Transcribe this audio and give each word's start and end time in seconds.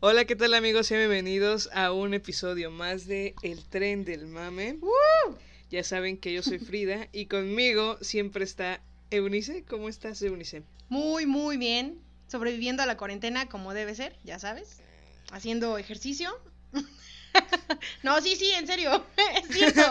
Hola, 0.00 0.26
¿qué 0.26 0.36
tal 0.36 0.54
amigos? 0.54 0.86
Sean 0.86 1.00
bienvenidos 1.00 1.68
a 1.72 1.90
un 1.90 2.14
episodio 2.14 2.70
más 2.70 3.08
de 3.08 3.34
El 3.42 3.64
tren 3.64 4.04
del 4.04 4.28
mame. 4.28 4.78
Ya 5.72 5.82
saben 5.82 6.16
que 6.16 6.32
yo 6.32 6.40
soy 6.44 6.60
Frida 6.60 7.08
y 7.12 7.26
conmigo 7.26 7.98
siempre 8.00 8.44
está 8.44 8.80
Eunice. 9.10 9.64
¿Cómo 9.66 9.88
estás, 9.88 10.22
Eunice? 10.22 10.62
Muy, 10.88 11.26
muy 11.26 11.56
bien. 11.56 11.98
Sobreviviendo 12.28 12.84
a 12.84 12.86
la 12.86 12.96
cuarentena 12.96 13.48
como 13.48 13.74
debe 13.74 13.96
ser, 13.96 14.14
ya 14.22 14.38
sabes. 14.38 14.76
Haciendo 15.32 15.78
ejercicio. 15.78 16.30
no, 18.04 18.20
sí, 18.20 18.36
sí, 18.36 18.52
en 18.52 18.68
serio. 18.68 19.04
es 19.42 19.48
cierto. 19.48 19.82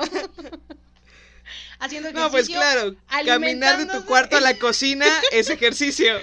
Haciendo 1.79 2.07
ejercicio. 2.07 2.21
No, 2.21 2.31
pues 2.31 2.47
claro. 2.47 2.95
Caminar 3.25 3.77
de 3.77 3.87
tu 3.87 4.05
cuarto 4.05 4.37
a 4.37 4.41
la 4.41 4.57
cocina 4.57 5.05
es 5.33 5.49
ejercicio. 5.49 6.13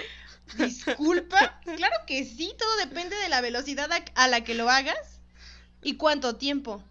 Disculpa. 0.57 1.59
Claro 1.63 1.95
que 2.07 2.23
sí, 2.23 2.53
todo 2.57 2.77
depende 2.77 3.15
de 3.15 3.29
la 3.29 3.41
velocidad 3.41 3.89
a 4.15 4.27
la 4.27 4.43
que 4.43 4.53
lo 4.53 4.69
hagas 4.69 5.19
y 5.81 5.97
cuánto 5.97 6.35
tiempo. 6.35 6.83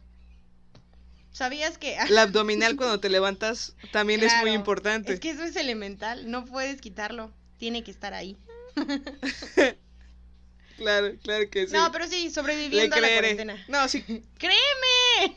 ¿Sabías 1.32 1.78
que... 1.78 1.96
La 2.10 2.22
abdominal 2.22 2.76
cuando 2.76 3.00
te 3.00 3.08
levantas 3.08 3.74
también 3.90 4.22
es 4.22 4.32
muy 4.40 4.52
importante. 4.52 5.14
Es 5.14 5.20
que 5.20 5.30
eso 5.30 5.42
es 5.42 5.56
elemental, 5.56 6.30
no 6.30 6.44
puedes 6.44 6.80
quitarlo, 6.80 7.32
tiene 7.58 7.82
que 7.82 7.90
estar 7.90 8.14
ahí. 8.14 8.36
claro, 10.76 11.14
claro 11.22 11.50
que 11.50 11.66
sí. 11.66 11.72
No, 11.72 11.90
pero 11.90 12.06
sí, 12.06 12.30
sobreviviendo 12.30 12.94
a 12.94 13.00
la 13.00 13.08
cuarentena. 13.08 13.64
No, 13.66 13.88
sí. 13.88 14.04
¡Créeme! 14.38 15.36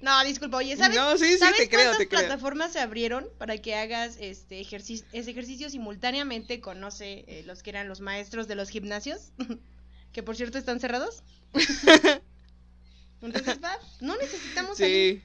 No, 0.00 0.22
disculpa, 0.24 0.58
oye, 0.58 0.76
¿sabes, 0.76 0.96
no, 0.96 1.16
sí, 1.18 1.26
sí, 1.32 1.38
¿sabes 1.38 1.56
te 1.56 1.68
creo, 1.68 1.80
cuántas 1.80 1.98
te 1.98 2.08
creo. 2.08 2.20
plataformas 2.20 2.72
se 2.72 2.78
abrieron 2.80 3.26
para 3.38 3.58
que 3.58 3.74
hagas 3.74 4.16
este 4.20 4.60
ejercicio, 4.60 5.06
ese 5.12 5.30
ejercicio 5.32 5.68
simultáneamente 5.70 6.60
con, 6.60 6.78
no 6.80 6.90
sé, 6.90 7.24
eh, 7.26 7.42
los 7.46 7.62
que 7.62 7.70
eran 7.70 7.88
los 7.88 8.00
maestros 8.00 8.46
de 8.46 8.54
los 8.54 8.68
gimnasios? 8.68 9.32
que 10.12 10.22
por 10.22 10.36
cierto 10.36 10.56
están 10.58 10.78
cerrados. 10.80 11.22
Entonces, 13.22 13.58
va, 13.62 13.76
no 14.00 14.16
necesitamos 14.16 14.76
Sí. 14.76 14.82
salir. 14.84 15.22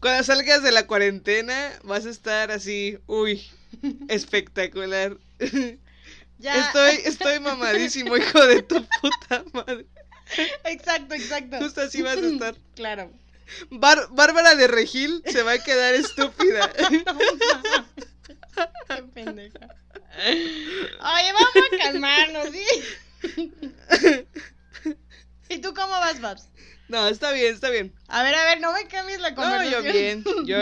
Cuando 0.00 0.22
salgas 0.24 0.62
de 0.62 0.72
la 0.72 0.86
cuarentena 0.86 1.72
vas 1.84 2.04
a 2.04 2.10
estar 2.10 2.50
así, 2.50 2.98
uy, 3.06 3.42
espectacular. 4.08 5.16
Ya. 6.38 6.60
Estoy, 6.66 6.96
estoy 7.04 7.40
mamadísimo, 7.40 8.16
hijo 8.16 8.44
de 8.46 8.62
tu 8.62 8.84
puta 9.00 9.44
madre. 9.52 9.86
Exacto, 10.64 11.14
exacto. 11.14 11.58
Justo 11.58 11.82
así 11.82 12.02
vas 12.02 12.16
a 12.16 12.26
estar. 12.26 12.56
Claro. 12.74 13.10
Bar- 13.70 14.08
Bárbara 14.10 14.54
de 14.54 14.66
Regil 14.68 15.22
se 15.26 15.42
va 15.42 15.52
a 15.52 15.58
quedar 15.62 15.94
estúpida. 15.94 16.70
Qué 18.88 19.02
pendeja. 19.14 19.60
Oye, 20.18 21.32
vamos 21.32 21.52
a 21.72 21.76
calmarnos, 21.78 22.48
¿sí? 22.50 22.66
¿Y 25.48 25.58
tú 25.58 25.74
cómo 25.74 25.88
vas, 25.90 26.20
Babs? 26.20 26.48
No, 26.88 27.08
está 27.08 27.32
bien, 27.32 27.54
está 27.54 27.70
bien. 27.70 27.94
A 28.08 28.22
ver, 28.22 28.34
a 28.34 28.44
ver, 28.44 28.60
no 28.60 28.72
me 28.72 28.86
cambies 28.86 29.20
la 29.20 29.30
No, 29.30 29.36
conversación. 29.36 29.84
yo 29.84 29.92
bien, 29.92 30.24
yo, 30.46 30.58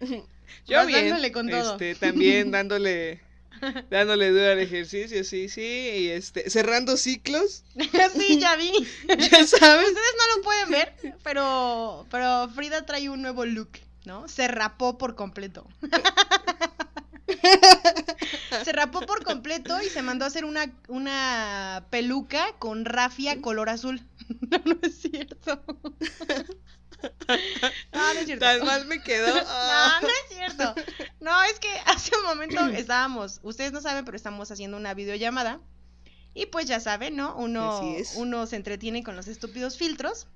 yo 0.66 0.76
Vas 0.76 0.86
bien. 0.86 1.08
dándole 1.08 1.32
con 1.32 1.48
todo. 1.48 1.72
Este, 1.72 1.94
también 1.96 2.50
dándole, 2.50 3.20
dándole 3.90 4.30
duro 4.30 4.50
al 4.50 4.58
ejercicio, 4.58 5.24
sí, 5.24 5.48
sí, 5.48 5.60
y 5.62 6.08
este, 6.08 6.48
cerrando 6.50 6.96
ciclos, 6.96 7.64
sí, 8.16 8.38
ya 8.38 8.56
vi. 8.56 8.72
ya 9.08 9.46
sabes. 9.46 9.88
Ustedes 9.88 10.14
no 10.18 10.36
lo 10.36 10.42
pueden 10.42 10.70
ver, 10.70 10.94
pero, 11.22 12.06
pero 12.10 12.48
Frida 12.54 12.86
trae 12.86 13.08
un 13.08 13.22
nuevo 13.22 13.44
look, 13.44 13.70
¿no? 14.04 14.28
Se 14.28 14.48
rapó 14.48 14.98
por 14.98 15.14
completo. 15.14 15.66
se 18.64 18.72
rapó 18.72 19.02
por 19.02 19.24
completo 19.24 19.80
y 19.82 19.88
se 19.88 20.02
mandó 20.02 20.24
a 20.24 20.28
hacer 20.28 20.44
una, 20.44 20.72
una 20.88 21.86
peluca 21.90 22.54
con 22.58 22.84
rafia 22.84 23.40
color 23.40 23.68
azul. 23.68 24.02
No, 24.50 24.58
no 24.64 24.78
es 24.82 25.00
cierto. 25.00 25.62
No, 27.92 28.14
no 28.14 28.20
es 28.20 28.26
cierto. 28.26 28.44
Tan 28.44 28.64
mal 28.64 28.86
me 28.86 29.02
quedó. 29.02 29.34
Ah. 29.46 29.98
No, 30.00 30.08
no 30.08 30.14
es 30.14 30.36
cierto. 30.36 30.74
No, 31.20 31.42
es 31.44 31.58
que 31.58 31.68
hace 31.86 32.16
un 32.16 32.24
momento 32.24 32.66
estábamos, 32.74 33.40
ustedes 33.42 33.72
no 33.72 33.80
saben, 33.80 34.04
pero 34.04 34.16
estamos 34.16 34.50
haciendo 34.50 34.76
una 34.76 34.94
videollamada. 34.94 35.60
Y 36.32 36.46
pues 36.46 36.66
ya 36.66 36.78
saben, 36.78 37.16
¿no? 37.16 37.34
Uno, 37.36 37.82
uno 38.14 38.46
se 38.46 38.56
entretiene 38.56 39.02
con 39.02 39.16
los 39.16 39.28
estúpidos 39.28 39.76
filtros. 39.76 40.26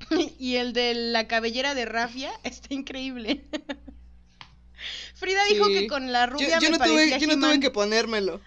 Y 0.38 0.56
el 0.56 0.72
de 0.72 0.94
la 0.94 1.28
cabellera 1.28 1.74
de 1.74 1.84
Rafia 1.84 2.32
está 2.42 2.72
increíble. 2.72 3.44
Frida 5.14 5.44
dijo 5.44 5.66
que 5.66 5.86
con 5.86 6.10
la 6.10 6.26
rubia 6.26 6.58
yo 6.58 6.70
me 6.70 6.78
no 6.78 6.84
tuve, 6.84 7.18
yo 7.18 7.26
no 7.26 7.34
tuve 7.34 7.60
que 7.60 7.70
ponérmelo. 7.70 8.40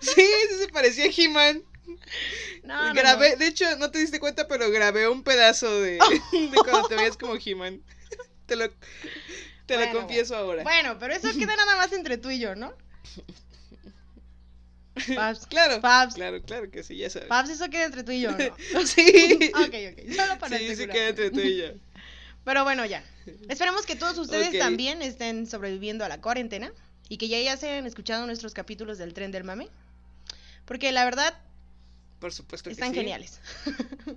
Sí, 0.00 0.14
sí 0.14 0.58
se 0.58 0.68
parecía 0.68 1.06
a 1.06 1.08
He-Man. 1.08 1.64
No, 2.64 2.88
no, 2.88 2.94
grabé, 2.94 3.32
no. 3.32 3.36
de 3.36 3.46
hecho, 3.46 3.76
no 3.78 3.90
te 3.90 3.98
diste 3.98 4.18
cuenta, 4.20 4.48
pero 4.48 4.70
grabé 4.70 5.08
un 5.08 5.22
pedazo 5.22 5.80
de, 5.80 5.98
de 6.32 6.56
cuando 6.64 6.88
te 6.88 6.96
veías 6.96 7.16
como 7.16 7.36
He-Man. 7.36 7.80
Te 8.46 8.56
lo, 8.56 8.68
te 9.66 9.76
Bueno, 9.76 9.92
lo 9.92 10.00
confieso 10.00 10.36
ahora. 10.36 10.62
Bueno, 10.62 10.98
pero 10.98 11.14
eso 11.14 11.28
queda 11.32 11.56
nada 11.56 11.76
más 11.76 11.92
entre 11.92 12.18
tú 12.18 12.30
y 12.30 12.38
yo, 12.38 12.54
¿no? 12.54 12.74
Paps, 15.14 15.46
Claro, 15.46 15.80
Paps. 15.80 16.14
claro, 16.14 16.42
claro 16.42 16.70
que 16.70 16.82
sí, 16.82 16.96
ya 16.96 17.10
sabes. 17.10 17.28
Paps, 17.28 17.50
eso 17.50 17.68
queda 17.68 17.84
entre 17.84 18.02
tú 18.02 18.12
y 18.12 18.22
yo, 18.22 18.30
¿no? 18.32 18.38
Sí. 18.86 19.50
Ok, 19.54 19.74
ok, 19.92 20.14
solo 20.14 20.38
para 20.38 20.58
sí, 20.58 20.74
sí 20.74 20.86
queda 20.86 21.08
entre 21.08 21.30
tú 21.30 21.40
y 21.40 21.58
yo. 21.58 21.66
Pero 22.44 22.64
bueno, 22.64 22.86
ya. 22.86 23.04
Esperemos 23.48 23.84
que 23.86 23.96
todos 23.96 24.16
ustedes 24.18 24.58
también 24.58 25.02
estén 25.02 25.46
sobreviviendo 25.46 26.04
a 26.04 26.08
la 26.08 26.20
cuarentena 26.20 26.72
y 27.08 27.18
que 27.18 27.28
ya, 27.28 27.38
ya 27.40 27.56
se 27.56 27.68
hayan 27.68 27.86
escuchado 27.86 28.24
nuestros 28.26 28.54
capítulos 28.54 28.98
del 28.98 29.12
tren 29.14 29.32
del 29.32 29.44
mame. 29.44 29.68
Porque 30.64 30.92
la 30.92 31.04
verdad, 31.04 31.34
Por 32.18 32.32
supuesto 32.32 32.68
que 32.70 32.74
están 32.74 32.90
sí. 32.90 32.96
geniales. 32.96 33.40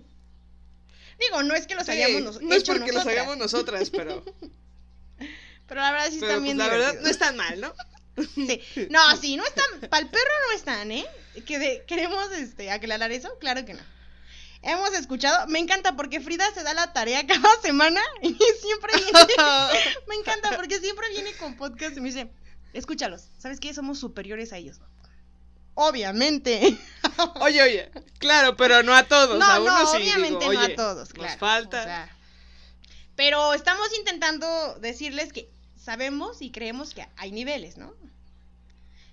Digo, 1.19 1.43
no 1.43 1.53
es 1.53 1.67
que 1.67 1.75
los 1.75 1.85
Sí, 1.85 1.91
hayamos 1.91 2.21
nos- 2.21 2.41
no 2.41 2.55
es 2.55 2.63
porque 2.63 2.91
los 2.93 3.05
hagamos 3.05 3.37
nosotras, 3.37 3.89
pero, 3.89 4.23
Pero 5.67 5.81
la 5.81 5.91
verdad 5.91 6.07
sí 6.09 6.17
pero 6.19 6.31
están 6.31 6.39
pues, 6.39 6.43
bien 6.43 6.57
la 6.57 6.67
verdad 6.69 6.95
no 7.01 7.07
están 7.09 7.35
mal, 7.37 7.59
¿no? 7.61 7.73
Sí. 8.35 8.61
No, 8.89 9.15
sí, 9.17 9.37
no 9.37 9.45
están. 9.45 9.79
Para 9.89 10.03
el 10.03 10.09
perro 10.09 10.31
no 10.49 10.57
están, 10.57 10.91
¿eh? 10.91 11.05
Que 11.45 11.57
de- 11.59 11.83
queremos 11.87 12.29
este, 12.33 12.69
aclarar 12.69 13.11
eso. 13.13 13.37
Claro 13.39 13.63
que 13.65 13.73
no. 13.73 13.81
Hemos 14.61 14.93
escuchado. 14.93 15.47
Me 15.47 15.59
encanta 15.59 15.95
porque 15.95 16.19
Frida 16.19 16.43
se 16.53 16.63
da 16.63 16.73
la 16.73 16.91
tarea 16.91 17.25
cada 17.27 17.61
semana 17.61 18.01
y 18.21 18.33
siempre 18.61 18.91
viene. 18.97 19.11
me 20.09 20.15
encanta 20.15 20.53
porque 20.57 20.79
siempre 20.81 21.07
viene 21.11 21.31
con 21.33 21.55
podcast 21.55 21.95
y 21.95 22.01
me 22.01 22.09
dice: 22.09 22.29
Escúchalos. 22.73 23.23
¿Sabes 23.37 23.61
qué? 23.61 23.73
Somos 23.73 23.99
superiores 23.99 24.51
a 24.51 24.57
ellos. 24.57 24.81
Obviamente. 25.75 26.77
Oye, 27.41 27.61
oye, 27.61 27.91
claro, 28.19 28.55
pero 28.55 28.83
no 28.83 28.93
a 28.95 29.03
todos, 29.03 29.37
no, 29.37 29.45
a 29.45 29.59
uno 29.59 29.71
no, 29.79 29.91
sí. 29.91 29.97
obviamente 29.97 30.39
digo, 30.49 30.53
no 30.53 30.59
oye, 30.63 30.73
a 30.73 30.75
todos, 30.75 31.09
claro. 31.13 31.29
Nos 31.31 31.39
falta. 31.39 31.81
o 31.81 31.83
sea, 31.83 32.15
pero 33.15 33.53
estamos 33.53 33.87
intentando 33.97 34.75
decirles 34.79 35.33
que 35.33 35.49
sabemos 35.77 36.41
y 36.41 36.51
creemos 36.51 36.93
que 36.93 37.05
hay 37.17 37.31
niveles, 37.31 37.77
¿no? 37.77 37.93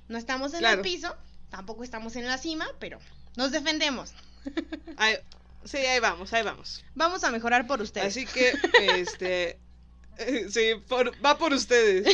No 0.09 0.19
estamos 0.19 0.53
en 0.55 0.61
Claro. 0.61 0.77
el 0.77 0.83
piso, 0.83 1.15
tampoco 1.51 1.83
estamos 1.83 2.15
en 2.17 2.27
la 2.27 2.39
cima, 2.39 2.67
pero 2.79 2.99
nos 3.37 3.51
defendemos. 3.51 4.13
Ahí- 4.97 5.19
sí, 5.65 5.79
ahí 5.79 5.99
vamos, 5.99 6.33
ahí 6.33 6.45
vamos. 6.45 6.85
Vamos 6.95 7.25
a 7.25 7.31
mejorar 7.33 7.67
por 7.67 7.83
ustedes. 7.83 8.07
Así 8.09 8.25
que, 8.27 8.53
este, 8.97 9.59
eh, 10.19 10.47
sí, 10.49 10.75
por- 10.87 11.13
va 11.25 11.37
por 11.39 11.53
ustedes. 11.53 12.07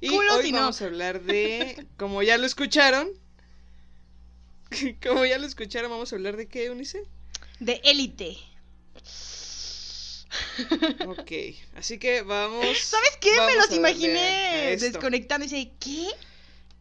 Y 0.00 0.08
Culo 0.08 0.36
hoy 0.36 0.44
si 0.44 0.52
no. 0.52 0.60
vamos 0.60 0.80
a 0.80 0.84
hablar 0.84 1.22
de, 1.22 1.84
como 1.96 2.22
ya 2.22 2.38
lo 2.38 2.46
escucharon, 2.46 3.08
como 5.02 5.24
ya 5.24 5.38
lo 5.38 5.46
escucharon, 5.46 5.90
vamos 5.90 6.12
a 6.12 6.16
hablar 6.16 6.36
de 6.36 6.46
qué, 6.46 6.70
Unice. 6.70 7.02
De 7.60 7.80
élite. 7.84 8.36
Ok, 11.06 11.32
así 11.76 11.98
que 11.98 12.22
vamos. 12.22 12.78
¿Sabes 12.82 13.16
qué? 13.20 13.30
Me 13.46 13.56
los 13.56 13.70
imaginé 13.72 14.76
desconectando 14.78 15.46
y 15.46 15.48
dice, 15.48 15.72
¿qué? 15.78 16.08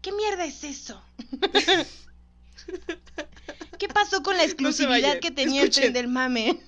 ¿Qué 0.01 0.11
mierda 0.11 0.45
es 0.45 0.63
eso? 0.63 1.01
¿Qué 3.79 3.87
pasó 3.87 4.23
con 4.23 4.37
la 4.37 4.43
exclusividad 4.43 5.19
que 5.19 5.31
tenía 5.31 5.61
el 5.61 5.69
tren 5.69 5.85
escuchen. 5.85 5.93
del 5.93 6.07
mame? 6.07 6.59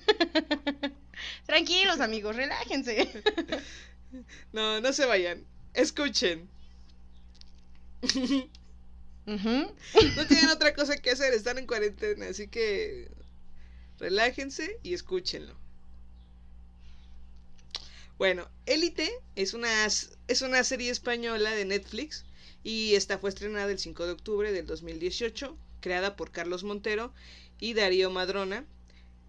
Tranquilos, 1.46 2.00
amigos, 2.00 2.36
relájense. 2.36 3.10
No, 4.52 4.80
no 4.80 4.92
se 4.92 5.06
vayan. 5.06 5.44
Escuchen. 5.74 6.48
No 9.26 10.26
tienen 10.28 10.48
otra 10.50 10.72
cosa 10.72 10.96
que 10.96 11.10
hacer, 11.10 11.34
están 11.34 11.58
en 11.58 11.66
cuarentena, 11.66 12.28
así 12.28 12.46
que 12.46 13.10
relájense 13.98 14.78
y 14.84 14.94
escúchenlo. 14.94 15.54
Bueno, 18.18 18.48
Élite 18.64 19.10
es 19.34 19.52
una, 19.52 19.84
es 19.84 20.42
una 20.42 20.64
serie 20.64 20.90
española 20.90 21.50
de 21.50 21.64
Netflix 21.64 22.24
y 22.62 22.94
esta 22.94 23.18
fue 23.18 23.30
estrenada 23.30 23.70
el 23.70 23.78
5 23.78 24.06
de 24.06 24.12
octubre 24.12 24.52
del 24.52 24.66
2018, 24.66 25.56
creada 25.80 26.16
por 26.16 26.30
Carlos 26.30 26.64
Montero 26.64 27.12
y 27.60 27.74
Darío 27.74 28.10
Madrona, 28.10 28.64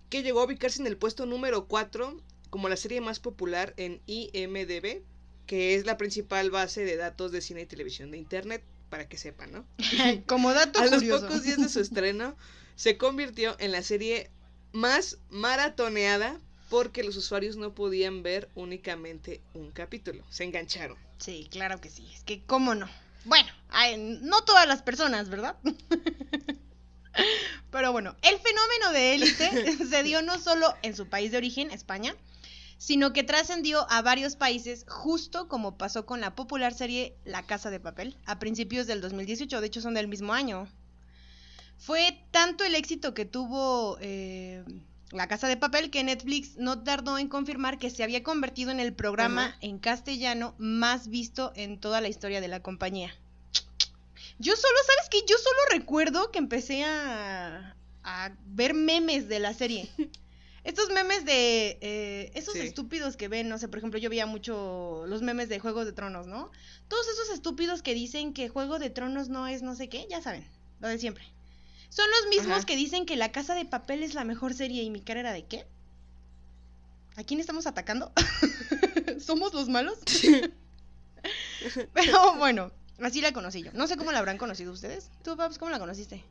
que 0.10 0.24
llegó 0.24 0.42
a 0.42 0.46
ubicarse 0.46 0.80
en 0.80 0.88
el 0.88 0.96
puesto 0.96 1.26
número 1.26 1.68
4 1.68 2.22
como 2.50 2.70
la 2.70 2.78
serie 2.78 3.02
más 3.02 3.20
popular 3.20 3.74
en 3.78 4.00
IMDB, 4.06 5.02
que 5.48 5.76
es 5.76 5.86
la 5.86 5.98
principal 5.98 6.50
base 6.50 6.86
de 6.86 6.96
datos 6.96 7.32
de 7.32 7.42
cine 7.42 7.62
y 7.62 7.66
televisión 7.66 8.12
de 8.12 8.18
Internet, 8.18 8.64
para 8.90 9.08
que 9.08 9.18
sepan, 9.18 9.52
¿no? 9.52 9.66
Como 10.26 10.54
dato 10.54 10.80
A 10.80 10.86
los 10.86 11.04
pocos 11.04 11.44
días 11.44 11.58
de 11.58 11.70
su 11.70 11.80
estreno, 11.80 12.36
se 12.76 12.98
convirtió 12.98 13.56
en 13.60 13.72
la 13.72 13.84
serie 13.84 14.32
más 14.72 15.18
maratoneada 15.30 16.40
porque 16.70 17.04
los 17.04 17.16
usuarios 17.16 17.56
no 17.56 17.74
podían 17.74 18.24
ver 18.24 18.50
únicamente 18.56 19.42
un 19.54 19.72
capítulo. 19.72 20.24
Se 20.30 20.44
engancharon. 20.44 20.98
Sí, 21.18 21.48
claro 21.50 21.80
que 21.80 21.90
sí. 21.90 22.10
Es 22.14 22.24
que, 22.24 22.44
¿cómo 22.44 22.76
no? 22.76 22.90
Bueno, 23.26 23.50
no 24.22 24.44
todas 24.44 24.68
las 24.68 24.82
personas, 24.82 25.30
¿verdad? 25.30 25.56
Pero 27.72 27.92
bueno, 27.92 28.16
el 28.22 28.40
fenómeno 28.40 28.92
de 28.94 29.16
élite 29.16 29.78
se 29.90 30.04
dio 30.04 30.22
no 30.22 30.40
solo 30.40 30.74
en 30.82 30.96
su 30.96 31.08
país 31.08 31.32
de 31.32 31.38
origen, 31.38 31.72
España, 31.72 32.16
sino 32.78 33.12
que 33.14 33.24
trascendió 33.24 33.90
a 33.90 34.02
varios 34.02 34.36
países, 34.36 34.86
justo 34.88 35.48
como 35.48 35.78
pasó 35.78 36.06
con 36.06 36.22
la 36.22 36.36
popular 36.36 36.74
serie 36.74 37.16
La 37.26 37.44
Casa 37.44 37.70
de 37.70 37.80
Papel, 37.80 38.18
a 38.26 38.40
principios 38.40 38.88
del 38.88 39.02
2018, 39.02 39.62
de 39.62 39.68
hecho 39.68 39.82
son 39.82 39.94
del 39.94 40.08
mismo 40.08 40.34
año. 40.34 40.68
Fue 41.78 42.20
tanto 42.32 42.64
el 42.64 42.76
éxito 42.76 43.14
que 43.14 43.26
tuvo 43.26 43.98
eh, 44.02 44.64
La 45.12 45.28
Casa 45.28 45.48
de 45.48 45.58
Papel 45.58 45.90
que 45.90 46.04
Netflix 46.04 46.58
no 46.58 46.84
tardó 46.84 47.18
en 47.18 47.28
confirmar 47.28 47.78
que 47.78 47.90
se 47.90 48.04
había 48.04 48.24
convertido 48.24 48.72
en 48.72 48.80
el 48.80 48.94
programa 48.94 49.56
en 49.62 49.80
castellano 49.80 50.56
más 50.58 51.08
visto 51.08 51.52
en 51.56 51.80
toda 51.80 52.02
la 52.02 52.10
historia 52.10 52.42
de 52.42 52.48
la 52.48 52.62
compañía. 52.62 53.14
Yo 54.40 54.56
solo, 54.56 54.78
¿sabes 54.86 55.10
qué? 55.10 55.20
Yo 55.28 55.36
solo 55.38 55.60
recuerdo 55.72 56.32
que 56.32 56.38
empecé 56.38 56.84
a, 56.84 57.76
a 58.04 58.32
ver 58.46 58.76
memes 58.76 59.28
de 59.28 59.40
la 59.40 59.54
serie. 59.54 59.90
Estos 60.68 60.90
memes 60.90 61.24
de 61.24 61.78
eh, 61.80 62.32
esos 62.36 62.54
Sí. 62.54 62.60
estúpidos 62.60 63.16
que 63.16 63.30
ven, 63.30 63.48
no 63.48 63.58
sé, 63.58 63.70
por 63.70 63.78
ejemplo, 63.78 63.98
yo 64.00 64.10
veía 64.10 64.26
mucho 64.26 65.06
los 65.08 65.22
memes 65.22 65.48
de 65.48 65.60
Juegos 65.60 65.86
de 65.86 65.94
Tronos, 65.94 66.28
¿no? 66.28 66.52
Todos 66.90 67.08
esos 67.08 67.30
estúpidos 67.34 67.82
que 67.82 67.94
dicen 67.94 68.34
que 68.34 68.50
Juego 68.50 68.78
de 68.78 68.90
Tronos 68.90 69.30
no 69.30 69.48
es 69.48 69.62
no 69.62 69.76
sé 69.76 69.88
qué, 69.88 70.06
ya 70.10 70.22
saben, 70.22 70.46
lo 70.82 70.90
de 70.90 71.00
siempre. 71.00 71.24
Son 71.88 72.06
los 72.12 72.30
mismos 72.36 72.58
Ajá. 72.58 72.66
que 72.66 72.76
dicen 72.76 73.06
que 73.06 73.16
La 73.16 73.32
Casa 73.32 73.56
de 73.56 73.64
Papel 73.64 74.04
es 74.04 74.14
la 74.14 74.26
mejor 74.26 74.54
serie 74.54 74.84
y 74.84 74.90
mi 74.90 75.00
cara 75.00 75.22
era 75.22 75.32
de 75.32 75.46
qué? 75.46 75.66
¿A 77.16 77.24
quién 77.24 77.40
estamos 77.40 77.66
atacando? 77.66 78.12
¿Somos 79.22 79.54
los 79.54 79.70
malos? 79.70 79.98
Pero 81.94 82.36
bueno, 82.36 82.72
así 83.02 83.22
la 83.22 83.32
conocí 83.32 83.64
yo. 83.64 83.72
No 83.74 83.88
sé 83.88 83.96
cómo 83.96 84.12
la 84.12 84.20
habrán 84.20 84.38
conocido 84.38 84.74
ustedes. 84.74 85.10
¿Tú, 85.24 85.38
Paps, 85.38 85.58
cómo 85.58 85.72
la 85.72 85.80
conociste? 85.80 86.24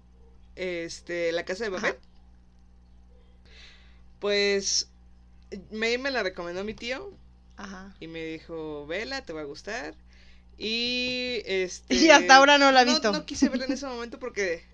Este, 0.54 1.32
La 1.32 1.44
Casa 1.46 1.64
de 1.64 1.70
Papel. 1.70 1.90
Ajá. 1.92 1.98
Pues 4.20 4.88
me, 5.70 5.98
me 5.98 6.10
la 6.10 6.22
recomendó 6.22 6.64
mi 6.64 6.74
tío 6.74 7.12
Ajá. 7.56 7.94
y 8.00 8.06
me 8.08 8.24
dijo, 8.24 8.86
vela, 8.86 9.22
te 9.22 9.32
va 9.32 9.42
a 9.42 9.44
gustar. 9.44 9.94
Y 10.58 11.42
este... 11.46 11.94
Y 11.94 12.10
hasta 12.10 12.36
ahora 12.36 12.58
no 12.58 12.72
la 12.72 12.82
he 12.82 12.86
no- 12.86 12.92
visto. 12.92 13.12
No, 13.12 13.26
quise 13.26 13.48
verla 13.48 13.66
en 13.66 13.72
ese 13.72 13.86
momento 13.86 14.18
porque... 14.18 14.64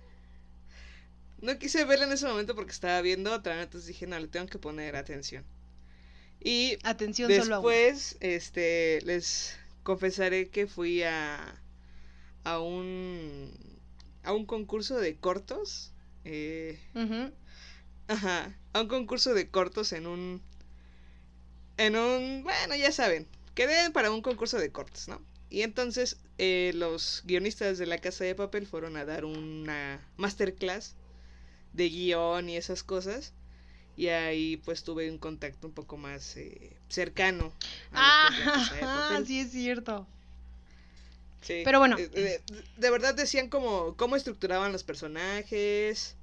No 1.41 1.59
quise 1.59 1.85
verla 1.85 2.05
en 2.07 2.13
ese 2.13 2.27
momento 2.27 2.55
porque 2.55 2.71
estaba 2.71 3.01
viendo 3.01 3.33
otra, 3.33 3.61
entonces 3.63 3.89
dije, 3.89 4.07
no, 4.07 4.19
le 4.19 4.29
tengo 4.29 4.47
que 4.47 4.59
poner 4.59 4.95
atención. 4.95 5.45
Y 6.41 6.79
Atención 6.85 7.31
solo 7.33 7.57
después, 7.57 8.17
este, 8.21 9.01
les 9.05 9.59
confesaré 9.83 10.49
que 10.51 10.67
fui 10.69 11.03
a, 11.03 11.61
a 12.45 12.61
un, 12.61 13.51
a 14.23 14.33
un 14.33 14.47
concurso 14.47 14.99
de 14.99 15.17
cortos. 15.17 15.93
eh. 16.25 16.79
Ajá, 18.13 18.55
a 18.75 18.81
un 18.83 18.89
concurso 18.89 19.35
de 19.35 19.49
cortos 19.51 19.93
en 19.93 20.07
un... 20.07 20.41
En 21.77 21.97
un... 21.97 22.43
Bueno, 22.45 22.77
ya 22.77 22.93
saben, 22.93 23.27
quedé 23.55 23.91
para 23.91 24.11
un 24.11 24.23
concurso 24.23 24.59
de 24.59 24.71
cortos, 24.73 25.09
¿no? 25.09 25.21
Y 25.51 25.63
entonces 25.63 26.17
eh, 26.39 26.73
los 26.75 27.23
guionistas 27.27 27.79
de 27.79 27.87
la 27.87 27.99
Casa 27.99 28.25
de 28.25 28.35
Papel 28.35 28.67
fueron 28.67 28.97
a 28.97 29.05
dar 29.05 29.25
una 29.25 30.01
masterclass 30.17 30.95
de 31.75 31.89
guion 31.91 32.49
y 32.51 32.57
esas 32.57 32.83
cosas. 32.85 33.33
Y 33.97 34.09
ahí 34.09 34.57
pues 34.59 34.85
tuve 34.85 35.11
un 35.11 35.19
contacto 35.19 35.69
un 35.69 35.75
poco 35.75 35.97
más 35.99 36.37
eh, 36.37 36.77
cercano. 36.89 37.53
a 37.93 38.31
Ah, 38.83 39.23
sí 39.27 39.41
es 39.41 39.53
cierto. 39.53 40.07
Sí, 41.41 41.63
Pero 41.65 41.79
bueno. 41.79 41.97
eh, 41.99 42.09
De, 42.09 42.41
de 42.77 42.91
verdad 42.91 43.15
decían 43.15 43.49
como 43.49 43.97
cómo 43.97 44.17
estructuraban 44.17 44.73
los 44.73 44.85
personajes 44.85 46.17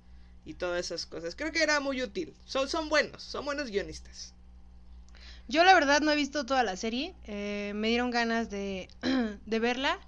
y 0.49 0.53
todas 0.55 0.79
esas 0.85 1.05
cosas. 1.05 1.35
Creo 1.35 1.51
que 1.51 1.61
era 1.63 1.79
muy 1.79 2.01
útil. 2.01 2.33
Son, 2.45 2.67
son 2.67 2.89
buenos, 2.89 3.21
son 3.23 3.45
buenos 3.45 3.69
guionistas. 3.69 4.33
Yo 5.47 5.63
la 5.63 5.73
verdad 5.73 6.01
no 6.01 6.11
he 6.11 6.15
visto 6.15 6.45
toda 6.45 6.63
la 6.63 6.75
serie. 6.75 7.15
eh, 7.25 7.71
me 7.75 7.87
dieron 7.89 8.11
ganas 8.11 8.49
de, 8.49 8.89
de 9.45 9.59
verla. 9.59 9.99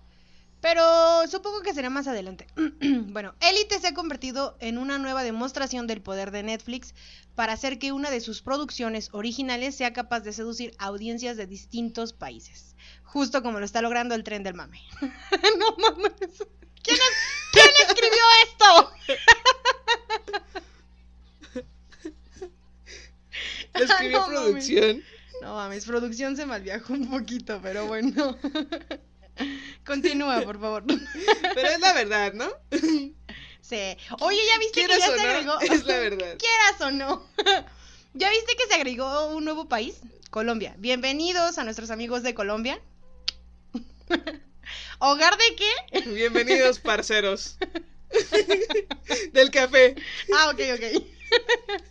Pero 0.62 0.84
supongo 1.28 1.62
que 1.62 1.74
será 1.74 1.90
más 1.90 2.08
adelante. 2.08 2.46
bueno, 3.08 3.34
Elite 3.40 3.80
se 3.80 3.88
ha 3.88 3.94
convertido 3.96 4.58
en 4.60 4.78
una 4.78 5.00
nueva 5.00 5.24
demostración 5.24 5.88
del 5.88 6.02
poder 6.04 6.30
de 6.30 6.44
Netflix 6.44 6.94
para 7.34 7.54
hacer 7.54 7.80
que 7.80 7.92
una 7.92 8.12
de 8.12 8.22
sus 8.22 8.44
producciones 8.44 9.10
originales 9.12 9.76
sea 9.76 9.92
capaz 9.92 10.20
de 10.20 10.34
seducir 10.34 10.76
a 10.78 10.86
audiencias 10.86 11.36
de 11.36 11.48
distintos 11.48 12.14
países. 12.14 12.76
Justo 13.04 13.42
como 13.42 13.58
lo 13.60 13.66
está 13.66 13.82
logrando 13.82 14.14
el 14.14 14.24
tren 14.24 14.44
del 14.44 14.54
mame. 14.54 14.80
no 15.58 15.76
mames. 15.78 16.14
¿Quién, 16.84 16.98
es- 16.98 17.52
quién 17.54 17.68
escribió 17.88 18.24
esto? 18.46 18.92
Lo 23.78 23.84
escribió 23.86 24.20
No 24.20 24.28
mames. 24.28 24.42
producción. 24.42 25.04
No 25.42 25.56
mames, 25.56 25.86
producción 25.86 26.36
se 26.36 26.46
malviajó 26.46 26.94
un 26.94 27.10
poquito, 27.10 27.60
pero 27.62 27.88
bueno. 27.88 28.38
Continúa, 29.86 30.42
por 30.42 30.60
favor. 30.60 30.84
Pero 31.56 31.68
es 31.68 31.80
la 31.80 31.94
verdad, 31.94 32.34
¿no? 32.34 32.48
Sí. 33.62 33.98
Oye, 34.20 34.40
¿ya 34.48 34.60
viste 34.60 34.82
que 34.82 34.88
ya 34.88 35.00
se 35.00 35.16
no, 35.16 35.22
agregó? 35.24 35.60
es 35.62 35.86
la 35.86 35.98
verdad. 36.00 36.38
Quieras 36.38 36.82
o 36.82 36.92
no. 36.92 37.26
¿Ya 38.14 38.30
viste 38.30 38.56
que 38.56 38.68
se 38.68 38.76
agregó 38.76 39.28
un 39.34 39.46
nuevo 39.46 39.68
país? 39.68 40.02
Colombia. 40.30 40.76
Bienvenidos 40.78 41.58
a 41.58 41.64
nuestros 41.64 41.90
amigos 41.90 42.22
de 42.24 42.36
Colombia. 42.36 42.80
¿Hogar 45.00 45.38
de 45.38 45.56
qué? 45.56 46.10
Bienvenidos, 46.12 46.80
parceros. 46.80 47.58
Del 49.34 49.50
café. 49.50 49.96
Ah, 50.36 50.50
ok, 50.52 50.60
ok. 50.76 51.82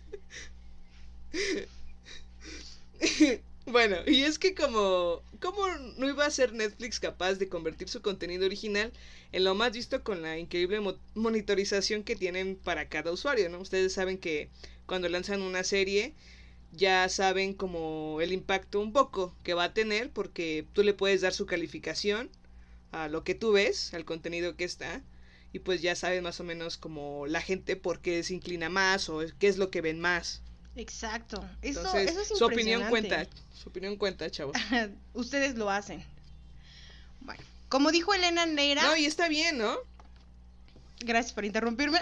Bueno, 3.65 3.97
y 4.07 4.23
es 4.23 4.39
que 4.39 4.53
como, 4.55 5.21
¿cómo 5.39 5.67
no 5.97 6.09
iba 6.09 6.25
a 6.25 6.31
ser 6.31 6.53
Netflix 6.53 6.99
capaz 6.99 7.35
de 7.35 7.47
convertir 7.47 7.89
su 7.89 8.01
contenido 8.01 8.45
original 8.45 8.91
en 9.31 9.43
lo 9.43 9.55
más 9.55 9.71
visto 9.73 10.03
con 10.03 10.21
la 10.21 10.37
increíble 10.37 10.79
mo- 10.79 10.97
monitorización 11.15 12.03
que 12.03 12.15
tienen 12.15 12.55
para 12.57 12.89
cada 12.89 13.11
usuario, 13.11 13.49
¿no? 13.49 13.59
Ustedes 13.59 13.93
saben 13.93 14.17
que 14.17 14.49
cuando 14.87 15.09
lanzan 15.09 15.41
una 15.41 15.63
serie 15.63 16.13
ya 16.73 17.09
saben 17.09 17.53
como 17.55 18.19
el 18.21 18.33
impacto 18.33 18.79
un 18.81 18.93
poco 18.93 19.35
que 19.43 19.53
va 19.55 19.65
a 19.65 19.73
tener 19.75 20.11
porque 20.11 20.65
tú 20.73 20.83
le 20.83 20.93
puedes 20.95 21.21
dar 21.21 21.33
su 21.33 21.45
calificación 21.47 22.29
a 22.91 23.09
lo 23.09 23.23
que 23.23 23.35
tú 23.35 23.53
ves, 23.53 23.93
al 23.93 24.05
contenido 24.05 24.55
que 24.57 24.65
está 24.65 25.03
y 25.53 25.59
pues 25.59 25.81
ya 25.81 25.95
saben 25.95 26.23
más 26.23 26.39
o 26.41 26.43
menos 26.45 26.77
como 26.77 27.27
la 27.27 27.41
gente 27.41 27.75
por 27.77 28.01
qué 28.01 28.23
se 28.23 28.33
inclina 28.35 28.69
más 28.69 29.09
o 29.09 29.21
qué 29.39 29.47
es 29.49 29.57
lo 29.57 29.71
que 29.71 29.81
ven 29.81 29.99
más. 30.01 30.43
Exacto. 30.75 31.43
Eso, 31.61 31.79
Entonces, 31.79 32.11
eso 32.11 32.21
es 32.21 32.27
su 32.27 32.45
opinión 32.45 32.83
cuenta, 32.89 33.27
su 33.53 33.69
opinión 33.69 33.97
cuenta, 33.97 34.29
chavos. 34.29 34.55
Ustedes 35.13 35.55
lo 35.55 35.69
hacen. 35.69 36.03
Bueno, 37.19 37.43
como 37.69 37.91
dijo 37.91 38.13
Elena 38.13 38.45
Neira. 38.45 38.83
No, 38.83 38.95
y 38.95 39.05
está 39.05 39.27
bien, 39.27 39.57
¿no? 39.57 39.77
Gracias 40.99 41.33
por 41.33 41.45
interrumpirme. 41.45 41.99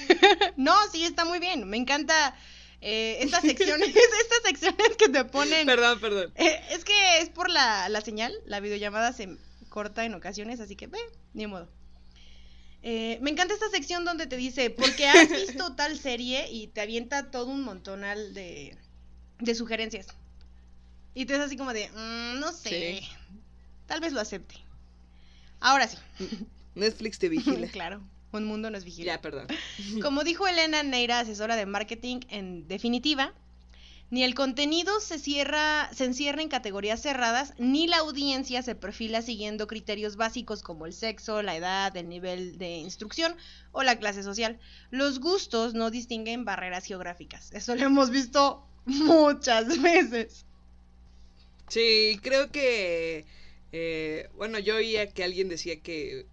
no, 0.56 0.74
sí, 0.90 1.04
está 1.04 1.24
muy 1.24 1.38
bien. 1.38 1.68
Me 1.68 1.76
encanta 1.76 2.36
eh, 2.80 3.18
estas 3.20 3.42
secciones, 3.42 3.88
estas 3.96 4.42
secciones 4.44 4.96
que 4.96 5.08
te 5.08 5.24
ponen. 5.24 5.66
Perdón, 5.66 6.00
perdón. 6.00 6.32
Eh, 6.36 6.60
es 6.70 6.84
que 6.84 7.18
es 7.18 7.28
por 7.30 7.50
la, 7.50 7.88
la 7.88 8.00
señal, 8.00 8.32
la 8.44 8.60
videollamada 8.60 9.12
se 9.12 9.36
corta 9.68 10.04
en 10.04 10.14
ocasiones, 10.14 10.60
así 10.60 10.76
que, 10.76 10.86
ve, 10.86 10.98
ni 11.32 11.46
modo. 11.46 11.68
Eh, 12.82 13.18
me 13.22 13.30
encanta 13.30 13.54
esta 13.54 13.68
sección 13.70 14.04
donde 14.04 14.26
te 14.26 14.36
dice, 14.36 14.70
porque 14.70 15.06
has 15.06 15.30
visto 15.32 15.74
tal 15.76 15.98
serie 15.98 16.50
y 16.50 16.66
te 16.68 16.80
avienta 16.80 17.30
todo 17.30 17.46
un 17.46 17.62
montonal 17.62 18.34
de, 18.34 18.76
de 19.38 19.54
sugerencias. 19.54 20.08
Y 21.14 21.26
te 21.26 21.34
es 21.34 21.40
así 21.40 21.56
como 21.56 21.72
de, 21.72 21.88
"Mm, 21.90 22.40
no 22.40 22.52
sé, 22.52 22.98
Sí. 23.00 23.08
tal 23.86 24.00
vez 24.00 24.12
lo 24.12 24.20
acepte. 24.20 24.56
Ahora 25.60 25.86
sí, 25.86 25.96
Netflix 26.74 27.18
te 27.18 27.28
vigila. 27.28 27.66
claro, 27.70 28.02
un 28.32 28.44
mundo 28.46 28.70
nos 28.70 28.84
vigila. 28.84 29.14
ya, 29.14 29.20
perdón. 29.20 29.46
Como 30.00 30.24
dijo 30.24 30.48
Elena 30.48 30.82
Neira, 30.82 31.20
asesora 31.20 31.54
de 31.54 31.66
marketing, 31.66 32.20
en 32.30 32.66
definitiva, 32.66 33.32
ni 34.12 34.24
el 34.24 34.34
contenido 34.34 35.00
se 35.00 35.18
cierra, 35.18 35.88
se 35.94 36.04
encierra 36.04 36.42
en 36.42 36.50
categorías 36.50 37.00
cerradas, 37.00 37.54
ni 37.56 37.86
la 37.86 37.96
audiencia 37.96 38.62
se 38.62 38.74
perfila 38.74 39.22
siguiendo 39.22 39.66
criterios 39.66 40.16
básicos 40.16 40.62
como 40.62 40.84
el 40.84 40.92
sexo, 40.92 41.40
la 41.40 41.56
edad, 41.56 41.96
el 41.96 42.10
nivel 42.10 42.58
de 42.58 42.76
instrucción 42.76 43.34
o 43.70 43.82
la 43.82 43.98
clase 43.98 44.22
social. 44.22 44.60
Los 44.90 45.18
gustos 45.18 45.72
no 45.72 45.90
distinguen 45.90 46.44
barreras 46.44 46.84
geográficas. 46.84 47.54
Eso 47.54 47.74
lo 47.74 47.86
hemos 47.86 48.10
visto 48.10 48.62
muchas 48.84 49.80
veces. 49.82 50.44
Sí, 51.68 52.20
creo 52.22 52.52
que, 52.52 53.24
eh, 53.72 54.28
bueno, 54.36 54.58
yo 54.58 54.76
oía 54.76 55.08
que 55.08 55.24
alguien 55.24 55.48
decía 55.48 55.80
que 55.80 56.26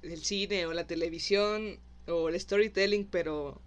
el 0.00 0.24
cine 0.24 0.64
o 0.64 0.72
la 0.72 0.86
televisión 0.86 1.78
o 2.06 2.30
el 2.30 2.40
storytelling, 2.40 3.04
pero 3.04 3.60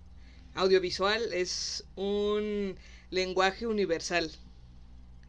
audiovisual, 0.56 1.32
es 1.32 1.86
un 1.96 2.76
lenguaje 3.12 3.68
universal. 3.68 4.32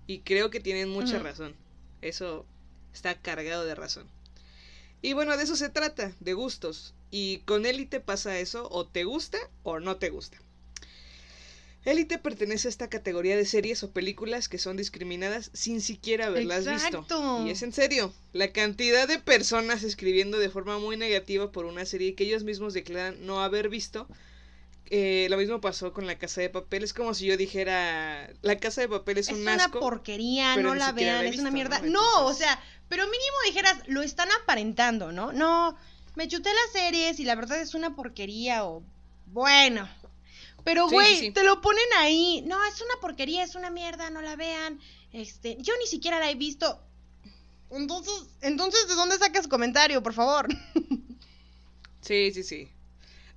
Y 0.07 0.21
creo 0.21 0.51
que 0.51 0.61
tienen 0.61 0.89
mucha 0.89 1.19
razón. 1.19 1.55
Eso 2.01 2.47
está 2.95 3.21
cargado 3.21 3.65
de 3.65 3.75
razón. 3.75 4.09
Y 5.03 5.13
bueno, 5.13 5.37
de 5.37 5.43
eso 5.43 5.57
se 5.57 5.69
trata, 5.69 6.13
de 6.21 6.33
gustos. 6.33 6.95
Y 7.11 7.39
con 7.41 7.67
Élite 7.67 8.01
pasa 8.01 8.39
eso, 8.39 8.69
o 8.71 8.87
te 8.87 9.05
gusta 9.05 9.39
o 9.65 9.81
no 9.81 9.97
te 9.97 10.11
gusta. 10.11 10.39
Élite 11.85 12.19
pertenece 12.19 12.69
a 12.69 12.71
esta 12.71 12.89
categoría 12.89 13.37
de 13.37 13.45
series 13.45 13.83
o 13.83 13.91
películas 13.91 14.49
que 14.49 14.59
son 14.59 14.77
discriminadas 14.77 15.51
sin 15.53 15.81
siquiera 15.81 16.27
haberlas 16.27 16.67
Exacto. 16.67 17.01
visto. 17.01 17.47
Y 17.47 17.51
es 17.51 17.63
en 17.63 17.73
serio, 17.73 18.15
la 18.33 18.53
cantidad 18.53 19.09
de 19.09 19.19
personas 19.19 19.83
escribiendo 19.83 20.39
de 20.39 20.49
forma 20.49 20.79
muy 20.79 20.97
negativa 20.97 21.51
por 21.51 21.65
una 21.65 21.85
serie 21.85 22.15
que 22.15 22.23
ellos 22.23 22.45
mismos 22.45 22.73
declaran 22.73 23.27
no 23.27 23.43
haber 23.43 23.69
visto. 23.69 24.07
Eh, 24.87 25.27
lo 25.31 25.37
mismo 25.37 25.61
pasó 25.61 25.93
con 25.93 26.07
La 26.07 26.19
Casa 26.19 26.41
de 26.41 26.51
Papel. 26.51 26.83
Es 26.85 26.93
como 26.93 27.15
si 27.15 27.27
yo 27.27 27.37
dijera, 27.37 28.31
La 28.43 28.59
Casa 28.59 28.81
de 28.81 28.89
Papel 28.89 29.19
es, 29.19 29.29
Es 29.29 29.35
un 29.35 29.43
una 29.43 29.55
asco. 29.55 29.81
porquería, 29.81 30.53
pero 30.55 30.69
no 30.69 30.75
ni 30.75 30.81
la 30.81 30.93
vean, 30.93 31.25
la 31.25 31.31
es 31.31 31.39
una 31.39 31.51
mierda. 31.51 31.81
¿no? 31.81 31.91
No, 31.91 32.27
o 32.27 32.35
sea, 32.35 32.61
pero 32.89 33.05
mínimo 33.05 33.37
dijeras, 33.47 33.77
lo 33.87 34.03
están 34.03 34.29
aparentando, 34.43 35.13
¿no? 35.13 35.33
No, 35.33 35.77
me 36.15 36.29
chuté 36.29 36.51
las 36.53 36.73
series 36.73 37.21
y 37.21 37.25
la 37.25 37.35
verdad 37.35 37.61
es 37.61 37.75
una 37.75 37.95
porquería 37.97 38.65
o 38.65 38.83
bueno. 39.27 39.89
Pero 40.65 40.89
güey, 40.89 41.15
sí, 41.17 41.21
sí. 41.27 41.31
te 41.33 41.43
lo 41.43 41.61
ponen 41.61 41.85
ahí. 41.99 42.43
No, 42.47 42.63
es 42.67 42.81
una 42.81 43.01
porquería, 43.01 43.43
es 43.43 43.55
una 43.55 43.71
mierda, 43.71 44.11
no 44.11 44.21
la 44.21 44.37
vean. 44.37 44.79
Este, 45.13 45.57
yo 45.61 45.73
ni 45.81 45.87
siquiera 45.87 46.21
la 46.21 46.31
he 46.31 46.35
visto. 46.35 46.81
Entonces, 47.71 48.15
entonces 48.43 48.87
¿de 48.87 48.95
dónde 48.95 49.17
sacas 49.19 49.49
comentario, 49.49 50.03
por 50.03 50.13
favor? 50.13 50.49
Sí, 52.03 52.33
sí, 52.33 52.43
sí. 52.43 52.69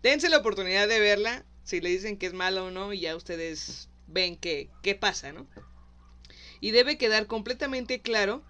Dense 0.06 0.30
la 0.30 0.38
oportunidad 0.38 0.88
de 0.88 1.00
verla. 1.00 1.44
Si 1.64 1.82
le 1.82 1.90
dicen 1.90 2.18
que 2.18 2.28
es 2.28 2.34
mala 2.34 2.62
o 2.62 2.70
no, 2.70 2.94
y 2.94 3.00
ya 3.00 3.16
ustedes 3.16 3.90
ven 4.06 4.38
qué, 4.38 4.70
qué 4.84 4.94
pasa, 4.94 5.34
¿no? 5.34 5.48
Y 6.62 6.70
debe 6.70 7.00
quedar 7.00 7.26
completamente 7.26 8.02
claro 8.02 8.44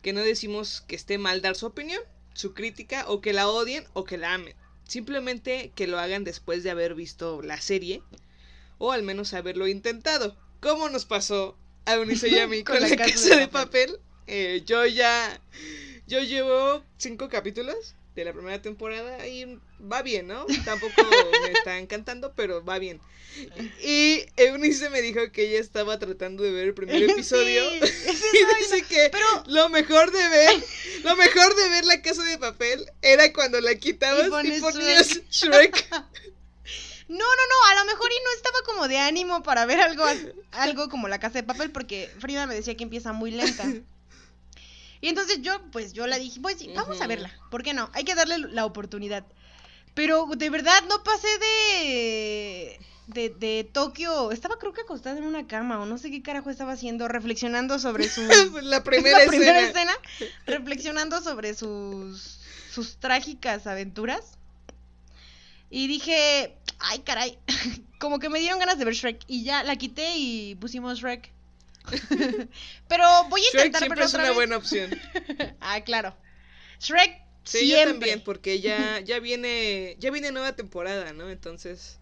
que 0.00 0.14
no 0.14 0.20
decimos 0.20 0.80
que 0.88 0.96
esté 0.96 1.18
mal 1.18 1.42
dar 1.42 1.54
su 1.54 1.66
opinión, 1.66 2.00
su 2.32 2.54
crítica, 2.54 3.04
o 3.08 3.20
que 3.20 3.34
la 3.34 3.46
odien 3.46 3.84
o 3.92 4.04
que 4.04 4.16
la 4.16 4.32
amen. 4.32 4.56
Simplemente 4.88 5.70
que 5.74 5.86
lo 5.86 5.98
hagan 5.98 6.24
después 6.24 6.62
de 6.62 6.70
haber 6.70 6.94
visto 6.94 7.42
la 7.42 7.60
serie, 7.60 8.02
o 8.78 8.92
al 8.92 9.02
menos 9.02 9.34
haberlo 9.34 9.68
intentado. 9.68 10.34
Como 10.60 10.88
nos 10.88 11.04
pasó 11.04 11.58
a 11.84 11.92
Eunice 11.96 12.30
y 12.30 12.38
a 12.38 12.46
mí 12.46 12.64
con, 12.64 12.80
la, 12.80 12.96
casa, 12.96 13.36
de 13.36 13.48
papel. 13.48 13.98
Eh, 14.28 14.62
yo 14.64 14.86
ya. 14.86 15.42
Yo 16.06 16.22
llevo 16.22 16.82
cinco 16.96 17.28
capítulos 17.28 17.96
de 18.14 18.24
la 18.24 18.32
primera 18.32 18.60
temporada 18.60 19.26
y 19.26 19.58
va 19.80 20.02
bien, 20.02 20.26
¿no? 20.26 20.46
Tampoco 20.64 20.92
me 21.46 21.52
está 21.52 21.78
encantando, 21.78 22.32
pero 22.34 22.62
va 22.64 22.78
bien. 22.78 23.00
Y 23.82 24.26
Eunice 24.36 24.90
me 24.90 25.00
dijo 25.00 25.20
que 25.32 25.44
ella 25.48 25.58
estaba 25.60 25.98
tratando 25.98 26.42
de 26.42 26.50
ver 26.50 26.68
el 26.68 26.74
primer 26.74 27.02
episodio. 27.10 27.62
Sí, 27.70 27.78
Y 28.34 28.60
dice 28.62 28.82
que 28.82 29.08
Pero- 29.10 29.44
lo 29.46 29.68
mejor 29.70 30.10
de 30.12 30.28
ver, 30.28 30.62
lo 31.04 31.16
mejor 31.16 31.54
de 31.56 31.68
ver 31.70 31.84
la 31.86 32.02
casa 32.02 32.22
de 32.24 32.36
papel 32.36 32.84
era 33.00 33.32
cuando 33.32 33.60
la 33.62 33.74
quitabas 33.76 34.24
Y 34.24 34.48
y, 34.48 34.60
ponías 34.60 35.20
Shrek. 35.30 35.86
No, 37.08 37.18
no, 37.18 37.24
no, 37.24 37.70
a 37.70 37.74
lo 37.84 37.84
mejor 37.92 38.10
y 38.10 38.24
no 38.24 38.30
estaba 38.36 38.58
como 38.64 38.88
de 38.88 38.96
ánimo 38.96 39.42
para 39.42 39.66
ver 39.66 39.80
algo, 39.80 40.02
algo 40.52 40.88
como 40.88 41.08
la 41.08 41.20
casa 41.20 41.34
de 41.34 41.42
papel, 41.42 41.70
porque 41.70 42.10
Frida 42.20 42.46
me 42.46 42.54
decía 42.54 42.74
que 42.74 42.84
empieza 42.84 43.12
muy 43.12 43.30
lenta. 43.32 43.64
Y 45.02 45.08
entonces 45.08 45.42
yo, 45.42 45.60
pues 45.72 45.92
yo 45.92 46.06
la 46.06 46.16
dije, 46.16 46.40
pues 46.40 46.58
sí, 46.58 46.70
vamos 46.74 47.00
a 47.00 47.08
verla, 47.08 47.30
¿por 47.50 47.64
qué 47.64 47.74
no? 47.74 47.90
Hay 47.92 48.04
que 48.04 48.14
darle 48.14 48.38
la 48.38 48.64
oportunidad. 48.64 49.26
Pero 49.94 50.26
de 50.26 50.48
verdad 50.48 50.80
no 50.88 51.02
pasé 51.02 51.26
de, 51.38 52.80
de, 53.08 53.28
de 53.30 53.68
Tokio, 53.70 54.30
estaba 54.30 54.58
creo 54.60 54.72
que 54.72 54.82
acostada 54.82 55.18
en 55.18 55.24
una 55.24 55.48
cama 55.48 55.80
o 55.80 55.86
no 55.86 55.98
sé 55.98 56.12
qué 56.12 56.22
carajo 56.22 56.50
estaba 56.50 56.72
haciendo, 56.72 57.08
reflexionando 57.08 57.80
sobre 57.80 58.08
la 58.62 58.84
primera 58.84 59.18
la 59.18 59.26
primera 59.26 59.60
escena. 59.60 59.92
escena, 59.92 60.32
reflexionando 60.46 61.20
sobre 61.20 61.54
sus, 61.54 62.38
sus 62.72 62.96
trágicas 62.96 63.66
aventuras. 63.66 64.38
Y 65.68 65.88
dije, 65.88 66.54
ay 66.78 67.00
caray, 67.00 67.38
como 67.98 68.20
que 68.20 68.28
me 68.28 68.38
dieron 68.38 68.60
ganas 68.60 68.78
de 68.78 68.84
ver 68.84 68.94
Shrek. 68.94 69.24
Y 69.26 69.42
ya 69.42 69.64
la 69.64 69.74
quité 69.74 70.16
y 70.16 70.54
pusimos 70.54 71.00
Shrek. 71.00 71.32
pero 72.88 73.04
voy 73.28 73.42
a 73.42 73.50
Shrek 73.50 73.66
intentar 73.66 73.78
siempre 73.78 73.88
verlo 73.88 74.04
es 74.04 74.14
una 74.14 74.24
vez. 74.24 74.34
buena 74.34 74.56
opción. 74.56 74.90
ah, 75.60 75.80
claro. 75.82 76.16
Shrek 76.80 77.22
Sí, 77.44 77.68
yo 77.68 77.78
siempre. 77.78 77.84
también, 77.84 78.22
porque 78.22 78.60
ya, 78.60 79.00
ya 79.04 79.18
viene, 79.18 79.96
ya 79.98 80.10
viene 80.10 80.30
nueva 80.32 80.54
temporada, 80.54 81.12
¿no? 81.12 81.28
Entonces, 81.30 81.98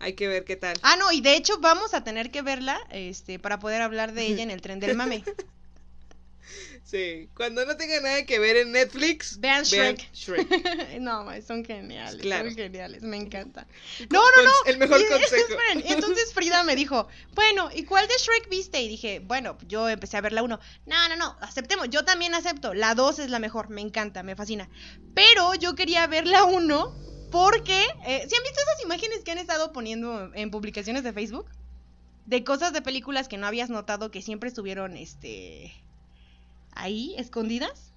hay 0.00 0.14
que 0.14 0.26
ver 0.28 0.44
qué 0.44 0.56
tal. 0.56 0.76
Ah, 0.82 0.96
no, 0.96 1.12
y 1.12 1.20
de 1.20 1.36
hecho 1.36 1.58
vamos 1.60 1.94
a 1.94 2.02
tener 2.04 2.30
que 2.30 2.42
verla 2.42 2.80
este, 2.90 3.38
para 3.38 3.58
poder 3.60 3.82
hablar 3.82 4.12
de 4.12 4.26
ella 4.26 4.42
en 4.42 4.50
el 4.50 4.60
tren 4.60 4.80
del 4.80 4.96
mame. 4.96 5.24
Sí, 6.84 7.28
cuando 7.36 7.64
no 7.64 7.76
tenga 7.76 8.00
nada 8.00 8.26
que 8.26 8.38
ver 8.38 8.56
en 8.56 8.72
Netflix, 8.72 9.38
Vean 9.40 9.62
Shrek. 9.64 10.12
Shrek. 10.12 10.48
no, 11.00 11.26
son 11.46 11.64
geniales, 11.64 12.20
Claro. 12.20 12.46
son 12.48 12.56
geniales, 12.56 13.02
me 13.02 13.16
encanta. 13.16 13.66
No, 14.10 14.20
no, 14.20 14.42
no. 14.42 14.50
El 14.66 14.78
mejor 14.78 15.00
Y- 15.00 15.04
consejo. 15.08 15.34
Esperen, 15.36 15.84
entonces 15.86 16.34
Frida 16.34 16.62
me 16.64 16.74
dijo, 16.76 17.08
bueno, 17.34 17.70
¿y 17.74 17.84
cuál 17.84 18.06
de 18.08 18.14
Shrek 18.18 18.48
viste? 18.50 18.82
Y 18.82 18.88
dije, 18.88 19.20
bueno, 19.20 19.56
yo 19.68 19.88
empecé 19.88 20.16
a 20.16 20.20
ver 20.20 20.32
la 20.32 20.42
1. 20.42 20.58
No, 20.86 21.08
no, 21.08 21.16
no, 21.16 21.36
aceptemos, 21.40 21.88
yo 21.88 22.04
también 22.04 22.34
acepto. 22.34 22.74
La 22.74 22.94
2 22.94 23.20
es 23.20 23.30
la 23.30 23.38
mejor, 23.38 23.70
me 23.70 23.80
encanta, 23.80 24.22
me 24.22 24.36
fascina. 24.36 24.68
Pero 25.14 25.54
yo 25.54 25.74
quería 25.74 26.06
ver 26.08 26.26
la 26.26 26.44
1 26.44 26.94
porque, 27.30 27.80
eh, 28.06 28.26
¿sí 28.28 28.36
han 28.36 28.42
visto 28.42 28.60
esas 28.60 28.84
imágenes 28.84 29.20
que 29.24 29.30
han 29.30 29.38
estado 29.38 29.72
poniendo 29.72 30.30
en 30.34 30.50
publicaciones 30.50 31.04
de 31.04 31.12
Facebook? 31.14 31.46
De 32.26 32.44
cosas 32.44 32.72
de 32.72 32.82
películas 32.82 33.28
que 33.28 33.38
no 33.38 33.46
habías 33.46 33.70
notado 33.70 34.10
que 34.10 34.20
siempre 34.20 34.48
estuvieron, 34.48 34.96
este, 34.96 35.72
ahí, 36.74 37.14
escondidas. 37.18 37.92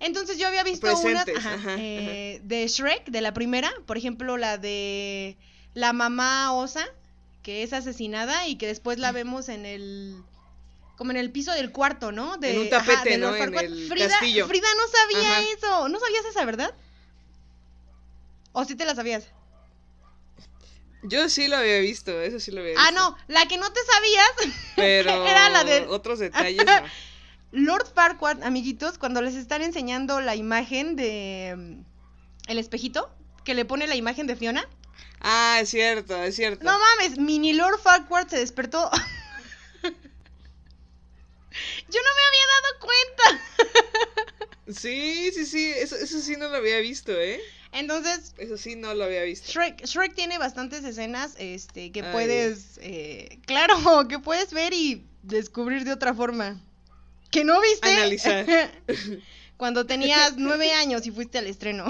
Entonces 0.00 0.38
yo 0.38 0.48
había 0.48 0.64
visto 0.64 0.86
unas 0.86 1.24
Presentes, 1.24 1.36
ajá, 1.36 1.54
ajá, 1.54 1.76
eh, 1.78 2.40
de 2.42 2.66
Shrek, 2.68 3.06
de 3.06 3.20
la 3.20 3.32
primera, 3.32 3.72
por 3.86 3.96
ejemplo, 3.96 4.36
la 4.36 4.58
de 4.58 5.36
la 5.72 5.92
mamá 5.92 6.52
osa, 6.52 6.84
que 7.42 7.62
es 7.62 7.72
asesinada 7.72 8.46
y 8.48 8.56
que 8.56 8.66
después 8.66 8.98
la 8.98 9.12
vemos 9.12 9.48
en 9.48 9.66
el 9.66 10.22
como 10.96 11.10
en 11.10 11.16
el 11.16 11.30
piso 11.32 11.52
del 11.52 11.72
cuarto, 11.72 12.12
¿no? 12.12 12.36
De, 12.38 12.52
En 12.52 12.58
un 12.58 12.68
tapete, 12.68 13.10
de 13.10 13.18
¿no? 13.18 13.34
En 13.34 13.54
el 13.54 13.88
Frida, 13.88 14.08
castillo. 14.08 14.46
Frida 14.46 14.68
no 14.76 14.86
sabía 14.88 15.50
eso, 15.56 15.88
¿no 15.88 15.98
sabías 15.98 16.24
esa, 16.26 16.44
verdad? 16.44 16.72
¿O 18.52 18.64
sí 18.64 18.76
te 18.76 18.84
la 18.84 18.94
sabías? 18.94 19.24
Yo 21.02 21.28
sí 21.28 21.48
lo 21.48 21.56
había 21.56 21.80
visto, 21.80 22.20
eso 22.22 22.40
sí 22.40 22.50
lo 22.50 22.60
había 22.60 22.74
visto. 22.74 22.86
Ah, 22.86 22.92
no, 22.92 23.16
la 23.28 23.46
que 23.46 23.58
no 23.58 23.70
te 23.72 23.80
sabías 23.84 24.56
Pero 24.76 25.10
era 25.26 25.50
la 25.50 25.64
de- 25.64 25.86
otros 25.88 26.18
detalles 26.20 26.64
no. 26.64 26.72
Lord 27.54 27.86
Farquaad, 27.94 28.42
amiguitos, 28.42 28.98
cuando 28.98 29.22
les 29.22 29.36
están 29.36 29.62
enseñando 29.62 30.20
la 30.20 30.34
imagen 30.34 30.96
de 30.96 31.54
mm, 31.56 32.50
el 32.50 32.58
espejito 32.58 33.08
que 33.44 33.54
le 33.54 33.64
pone 33.64 33.86
la 33.86 33.94
imagen 33.94 34.26
de 34.26 34.34
Fiona. 34.34 34.68
Ah, 35.20 35.58
es 35.62 35.68
cierto, 35.68 36.20
es 36.20 36.34
cierto. 36.34 36.64
No 36.64 36.76
mames, 36.76 37.16
mini 37.16 37.52
Lord 37.52 37.78
Farquaad 37.78 38.26
se 38.26 38.38
despertó. 38.38 38.90
Yo 39.82 39.90
no 42.02 42.10
me 42.16 42.24
había 42.28 42.46
dado 42.50 42.70
cuenta. 42.80 43.24
Sí, 44.66 45.30
sí, 45.32 45.46
sí, 45.46 45.72
eso, 45.76 45.94
eso 45.94 46.20
sí 46.20 46.36
no 46.36 46.48
lo 46.48 46.56
había 46.56 46.78
visto, 46.78 47.12
¿eh? 47.12 47.40
Entonces, 47.70 48.34
Eso 48.38 48.56
sí 48.56 48.76
no 48.76 48.94
lo 48.94 49.04
había 49.04 49.22
visto. 49.22 49.52
Shrek, 49.52 49.84
Shrek 49.84 50.14
tiene 50.14 50.38
bastantes 50.38 50.84
escenas 50.84 51.34
este, 51.38 51.92
que 51.92 52.02
Ay. 52.02 52.12
puedes, 52.12 52.78
eh, 52.80 53.38
claro, 53.46 53.74
que 54.08 54.18
puedes 54.18 54.52
ver 54.52 54.72
y 54.72 55.06
descubrir 55.22 55.84
de 55.84 55.92
otra 55.92 56.14
forma. 56.14 56.63
Que 57.34 57.42
no 57.44 57.60
viste 57.60 57.88
Analizar. 57.90 58.46
cuando 59.56 59.86
tenías 59.86 60.36
nueve 60.36 60.72
años 60.72 61.04
y 61.06 61.10
fuiste 61.10 61.38
al 61.38 61.48
estreno. 61.48 61.84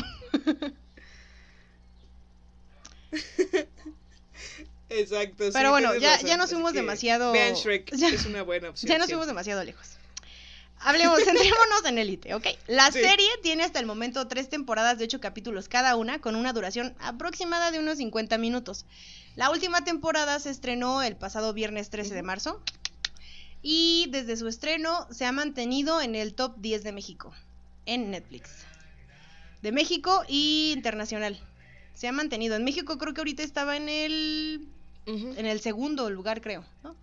Exacto. 4.88 5.44
sí, 5.44 5.50
Pero 5.52 5.70
bueno, 5.70 5.94
ya, 5.96 6.20
ya 6.20 6.36
nos 6.36 6.50
fuimos 6.50 6.72
que 6.72 6.78
demasiado. 6.78 7.32
Vean 7.32 7.54
Shrek, 7.54 7.90
Ya- 7.96 8.08
es 8.08 8.26
una 8.26 8.42
buena 8.42 8.70
opción. 8.70 8.90
Ya 8.90 8.98
nos 8.98 9.08
fuimos 9.08 9.26
demasiado 9.26 9.62
lejos. 9.64 9.86
Hablemos, 10.80 11.18
centrémonos 11.24 11.84
en 11.86 11.98
Elite, 11.98 12.34
¿ok? 12.34 12.46
La 12.66 12.90
Sí. 12.92 13.00
serie 13.00 13.28
tiene 13.42 13.64
hasta 13.64 13.80
el 13.80 13.86
momento 13.86 14.26
tres 14.28 14.48
temporadas 14.48 14.98
de 14.98 15.04
ocho 15.04 15.20
capítulos 15.20 15.68
cada 15.68 15.96
una, 15.96 16.20
con 16.20 16.36
una 16.36 16.52
duración 16.52 16.94
aproximada 17.00 17.70
de 17.70 17.78
unos 17.78 17.98
50 17.98 18.38
minutos. 18.38 18.84
La 19.36 19.50
última 19.50 19.84
temporada 19.84 20.38
se 20.38 20.50
estrenó 20.50 21.02
el 21.02 21.16
pasado 21.16 21.52
viernes 21.54 21.90
13 21.90 22.14
de 22.14 22.22
marzo 22.22 22.62
y 23.66 24.08
desde 24.10 24.36
su 24.36 24.46
estreno 24.46 25.08
se 25.10 25.24
ha 25.24 25.32
mantenido 25.32 26.02
en 26.02 26.14
el 26.14 26.34
top 26.34 26.54
10 26.58 26.84
de 26.84 26.92
México, 26.92 27.34
en 27.86 28.10
Netflix. 28.10 28.50
De 29.62 29.72
México 29.72 30.22
y 30.28 30.72
internacional. 30.74 31.40
Se 31.94 32.06
ha 32.06 32.12
mantenido. 32.12 32.56
En 32.56 32.64
México 32.64 32.98
creo 32.98 33.14
que 33.14 33.22
ahorita 33.22 33.42
estaba 33.42 33.76
en 33.76 33.88
el 33.88 34.68
en 35.06 35.46
el 35.46 35.60
segundo 35.60 36.10
lugar, 36.10 36.42
creo, 36.42 36.62
¿no? 36.82 36.94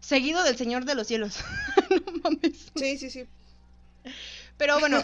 Seguido 0.00 0.44
del 0.44 0.56
Señor 0.56 0.84
de 0.84 0.94
los 0.94 1.08
Cielos. 1.08 1.38
no 1.90 2.12
mames. 2.22 2.70
Sí, 2.76 2.96
sí, 2.96 3.10
sí. 3.10 3.24
Pero 4.56 4.78
bueno, 4.78 5.02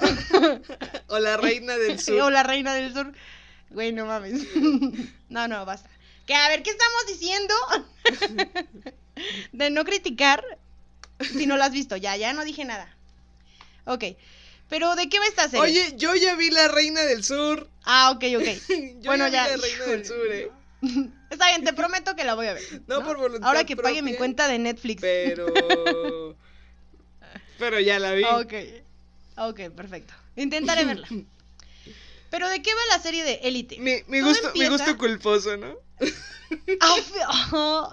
O 1.08 1.18
la 1.18 1.36
reina 1.36 1.76
del 1.76 1.98
sur. 2.00 2.20
o 2.20 2.30
la 2.30 2.44
Reina 2.44 2.72
del 2.72 2.94
Sur. 2.94 3.12
Güey, 3.70 3.92
no 3.92 4.06
mames. 4.06 4.46
no, 5.28 5.48
no, 5.48 5.66
basta. 5.66 5.90
Que 6.26 6.34
a 6.34 6.48
ver, 6.48 6.62
¿qué 6.62 6.70
estamos 6.70 7.06
diciendo? 7.08 7.54
de 9.52 9.70
no 9.70 9.84
criticar 9.84 10.44
si 11.38 11.46
no 11.46 11.56
lo 11.56 11.64
has 11.64 11.72
visto. 11.72 11.96
Ya, 11.96 12.16
ya 12.16 12.32
no 12.32 12.44
dije 12.44 12.64
nada. 12.64 12.94
Ok. 13.84 14.04
Pero 14.68 14.96
¿de 14.96 15.08
qué 15.08 15.18
va 15.18 15.26
esta 15.26 15.48
serie? 15.48 15.60
Oye, 15.60 15.94
yo 15.96 16.14
ya 16.14 16.34
vi 16.36 16.50
la 16.50 16.68
reina 16.68 17.02
del 17.02 17.22
sur. 17.22 17.68
Ah, 17.84 18.10
ok, 18.10 18.24
ok. 18.38 18.44
Yo 18.68 19.02
Bueno, 19.04 19.28
ya, 19.28 19.46
ya, 19.48 19.54
vi 19.56 19.60
la 19.60 19.66
reina 19.66 19.84
del 19.86 20.06
sur, 20.06 20.32
eh. 20.32 20.50
Está 21.30 21.48
bien, 21.48 21.64
te 21.64 21.72
prometo 21.72 22.14
que 22.14 22.24
la 22.24 22.34
voy 22.34 22.46
a 22.46 22.54
ver. 22.54 22.62
No 22.86 23.04
por 23.04 23.16
voluntad 23.16 23.48
Ahora 23.48 23.64
que 23.64 23.76
pague 23.76 24.02
mi 24.02 24.14
cuenta 24.14 24.48
de 24.48 24.58
Netflix. 24.58 25.00
Pero. 25.00 26.36
Pero 27.58 27.80
ya 27.80 27.98
la 27.98 28.12
vi. 28.12 28.24
Ok. 28.24 28.52
Ok, 29.36 29.60
perfecto. 29.74 30.14
Intentaré 30.36 30.84
verla. 30.84 31.08
Pero 32.30 32.48
¿de 32.48 32.62
qué 32.62 32.74
va 32.74 32.80
la 32.96 33.02
serie 33.02 33.24
de 33.24 33.34
Élite? 33.44 33.78
Mi, 33.78 34.02
mi 34.08 34.18
Todo 34.20 34.28
gusto, 34.30 34.48
empieza- 34.48 34.70
gusto 34.70 34.98
culposo, 34.98 35.56
¿no? 35.56 35.76
Ah, 36.80 36.96
oh. 37.52 37.92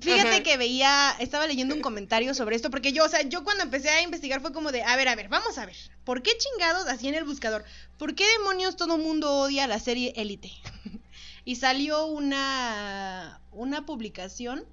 Fíjate 0.00 0.42
que 0.42 0.56
veía, 0.56 1.14
estaba 1.20 1.46
leyendo 1.46 1.74
un 1.74 1.80
comentario 1.80 2.34
sobre 2.34 2.56
esto, 2.56 2.70
porque 2.70 2.92
yo, 2.92 3.04
o 3.04 3.08
sea, 3.08 3.22
yo 3.22 3.44
cuando 3.44 3.62
empecé 3.62 3.88
a 3.88 4.02
investigar 4.02 4.40
fue 4.40 4.52
como 4.52 4.72
de, 4.72 4.82
a 4.82 4.96
ver, 4.96 5.08
a 5.08 5.14
ver, 5.14 5.28
vamos 5.28 5.58
a 5.58 5.66
ver, 5.66 5.76
¿por 6.04 6.22
qué 6.22 6.32
chingados 6.36 6.88
así 6.88 7.06
en 7.06 7.14
el 7.14 7.24
buscador? 7.24 7.64
¿Por 7.96 8.14
qué 8.16 8.24
demonios 8.38 8.76
todo 8.76 8.98
mundo 8.98 9.32
odia 9.38 9.66
la 9.68 9.78
serie 9.78 10.12
Élite? 10.16 10.50
y 11.44 11.56
salió 11.56 12.06
una, 12.06 13.40
una 13.52 13.86
publicación 13.86 14.64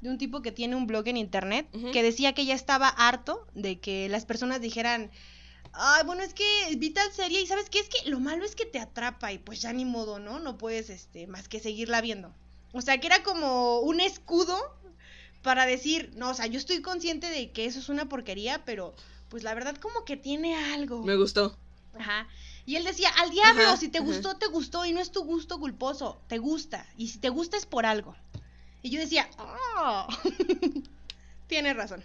de 0.00 0.10
un 0.10 0.18
tipo 0.18 0.42
que 0.42 0.52
tiene 0.52 0.76
un 0.76 0.86
blog 0.86 1.08
en 1.08 1.16
internet 1.16 1.66
que 1.92 2.02
decía 2.02 2.32
que 2.32 2.46
ya 2.46 2.54
estaba 2.54 2.88
harto 2.88 3.44
de 3.54 3.80
que 3.80 4.08
las 4.08 4.26
personas 4.26 4.60
dijeran, 4.60 5.10
ay, 5.72 6.04
bueno, 6.06 6.22
es 6.22 6.34
que 6.34 6.44
vi 6.76 6.90
tal 6.90 7.10
serie 7.12 7.40
y 7.40 7.46
sabes 7.46 7.68
qué, 7.68 7.80
es 7.80 7.88
que 7.88 8.08
lo 8.08 8.20
malo 8.20 8.44
es 8.44 8.54
que 8.54 8.66
te 8.66 8.78
atrapa 8.78 9.32
y 9.32 9.38
pues 9.38 9.60
ya 9.60 9.72
ni 9.72 9.84
modo, 9.84 10.20
¿no? 10.20 10.38
No 10.38 10.56
puedes, 10.56 10.90
este, 10.90 11.26
más 11.26 11.48
que 11.48 11.58
seguirla 11.58 12.00
viendo. 12.00 12.32
O 12.72 12.80
sea, 12.82 12.98
que 12.98 13.06
era 13.06 13.22
como 13.22 13.80
un 13.80 14.00
escudo 14.00 14.56
para 15.42 15.66
decir, 15.66 16.12
no, 16.16 16.30
o 16.30 16.34
sea, 16.34 16.46
yo 16.46 16.58
estoy 16.58 16.82
consciente 16.82 17.28
de 17.30 17.50
que 17.52 17.66
eso 17.66 17.78
es 17.78 17.88
una 17.88 18.08
porquería, 18.08 18.64
pero 18.64 18.94
pues 19.28 19.42
la 19.42 19.54
verdad 19.54 19.76
como 19.76 20.04
que 20.04 20.16
tiene 20.16 20.54
algo. 20.74 21.02
Me 21.04 21.16
gustó. 21.16 21.56
Ajá. 21.98 22.28
Y 22.66 22.76
él 22.76 22.84
decía, 22.84 23.08
al 23.18 23.30
diablo, 23.30 23.62
Ajá, 23.62 23.76
si 23.76 23.88
te 23.88 23.98
ajá. 23.98 24.06
gustó, 24.06 24.36
te 24.36 24.46
gustó 24.48 24.84
y 24.84 24.92
no 24.92 25.00
es 25.00 25.12
tu 25.12 25.24
gusto 25.24 25.58
culposo, 25.60 26.20
te 26.28 26.38
gusta. 26.38 26.86
Y 26.96 27.08
si 27.08 27.18
te 27.18 27.28
gusta 27.28 27.56
es 27.56 27.64
por 27.66 27.86
algo. 27.86 28.16
Y 28.82 28.90
yo 28.90 29.00
decía, 29.00 29.28
oh, 29.38 30.06
tiene 31.46 31.74
razón. 31.74 32.02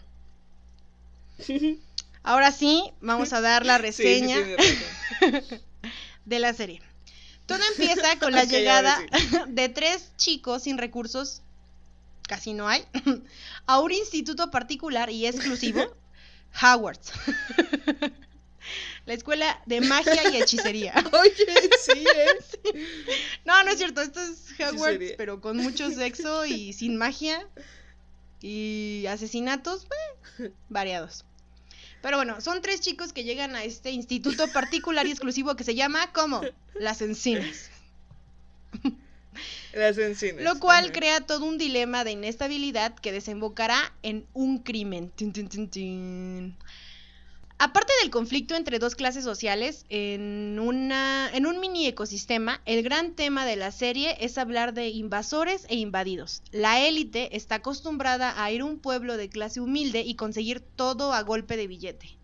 Ahora 2.24 2.52
sí, 2.52 2.92
vamos 3.02 3.34
a 3.34 3.42
dar 3.42 3.66
la 3.66 3.78
Sí, 3.80 3.92
sí, 3.94 4.04
reseña 4.04 4.38
de 6.26 6.40
la 6.40 6.54
serie. 6.54 6.82
Todo 7.52 7.64
empieza 7.76 8.18
con 8.20 8.32
la 8.32 8.46
llegada 8.46 9.00
de 9.48 9.70
tres 9.70 10.12
chicos 10.18 10.64
sin 10.64 10.78
recursos, 10.78 11.42
casi 12.28 12.54
no 12.54 12.68
hay, 12.68 12.86
a 13.66 13.80
un 13.80 13.92
instituto 13.92 14.52
particular 14.52 15.10
y 15.10 15.26
exclusivo, 15.26 15.96
Hogwarts. 16.62 17.12
La 19.06 19.14
escuela 19.14 19.62
de 19.66 19.82
magia 19.82 20.30
y 20.32 20.38
hechicería. 20.42 20.94
Oye, 21.12 21.70
sí, 21.82 22.06
¿eh? 22.06 22.80
No, 23.46 23.64
no 23.64 23.72
es 23.72 23.78
cierto, 23.78 24.02
esto 24.02 24.22
es 24.22 24.52
Hogwarts, 24.60 25.00
sería. 25.00 25.18
pero 25.18 25.42
con 25.42 25.58
mucho 25.58 25.90
sexo 25.90 26.46
y 26.46 26.74
sin 26.74 26.98
magia 26.98 27.48
y 28.42 29.06
asesinatos 29.08 29.88
eh, 30.40 30.52
variados. 30.70 31.26
Pero 32.02 32.18
bueno, 32.18 32.42
son 32.42 32.62
tres 32.62 32.82
chicos 32.82 33.14
que 33.14 33.24
llegan 33.24 33.56
a 33.56 33.64
este 33.64 33.92
instituto 33.92 34.48
particular 34.48 35.06
y 35.06 35.12
exclusivo 35.12 35.56
que 35.56 35.64
se 35.64 35.76
llama 35.76 36.12
¿cómo? 36.14 36.42
Las 36.74 37.02
Encinas. 37.02 37.70
Las 39.74 39.98
encinas. 39.98 40.44
Lo 40.44 40.60
cual 40.60 40.86
Ajá. 40.86 40.94
crea 40.94 41.22
todo 41.22 41.46
un 41.46 41.58
dilema 41.58 42.04
de 42.04 42.12
inestabilidad 42.12 42.94
que 42.96 43.12
desembocará 43.12 43.94
en 44.04 44.26
un 44.34 44.60
crimen. 44.60 45.10
Tin, 45.16 45.32
tin, 45.32 45.48
tin, 45.48 45.70
tin. 45.70 46.58
Aparte 47.64 47.94
del 48.02 48.10
conflicto 48.10 48.56
entre 48.56 48.80
dos 48.80 48.96
clases 48.96 49.24
sociales, 49.24 49.86
en, 49.90 50.58
una, 50.58 51.30
en 51.32 51.46
un 51.46 51.60
mini 51.60 51.86
ecosistema, 51.86 52.60
el 52.66 52.82
gran 52.82 53.14
tema 53.14 53.46
de 53.46 53.56
la 53.56 53.70
serie 53.70 54.18
es 54.20 54.40
hablar 54.40 54.74
de 54.74 54.88
invasores 54.88 55.68
e 55.70 55.76
invadidos. 55.76 56.42
La 56.52 56.84
élite 56.84 57.38
está 57.38 57.58
acostumbrada 57.58 58.44
a 58.44 58.52
ir 58.52 58.62
a 58.62 58.66
un 58.66 58.80
pueblo 58.80 59.16
de 59.16 59.30
clase 59.30 59.62
humilde 59.62 60.02
y 60.02 60.16
conseguir 60.16 60.62
todo 60.62 61.14
a 61.14 61.22
golpe 61.22 61.56
de 61.56 61.68
billete. 61.68 62.18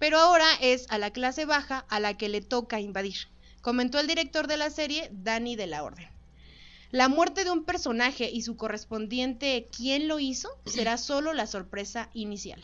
Pero 0.00 0.18
ahora 0.18 0.48
es 0.60 0.86
a 0.88 0.98
la 0.98 1.12
clase 1.12 1.44
baja 1.44 1.86
a 1.88 2.00
la 2.00 2.16
que 2.16 2.28
le 2.28 2.40
toca 2.40 2.80
invadir, 2.80 3.28
comentó 3.60 4.00
el 4.00 4.08
director 4.08 4.48
de 4.48 4.56
la 4.56 4.70
serie, 4.70 5.10
Dani 5.12 5.54
de 5.54 5.68
la 5.68 5.84
Orden. 5.84 6.08
La 6.90 7.08
muerte 7.08 7.44
de 7.44 7.52
un 7.52 7.62
personaje 7.62 8.28
y 8.32 8.42
su 8.42 8.56
correspondiente 8.56 9.68
quién 9.70 10.08
lo 10.08 10.18
hizo 10.18 10.48
será 10.66 10.98
solo 10.98 11.34
la 11.34 11.46
sorpresa 11.46 12.10
inicial. 12.14 12.60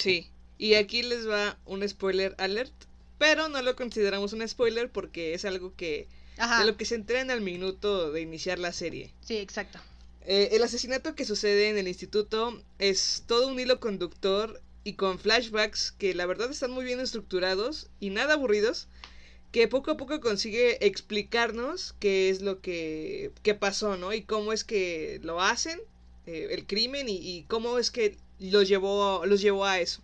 Sí. 0.00 0.30
Y 0.58 0.74
aquí 0.74 1.02
les 1.02 1.28
va 1.28 1.58
un 1.64 1.86
spoiler 1.88 2.34
alert. 2.38 2.72
Pero 3.18 3.48
no 3.48 3.60
lo 3.62 3.76
consideramos 3.76 4.32
un 4.32 4.46
spoiler 4.48 4.90
porque 4.90 5.34
es 5.34 5.44
algo 5.44 5.74
que. 5.76 6.08
Ajá. 6.38 6.60
De 6.60 6.66
lo 6.66 6.76
que 6.76 6.86
se 6.86 6.94
entrena 6.94 7.34
al 7.34 7.42
minuto 7.42 8.10
de 8.12 8.22
iniciar 8.22 8.58
la 8.58 8.72
serie. 8.72 9.12
Sí, 9.20 9.36
exacto. 9.36 9.78
Eh, 10.22 10.50
el 10.52 10.62
asesinato 10.62 11.14
que 11.14 11.24
sucede 11.24 11.68
en 11.68 11.78
el 11.78 11.88
instituto 11.88 12.62
es 12.78 13.24
todo 13.26 13.48
un 13.48 13.58
hilo 13.58 13.80
conductor 13.80 14.60
y 14.84 14.94
con 14.94 15.18
flashbacks 15.18 15.92
que 15.92 16.14
la 16.14 16.26
verdad 16.26 16.50
están 16.50 16.70
muy 16.70 16.84
bien 16.84 17.00
estructurados 17.00 17.88
y 18.00 18.10
nada 18.10 18.34
aburridos, 18.34 18.88
que 19.52 19.68
poco 19.68 19.90
a 19.90 19.96
poco 19.96 20.20
consigue 20.20 20.84
explicarnos 20.86 21.94
qué 22.00 22.30
es 22.30 22.40
lo 22.40 22.60
que, 22.60 23.32
que 23.42 23.54
pasó, 23.54 23.96
¿no? 23.96 24.12
Y 24.12 24.22
cómo 24.22 24.52
es 24.52 24.64
que 24.64 25.20
lo 25.22 25.40
hacen, 25.40 25.80
eh, 26.26 26.48
el 26.50 26.66
crimen 26.66 27.08
y, 27.08 27.16
y 27.16 27.42
cómo 27.44 27.78
es 27.78 27.90
que 27.90 28.16
los 28.40 28.68
llevó, 28.68 29.24
los 29.26 29.40
llevó 29.40 29.66
a 29.66 29.80
eso. 29.80 30.00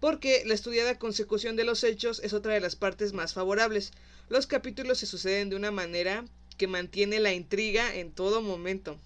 Porque 0.00 0.44
la 0.46 0.54
estudiada 0.54 0.98
consecución 0.98 1.56
de 1.56 1.64
los 1.64 1.82
hechos 1.82 2.20
es 2.22 2.32
otra 2.32 2.54
de 2.54 2.60
las 2.60 2.76
partes 2.76 3.12
más 3.12 3.32
favorables. 3.34 3.90
Los 4.28 4.46
capítulos 4.46 4.98
se 4.98 5.06
suceden 5.06 5.50
de 5.50 5.56
una 5.56 5.72
manera 5.72 6.24
que 6.56 6.68
mantiene 6.68 7.18
la 7.18 7.32
intriga 7.32 7.94
en 7.94 8.12
todo 8.12 8.40
momento. 8.40 8.96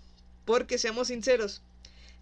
Porque 0.44 0.76
seamos 0.76 1.08
sinceros, 1.08 1.62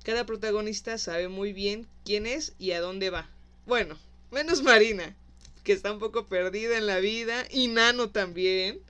cada 0.05 0.25
protagonista 0.25 0.99
sabe 0.99 1.29
muy 1.29 1.53
bien 1.53 1.87
quién 2.05 2.27
es 2.27 2.53
y 2.59 2.73
a 2.73 2.81
dónde 2.81 3.11
va. 3.11 3.29
Bueno, 3.67 3.99
menos 4.31 4.63
Marina, 4.65 5.17
que 5.65 5.73
está 5.73 5.93
un 5.93 5.99
poco 5.99 6.27
perdida 6.27 6.79
en 6.79 6.87
la 6.87 6.99
vida, 6.99 7.45
y 7.51 7.69
Nano 7.69 8.11
también. 8.11 8.81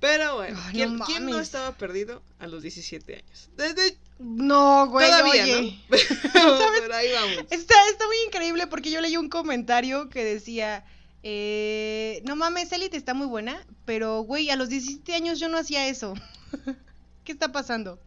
Pero 0.00 0.36
bueno, 0.36 0.60
¿quién, 0.72 0.96
no 0.96 1.06
quién 1.06 1.26
no 1.26 1.40
estaba 1.40 1.76
perdido 1.76 2.22
a 2.38 2.46
los 2.46 2.62
17 2.62 3.16
años? 3.16 3.48
Desde 3.56 3.96
No, 4.18 4.88
güey, 4.88 5.08
todavía, 5.08 5.42
oye. 5.42 5.78
¿no? 5.92 5.98
Pero 6.80 6.94
ahí 6.94 7.12
vamos. 7.12 7.46
Está, 7.50 7.74
está 7.90 8.06
muy 8.06 8.16
increíble 8.26 8.66
porque 8.66 8.90
yo 8.90 9.00
leí 9.00 9.16
un 9.16 9.28
comentario 9.28 10.08
que 10.08 10.24
decía, 10.24 10.84
eh, 11.22 12.22
no 12.24 12.36
mames, 12.36 12.72
Elite 12.72 12.96
está 12.96 13.12
muy 13.12 13.26
buena, 13.26 13.66
pero 13.84 14.20
güey, 14.20 14.48
a 14.50 14.56
los 14.56 14.68
17 14.68 15.12
años 15.14 15.40
yo 15.40 15.48
no 15.48 15.58
hacía 15.58 15.88
eso. 15.88 16.14
¿Qué 17.24 17.32
está 17.32 17.52
pasando? 17.52 17.98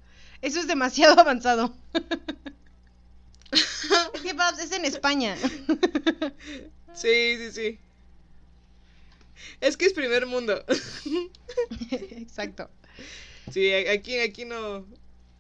Eso 0.42 0.60
es 0.60 0.68
demasiado 0.68 1.20
avanzado. 1.20 1.76
es 3.52 4.22
que 4.22 4.34
Babs, 4.34 4.60
es 4.60 4.72
en 4.72 4.86
España. 4.86 5.36
Sí, 6.94 7.38
sí, 7.38 7.52
sí. 7.52 7.80
Es 9.62 9.78
que 9.78 9.86
es 9.86 9.94
primer 9.94 10.26
mundo. 10.26 10.64
Exacto. 11.92 12.70
Sí, 13.52 13.72
aquí, 13.74 14.18
aquí 14.20 14.46
no. 14.46 14.86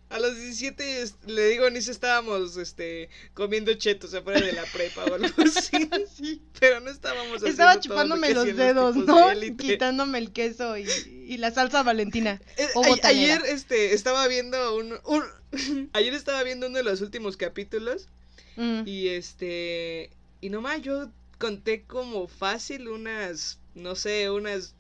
A 0.10 0.20
los 0.20 0.36
17, 0.36 1.02
es- 1.04 1.16
le 1.28 1.48
digo, 1.50 1.70
ni 1.70 1.82
si 1.84 1.92
estábamos 1.92 2.58
este, 2.58 3.10
comiendo 3.36 3.72
chetos 3.76 4.14
afuera 4.16 4.42
de 4.42 4.54
la 4.54 4.64
prepa 4.66 5.06
o 5.06 5.14
algo 5.14 5.28
así. 5.44 5.70
Sí. 6.18 6.42
Pero 6.60 6.80
no 6.80 6.90
estábamos 6.90 7.44
Estaba 7.44 7.76
lo 7.76 7.82
chupándome 7.82 8.34
los 8.34 8.46
dedos, 8.56 8.96
¿no? 8.96 9.30
de. 9.30 9.56
Quitándome 9.74 10.18
el 10.18 10.32
queso 10.32 10.78
y, 10.78 10.88
y 11.28 11.38
la 11.38 11.52
salsa 11.52 11.84
valentina. 11.84 12.42
Eh, 12.58 12.68
o 12.76 12.84
ayer 13.04 13.42
este, 13.48 13.94
estaba 13.94 14.28
viendo 14.28 14.76
un, 14.76 14.94
un- 15.06 15.90
ayer 15.94 16.14
estaba 16.14 16.42
viendo 16.44 16.68
uno 16.68 16.78
de 16.78 16.84
los 16.84 17.02
últimos 17.02 17.38
capítulos 17.38 18.08
Mm. 18.56 18.82
y 18.86 19.08
este 19.10 20.10
y 20.42 20.50
nomás 20.50 20.82
yo 20.82 21.10
conté 21.38 21.84
como 21.84 22.28
fácil 22.28 22.90
unas 22.90 23.58
no 23.74 23.96
sé 23.96 24.30
unas 24.30 24.74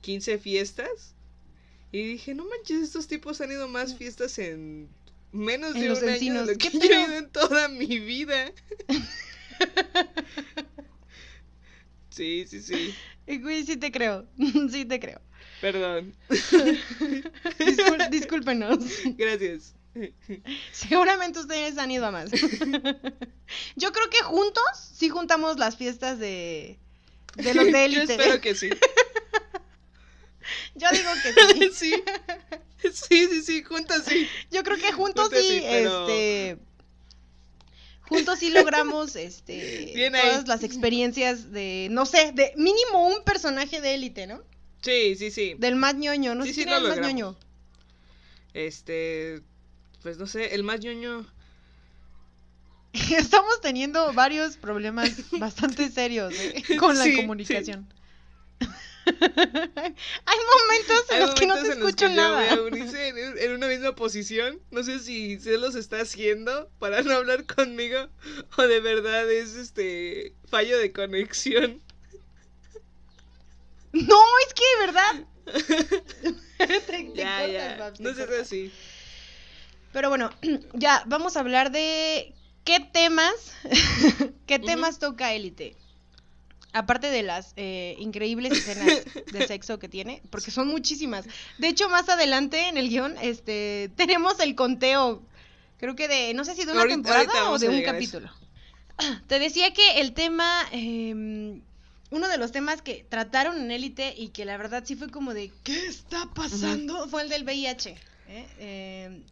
15 0.00 0.38
fiestas 0.38 1.14
y 1.92 2.02
dije 2.02 2.34
no 2.34 2.44
manches 2.44 2.82
estos 2.82 3.06
tipos 3.08 3.40
han 3.40 3.50
ido 3.52 3.68
más 3.68 3.96
fiestas 3.96 4.38
en 4.38 4.88
menos 5.32 5.74
En 5.74 5.82
de 5.82 5.88
los 5.88 5.98
un 6.02 6.08
año 6.08 6.14
encinos. 6.14 6.46
de 6.46 6.52
lo 6.54 6.58
¿Qué 6.58 6.70
que 6.70 6.88
yo 6.88 6.94
he 6.94 7.02
ido 7.04 7.14
en 7.16 7.30
toda 7.30 7.68
mi 7.68 7.98
vida 7.98 8.52
sí 12.10 12.46
sí 12.48 12.62
sí 12.62 12.94
Güey, 13.40 13.62
sí 13.64 13.76
te 13.76 13.92
creo. 13.92 14.26
Sí 14.70 14.84
te 14.86 14.98
creo. 15.00 15.20
perdón 15.60 16.14
Discul- 17.58 18.08
discúlpenos. 18.10 18.78
gracias 19.16 19.74
Seguramente 20.70 21.40
ustedes 21.40 21.76
han 21.76 21.90
ido 21.90 22.06
a 22.06 22.12
más. 22.12 22.30
Yo 22.30 23.92
creo 23.92 24.10
que 24.10 24.18
juntos 24.22 24.62
sí 24.94 25.08
juntamos 25.08 25.58
las 25.58 25.76
fiestas 25.76 26.20
de, 26.20 26.78
de 27.34 27.54
los 27.54 27.64
de 27.66 27.72
yo 27.72 27.78
élite. 27.78 28.12
espero 28.14 28.40
que 28.40 28.54
sí 28.54 28.70
Yo 30.74 30.88
digo 30.92 31.10
que 31.22 31.70
sí. 31.72 31.92
sí. 32.82 32.92
Sí, 32.92 33.26
sí, 33.28 33.42
sí, 33.42 33.62
juntas 33.64 34.04
sí. 34.06 34.28
Yo 34.50 34.62
creo 34.62 34.76
que 34.78 34.92
juntos 34.92 35.24
Juntos 35.24 35.44
sí, 35.46 35.58
sí, 35.60 35.66
pero- 35.68 36.08
este. 36.08 36.58
Juntos 38.02 38.38
sí 38.38 38.50
logramos 38.50 39.16
este 39.16 39.92
Bien 39.94 40.12
todas 40.12 40.46
las 40.48 40.62
experiencias 40.62 41.50
de, 41.52 41.88
no 41.90 42.06
sé, 42.06 42.32
de 42.32 42.52
mínimo 42.56 43.06
un 43.08 43.22
personaje 43.24 43.80
de 43.82 43.94
élite, 43.94 44.26
¿no? 44.26 44.42
Sí, 44.80 45.16
sí, 45.16 45.30
sí. 45.30 45.54
Del 45.58 45.76
más 45.76 45.94
ñoño, 45.96 46.34
no 46.34 46.44
Sí, 46.44 46.50
sé 46.50 46.54
sí 46.54 46.62
era 46.62 46.78
lo 46.78 46.86
el 46.86 47.00
más 47.00 47.00
ñoño. 47.00 47.36
Este, 48.54 49.42
pues 50.02 50.16
no 50.18 50.26
sé, 50.26 50.54
el 50.54 50.62
más 50.62 50.80
ñoño. 50.80 51.26
Estamos 53.10 53.60
teniendo 53.60 54.12
varios 54.14 54.56
problemas 54.56 55.10
bastante 55.38 55.90
serios 55.90 56.32
¿eh? 56.38 56.64
con 56.78 56.96
la 56.96 57.04
Sí, 57.04 57.14
comunicación. 57.16 57.86
Hay 60.26 60.38
momentos 60.58 61.10
en 61.10 61.16
Hay 61.16 61.26
los 61.26 61.34
que 61.34 61.46
no 61.46 61.54
te 61.54 61.68
escucho 61.68 62.06
que 62.08 62.14
yo 62.14 62.22
nada. 62.22 62.40
a 62.40 62.54
Eunice 62.54 63.08
en, 63.08 63.38
en 63.38 63.52
una 63.52 63.68
misma 63.68 63.94
posición. 63.94 64.60
No 64.70 64.82
sé 64.82 64.98
si 65.00 65.38
se 65.40 65.58
los 65.58 65.74
está 65.74 66.00
haciendo 66.00 66.70
para 66.78 67.02
no 67.02 67.12
hablar 67.12 67.44
conmigo 67.46 68.08
o 68.56 68.62
de 68.62 68.80
verdad 68.80 69.30
es 69.30 69.54
este 69.54 70.34
fallo 70.48 70.78
de 70.78 70.92
conexión. 70.92 71.80
No, 73.92 74.16
es 74.46 74.54
que 74.54 74.64
de 74.78 74.86
verdad. 74.86 75.26
Te- 76.58 76.80
te 76.80 77.12
Ya, 77.14 77.38
cortas, 77.38 77.52
ya. 77.52 77.76
Babs, 77.78 78.00
No 78.00 78.14
seas 78.14 78.30
así. 78.30 78.72
Pero 79.92 80.08
bueno, 80.10 80.30
ya 80.74 81.02
vamos 81.06 81.36
a 81.36 81.40
hablar 81.40 81.70
de 81.72 82.34
qué 82.64 82.80
temas, 82.92 83.32
qué 84.46 84.58
temas 84.58 84.98
toca 84.98 85.32
Élite. 85.32 85.76
Aparte 86.74 87.10
de 87.10 87.22
las 87.22 87.54
eh, 87.56 87.96
increíbles 87.98 88.52
escenas 88.52 88.86
de 89.32 89.46
sexo 89.46 89.78
que 89.78 89.88
tiene, 89.88 90.20
porque 90.30 90.50
son 90.50 90.68
muchísimas. 90.68 91.24
De 91.58 91.68
hecho, 91.68 91.88
más 91.88 92.08
adelante 92.08 92.68
en 92.68 92.76
el 92.76 92.88
guion, 92.90 93.16
este, 93.22 93.90
tenemos 93.96 94.38
el 94.40 94.54
conteo, 94.54 95.22
creo 95.78 95.96
que 95.96 96.08
de, 96.08 96.34
no 96.34 96.44
sé 96.44 96.54
si 96.54 96.64
de 96.66 96.72
una 96.72 96.82
Ahorita- 96.82 96.94
temporada 96.96 97.20
ahorita 97.24 97.50
o 97.50 97.58
de 97.58 97.68
un 97.70 97.82
capítulo. 97.82 98.30
Te 99.28 99.38
decía 99.38 99.72
que 99.72 100.00
el 100.00 100.12
tema, 100.12 100.66
em, 100.72 101.62
uno 102.10 102.28
de 102.28 102.36
los 102.36 102.52
temas 102.52 102.82
que 102.82 103.06
trataron 103.08 103.56
en 103.60 103.70
Élite 103.70 104.12
y 104.16 104.28
que 104.28 104.44
la 104.44 104.56
verdad 104.56 104.82
sí 104.84 104.94
fue 104.96 105.08
como 105.08 105.32
de, 105.34 105.50
¿qué 105.64 105.86
está 105.86 106.26
pasando? 106.34 107.08
Fue 107.08 107.22
el 107.22 107.28
del 107.28 107.44
VIH. 107.44 107.96
¿eh? 108.28 109.04
Em, 109.06 109.22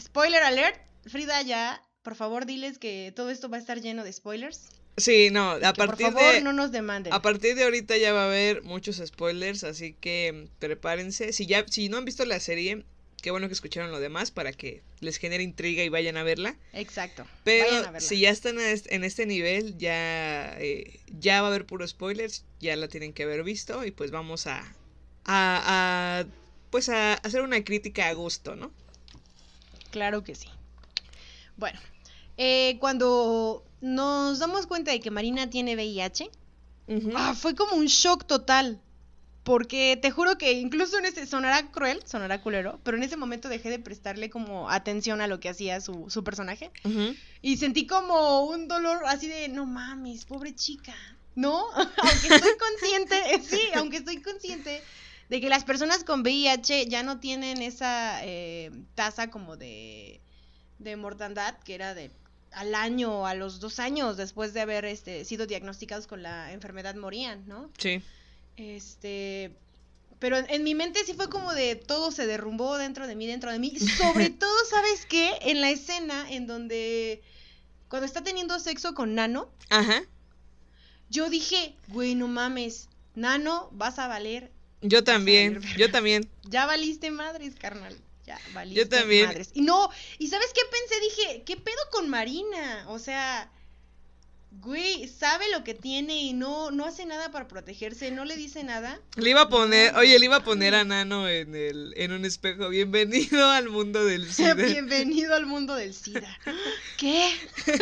spoiler 0.00 0.42
alert, 0.44 0.80
Frida 1.06 1.42
ya, 1.42 1.82
por 2.02 2.14
favor 2.14 2.46
diles 2.46 2.78
que 2.78 3.12
todo 3.14 3.30
esto 3.30 3.48
va 3.50 3.56
a 3.56 3.60
estar 3.60 3.80
lleno 3.80 4.04
de 4.04 4.12
spoilers. 4.12 4.68
Sí, 4.96 5.30
no, 5.30 5.52
a 5.52 5.58
que 5.58 5.66
por 5.72 5.86
partir 5.88 6.06
favor 6.12 6.34
de 6.34 6.40
no 6.42 6.52
nos 6.52 6.70
demanden. 6.70 7.12
a 7.12 7.22
partir 7.22 7.54
de 7.54 7.64
ahorita 7.64 7.96
ya 7.96 8.12
va 8.12 8.24
a 8.24 8.26
haber 8.26 8.62
muchos 8.62 8.96
spoilers, 9.04 9.64
así 9.64 9.94
que 10.00 10.48
prepárense. 10.58 11.32
Si 11.32 11.46
ya 11.46 11.64
si 11.68 11.88
no 11.88 11.96
han 11.96 12.04
visto 12.04 12.24
la 12.26 12.38
serie, 12.40 12.84
qué 13.22 13.30
bueno 13.30 13.46
que 13.48 13.54
escucharon 13.54 13.90
lo 13.90 14.00
demás 14.00 14.30
para 14.30 14.52
que 14.52 14.82
les 15.00 15.16
genere 15.16 15.42
intriga 15.42 15.82
y 15.82 15.88
vayan 15.88 16.18
a 16.18 16.22
verla. 16.24 16.56
Exacto. 16.74 17.24
vayan 17.24 17.30
a 17.34 17.42
Pero 17.44 17.82
verla. 17.84 18.00
si 18.00 18.20
ya 18.20 18.28
están 18.30 18.56
en 18.60 19.04
este 19.04 19.24
nivel, 19.26 19.78
ya, 19.78 20.56
eh, 20.60 21.00
ya 21.18 21.40
va 21.40 21.48
a 21.48 21.50
haber 21.50 21.64
puros 21.64 21.90
spoilers, 21.90 22.44
ya 22.60 22.76
la 22.76 22.88
tienen 22.88 23.14
que 23.14 23.22
haber 23.22 23.44
visto 23.44 23.86
y 23.86 23.92
pues 23.92 24.10
vamos 24.10 24.46
a, 24.46 24.58
a, 25.24 26.20
a, 26.24 26.24
pues 26.70 26.90
a 26.90 27.14
hacer 27.14 27.40
una 27.40 27.64
crítica 27.64 28.08
a 28.08 28.12
gusto, 28.12 28.56
¿no? 28.56 28.70
Claro 29.90 30.22
que 30.22 30.34
sí. 30.34 30.48
Bueno, 31.56 31.78
eh, 32.36 32.76
cuando 32.80 33.64
nos 33.82 34.38
damos 34.38 34.66
cuenta 34.66 34.92
de 34.92 35.00
que 35.00 35.10
Marina 35.10 35.50
tiene 35.50 35.74
VIH, 35.74 36.30
ah, 37.14 37.34
fue 37.34 37.54
como 37.54 37.76
un 37.76 37.86
shock 37.86 38.24
total. 38.24 38.80
Porque 39.42 39.98
te 40.00 40.12
juro 40.12 40.38
que 40.38 40.52
incluso 40.52 40.98
en 40.98 41.04
ese, 41.04 41.26
sonará 41.26 41.72
cruel, 41.72 42.00
sonará 42.06 42.40
culero, 42.40 42.78
pero 42.84 42.96
en 42.96 43.02
ese 43.02 43.16
momento 43.16 43.48
dejé 43.48 43.70
de 43.70 43.80
prestarle 43.80 44.30
como 44.30 44.70
atención 44.70 45.20
a 45.20 45.26
lo 45.26 45.40
que 45.40 45.48
hacía 45.48 45.80
su, 45.80 46.08
su 46.10 46.22
personaje. 46.22 46.70
Y 47.42 47.56
sentí 47.56 47.88
como 47.88 48.44
un 48.44 48.68
dolor 48.68 49.02
así 49.06 49.26
de, 49.26 49.48
no 49.48 49.66
mames, 49.66 50.26
pobre 50.26 50.54
chica, 50.54 50.94
¿no? 51.34 51.66
aunque 51.74 52.34
estoy 52.34 52.52
consciente, 52.56 53.34
eh, 53.34 53.42
sí, 53.42 53.60
aunque 53.74 53.96
estoy 53.96 54.22
consciente 54.22 54.80
de 55.28 55.40
que 55.40 55.48
las 55.48 55.64
personas 55.64 56.04
con 56.04 56.20
VIH 56.20 56.86
ya 56.86 57.02
no 57.02 57.18
tienen 57.18 57.62
esa 57.62 58.24
eh, 58.24 58.70
tasa 58.94 59.28
como 59.28 59.56
de, 59.56 60.20
de 60.78 60.94
mortandad 60.94 61.58
que 61.64 61.74
era 61.74 61.94
de 61.94 62.12
al 62.54 62.74
año 62.74 63.20
o 63.20 63.26
a 63.26 63.34
los 63.34 63.60
dos 63.60 63.78
años 63.78 64.16
después 64.16 64.54
de 64.54 64.60
haber 64.60 64.84
este, 64.84 65.24
sido 65.24 65.46
diagnosticados 65.46 66.06
con 66.06 66.22
la 66.22 66.52
enfermedad 66.52 66.94
morían, 66.94 67.46
¿no? 67.46 67.70
Sí. 67.78 68.02
Este, 68.56 69.52
pero 70.18 70.36
en, 70.36 70.48
en 70.50 70.62
mi 70.62 70.74
mente 70.74 71.04
sí 71.04 71.14
fue 71.14 71.28
como 71.28 71.52
de 71.54 71.76
todo 71.76 72.10
se 72.10 72.26
derrumbó 72.26 72.78
dentro 72.78 73.06
de 73.06 73.14
mí, 73.14 73.26
dentro 73.26 73.50
de 73.50 73.58
mí. 73.58 73.76
Sobre 73.98 74.30
todo, 74.30 74.54
¿sabes 74.68 75.06
qué? 75.06 75.32
En 75.42 75.60
la 75.60 75.70
escena 75.70 76.30
en 76.30 76.46
donde 76.46 77.22
cuando 77.92 78.06
está 78.06 78.22
teniendo 78.22 78.58
sexo 78.58 78.94
con 78.94 79.14
Nano, 79.14 79.50
Ajá. 79.68 80.02
yo 81.10 81.28
dije, 81.28 81.74
güey, 81.88 82.14
no 82.14 82.26
mames, 82.26 82.88
Nano, 83.14 83.68
vas 83.72 83.98
a 83.98 84.08
valer. 84.08 84.50
Yo 84.80 85.04
también, 85.04 85.60
valer 85.60 85.76
yo 85.76 85.90
también. 85.90 86.30
Ya 86.44 86.64
valiste 86.64 87.10
madres, 87.10 87.54
carnal. 87.54 87.94
Ya 88.26 88.38
valiste 88.54 88.80
Yo 88.80 88.88
también. 88.88 89.26
madres. 89.26 89.50
Y 89.54 89.62
no, 89.62 89.90
y 90.18 90.28
¿sabes 90.28 90.52
qué 90.54 90.60
pensé? 90.70 91.00
Dije, 91.00 91.42
¿qué 91.44 91.56
pedo 91.56 91.76
con 91.90 92.08
Marina? 92.08 92.84
O 92.88 92.98
sea, 93.00 93.50
güey, 94.60 95.08
sabe 95.08 95.50
lo 95.50 95.64
que 95.64 95.74
tiene 95.74 96.20
y 96.22 96.32
no, 96.32 96.70
no 96.70 96.84
hace 96.84 97.04
nada 97.06 97.30
para 97.32 97.48
protegerse, 97.48 98.10
no 98.12 98.24
le 98.24 98.36
dice 98.36 98.62
nada. 98.62 99.00
Le 99.16 99.30
iba 99.30 99.42
a 99.42 99.48
poner, 99.48 99.92
No. 99.92 99.98
oye, 100.00 100.18
le 100.18 100.24
iba 100.26 100.36
a 100.36 100.44
poner 100.44 100.74
a 100.74 100.84
Nano 100.84 101.28
en 101.28 101.54
el, 101.56 101.94
en 101.96 102.12
un 102.12 102.24
espejo. 102.24 102.68
Bienvenido 102.68 103.50
al 103.50 103.68
mundo 103.70 104.04
del 104.04 104.30
SIDA. 104.32 104.54
Bienvenido 104.54 105.34
al 105.34 105.46
mundo 105.46 105.74
del 105.74 105.92
SIDA. 105.94 106.38
¿Qué? 106.98 107.32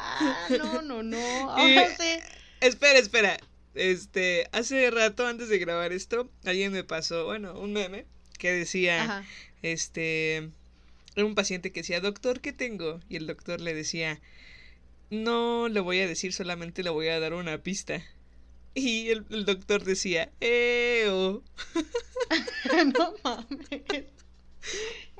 ah, 0.00 0.46
no, 0.58 0.82
no, 0.82 1.02
no. 1.02 1.50
Ahora 1.50 1.94
sé. 1.96 2.22
Espera, 2.60 2.98
espera. 2.98 3.36
Este, 3.74 4.48
hace 4.52 4.90
rato 4.90 5.26
antes 5.26 5.50
de 5.50 5.58
grabar 5.58 5.92
esto, 5.92 6.30
alguien 6.46 6.72
me 6.72 6.82
pasó, 6.84 7.26
bueno, 7.26 7.58
un 7.58 7.74
meme 7.74 8.06
que 8.38 8.52
decía, 8.52 9.02
Ajá. 9.02 9.24
este, 9.62 10.50
un 11.16 11.34
paciente 11.34 11.72
que 11.72 11.80
decía, 11.80 12.00
doctor, 12.00 12.40
¿qué 12.40 12.52
tengo? 12.52 13.00
Y 13.08 13.16
el 13.16 13.26
doctor 13.26 13.60
le 13.60 13.74
decía, 13.74 14.20
no 15.10 15.68
le 15.68 15.80
voy 15.80 16.00
a 16.00 16.06
decir, 16.06 16.32
solamente 16.32 16.82
le 16.82 16.90
voy 16.90 17.08
a 17.08 17.20
dar 17.20 17.34
una 17.34 17.58
pista. 17.58 18.02
Y 18.74 19.08
el, 19.08 19.24
el 19.30 19.44
doctor 19.46 19.84
decía, 19.84 20.30
¡Eo! 20.40 21.42
no 22.98 23.14
mames. 23.24 23.82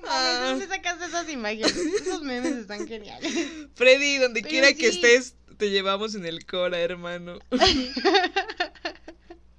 Mames, 0.03 0.41
¿de 0.41 0.47
dónde 0.47 0.67
sacas 0.67 1.01
esas 1.01 1.29
imágenes? 1.31 1.75
Esos 1.75 2.23
memes 2.23 2.53
están 2.53 2.87
geniales. 2.87 3.33
Freddy, 3.75 4.19
donde 4.19 4.43
Pero 4.43 4.51
quiera 4.51 4.75
que 4.75 4.89
estés, 4.89 5.37
te 5.57 5.71
llevamos 5.71 6.15
en 6.15 6.27
el 6.27 6.45
Cora, 6.45 6.79
hermano. 6.81 7.39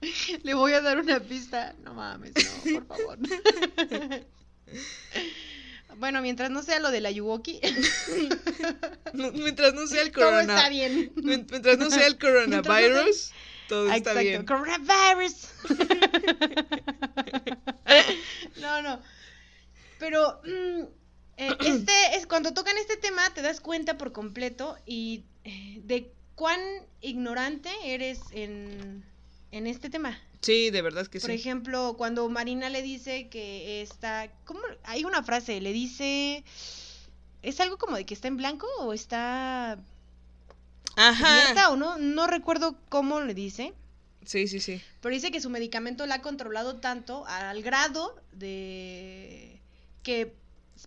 Le 0.44 0.54
voy 0.54 0.74
a 0.74 0.82
dar 0.82 1.00
una 1.00 1.20
pista. 1.20 1.76
No 1.84 1.94
mames, 1.94 2.34
no, 2.66 2.74
por 2.74 2.88
favor. 2.88 3.18
Bueno, 6.00 6.22
mientras 6.22 6.52
no 6.52 6.62
sea 6.62 6.80
lo 6.80 6.92
de 6.92 7.02
la 7.02 7.10
Yuwoki, 7.10 7.60
No- 9.14 9.32
Mientras 9.32 9.74
no 9.74 9.88
sea 9.88 10.04
el 10.04 10.12
todo 10.12 10.26
corona, 10.26 10.56
está 10.58 10.70
bien. 10.70 11.12
mien- 11.16 11.48
mientras 11.50 11.80
no 11.80 11.90
sea 11.90 12.06
el 12.06 12.20
coronavirus, 12.20 13.32
todo 13.68 13.86
está 13.92 14.12
Exacto, 14.12 14.20
bien. 14.20 14.46
coronavirus. 14.46 15.48
no, 18.62 18.82
no. 18.84 19.02
Pero 19.98 20.40
mm, 20.44 20.82
eh, 21.38 21.58
este 21.62 21.94
es 22.16 22.28
cuando 22.28 22.54
tocan 22.54 22.78
este 22.78 22.98
tema 22.98 23.34
te 23.34 23.42
das 23.42 23.60
cuenta 23.60 23.98
por 23.98 24.12
completo 24.12 24.78
y 24.86 25.24
eh, 25.46 25.82
de 25.84 26.12
cuán 26.36 26.60
ignorante 27.02 27.70
eres 27.86 28.20
en, 28.32 29.04
en 29.52 29.68
este 29.68 29.90
tema. 29.90 30.20
Sí, 30.42 30.70
de 30.70 30.82
verdad 30.82 31.08
que 31.08 31.20
Por 31.20 31.30
sí. 31.30 31.36
ejemplo, 31.36 31.96
cuando 31.98 32.28
Marina 32.30 32.70
le 32.70 32.82
dice 32.82 33.28
que 33.30 33.82
está, 33.82 34.32
¿cómo? 34.46 34.60
Hay 34.84 35.04
una 35.04 35.24
frase, 35.24 35.60
le 35.62 35.74
dice, 35.74 36.44
es 37.42 37.60
algo 37.60 37.78
como 37.78 37.96
de 37.96 38.06
que 38.06 38.14
está 38.14 38.28
en 38.28 38.38
blanco 38.38 38.68
o 38.80 38.94
está 38.94 39.80
Ajá. 40.96 41.40
abierta 41.42 41.70
o 41.72 41.76
no, 41.76 41.98
no 41.98 42.28
recuerdo 42.28 42.78
cómo 42.90 43.20
le 43.22 43.34
dice, 43.34 43.74
Sí, 44.26 44.48
sí, 44.48 44.60
sí. 44.60 44.82
pero 45.02 45.14
dice 45.16 45.32
que 45.32 45.40
su 45.42 45.50
medicamento 45.50 46.06
la 46.06 46.16
ha 46.16 46.22
controlado 46.22 46.78
tanto 46.78 47.26
al 47.28 47.64
grado 47.64 48.16
de 48.34 49.60
que 50.04 50.34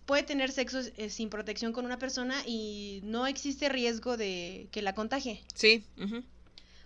puede 0.05 0.23
tener 0.23 0.51
sexo 0.51 0.79
eh, 0.97 1.09
sin 1.09 1.29
protección 1.29 1.73
con 1.73 1.85
una 1.85 1.97
persona 1.99 2.41
y 2.45 3.01
no 3.03 3.27
existe 3.27 3.67
riesgo 3.67 4.15
de 4.15 4.67
que 4.71 4.81
la 4.81 4.93
contagie. 4.95 5.43
Sí. 5.53 5.83
ujú. 6.01 6.23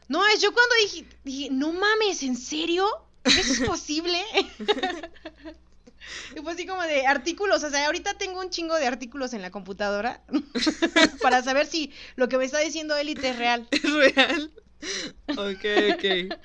No, 0.08 0.26
es 0.28 0.42
yo 0.42 0.54
cuando 0.54 0.76
dije, 0.84 1.06
dije, 1.24 1.50
no 1.52 1.74
mames, 1.74 2.22
¿en 2.24 2.36
serio? 2.38 2.88
¿Eso 3.24 3.54
es 3.54 3.60
posible? 3.62 4.22
y 6.36 6.42
fue 6.42 6.54
así 6.54 6.66
como 6.66 6.82
de 6.84 7.08
artículos, 7.08 7.64
o 7.64 7.70
sea, 7.70 7.86
ahorita 7.88 8.14
tengo 8.16 8.40
un 8.40 8.50
chingo 8.50 8.76
de 8.76 8.86
artículos 8.86 9.34
en 9.34 9.42
la 9.42 9.52
computadora 9.52 10.24
para 11.22 11.42
saber 11.44 11.66
si 11.66 11.92
lo 12.16 12.30
que 12.30 12.38
me 12.38 12.46
está 12.46 12.60
diciendo 12.60 12.96
Élite 12.96 13.30
es 13.30 13.38
real. 13.38 13.68
¿Es 13.72 13.92
real? 13.92 14.52
Ok, 15.30 15.66
ok. 15.96 16.38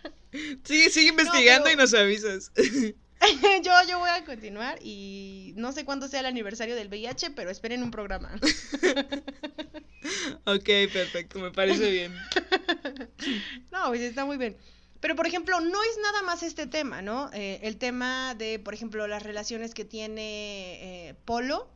Sí, 0.64 0.90
sigue 0.90 1.08
investigando 1.08 1.64
pero- 1.64 1.74
y 1.74 1.76
nos 1.76 1.92
avisas. 1.94 2.52
yo, 3.62 3.72
yo 3.88 3.98
voy 3.98 4.10
a 4.10 4.24
continuar 4.24 4.78
y 4.82 5.52
no 5.56 5.72
sé 5.72 5.84
cuándo 5.84 6.08
sea 6.08 6.20
el 6.20 6.26
aniversario 6.26 6.74
del 6.74 6.88
VIH, 6.88 7.30
pero 7.30 7.50
esperen 7.50 7.82
un 7.82 7.90
programa. 7.90 8.34
ok, 10.44 10.68
perfecto, 10.92 11.38
me 11.38 11.50
parece 11.50 11.90
bien. 11.90 12.14
No, 13.70 13.88
pues 13.88 14.00
está 14.00 14.24
muy 14.24 14.38
bien. 14.38 14.56
Pero, 15.00 15.14
por 15.14 15.26
ejemplo, 15.26 15.60
no 15.60 15.82
es 15.82 15.98
nada 16.02 16.22
más 16.22 16.42
este 16.42 16.66
tema, 16.66 17.02
¿no? 17.02 17.30
Eh, 17.32 17.60
el 17.62 17.76
tema 17.76 18.34
de, 18.34 18.58
por 18.58 18.74
ejemplo, 18.74 19.06
las 19.06 19.22
relaciones 19.22 19.74
que 19.74 19.84
tiene 19.84 21.08
eh, 21.08 21.14
Polo 21.24 21.70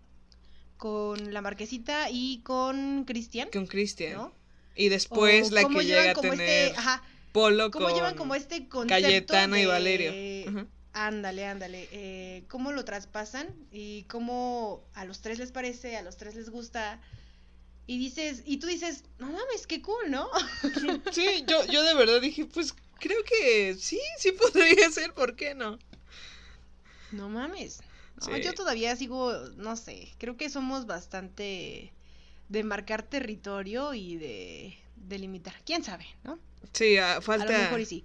con 0.77 1.33
la 1.33 1.41
marquesita 1.41 2.11
y 2.11 2.41
con 2.43 3.05
Cristian, 3.05 3.49
Con 3.53 3.67
Cristian. 3.67 4.15
¿no? 4.15 4.33
Y 4.75 4.89
después 4.89 5.51
O 5.51 5.55
la 5.55 5.69
que 5.69 5.85
llega 5.85 6.11
a 6.11 6.15
como 6.15 6.31
tener 6.31 6.49
este, 6.49 6.79
ajá, 6.79 7.03
Polo 7.33 7.71
cómo 7.71 7.87
con 7.87 7.95
llevan 7.95 8.17
como 8.17 8.35
este 8.35 8.69
concepto 8.69 9.03
Cayetana 9.03 9.61
y 9.61 9.67
Valerio. 9.67 10.51
Ujú. 10.51 10.67
Ándale, 10.95 11.45
ándale. 11.47 11.89
eh, 11.93 12.45
cómo 12.49 12.73
lo 12.73 12.85
traspasan 12.85 13.49
y 13.73 14.05
cómo 14.05 14.85
a 14.95 15.05
los 15.05 15.21
tres 15.21 15.39
les 15.41 15.53
parece, 15.53 15.97
a 15.97 16.03
los 16.03 16.17
tres 16.17 16.35
les 16.37 16.51
gusta. 16.51 17.01
Y 17.87 17.99
dices, 17.99 18.43
y 18.47 18.59
tú 18.59 18.67
dices, 18.69 19.05
no 19.19 19.29
mames, 19.29 19.67
qué 19.69 19.83
cool, 19.83 20.11
¿no? 20.11 20.29
Sí, 21.11 21.45
yo, 21.47 21.65
yo 21.67 21.83
de 21.83 21.95
verdad 21.95 22.21
dije, 22.21 22.47
pues 22.47 22.75
creo 22.99 23.23
que 23.25 23.75
sí, 23.79 24.01
sí 24.19 24.33
podría 24.33 24.91
ser, 24.91 25.13
¿por 25.15 25.37
qué 25.37 25.55
no? 25.55 25.79
No 27.11 27.29
mames. 27.29 27.85
No, 28.17 28.37
Sí. 28.37 28.43
yo 28.43 28.55
todavía 28.55 28.95
sigo, 28.97 29.33
no 29.57 29.77
sé, 29.77 30.15
creo 30.19 30.37
que 30.37 30.49
somos 30.51 30.87
bastante 30.87 31.93
de 32.49 32.65
marcar 32.65 33.03
territorio 33.03 33.95
y 33.95 34.17
de 34.17 34.79
delimitar. 34.97 35.55
¿Quién 35.65 35.83
sabe, 35.85 36.07
no? 36.25 36.39
Sí, 36.73 36.97
ah, 36.99 37.21
A 37.37 37.45
falta, 37.47 37.53
lo 37.53 37.55
mejor 37.55 37.81
y 37.81 37.87
sí. 37.87 38.05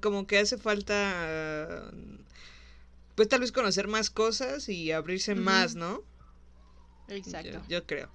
Como 0.00 0.26
que 0.26 0.38
hace 0.38 0.58
falta, 0.58 1.90
pues 3.14 3.28
tal 3.28 3.40
vez 3.40 3.52
conocer 3.52 3.88
más 3.88 4.10
cosas 4.10 4.68
y 4.68 4.92
abrirse 4.92 5.34
más, 5.34 5.74
¿no? 5.74 6.02
Exacto. 7.08 7.62
Yo, 7.68 7.80
yo 7.80 7.86
creo. 7.86 8.10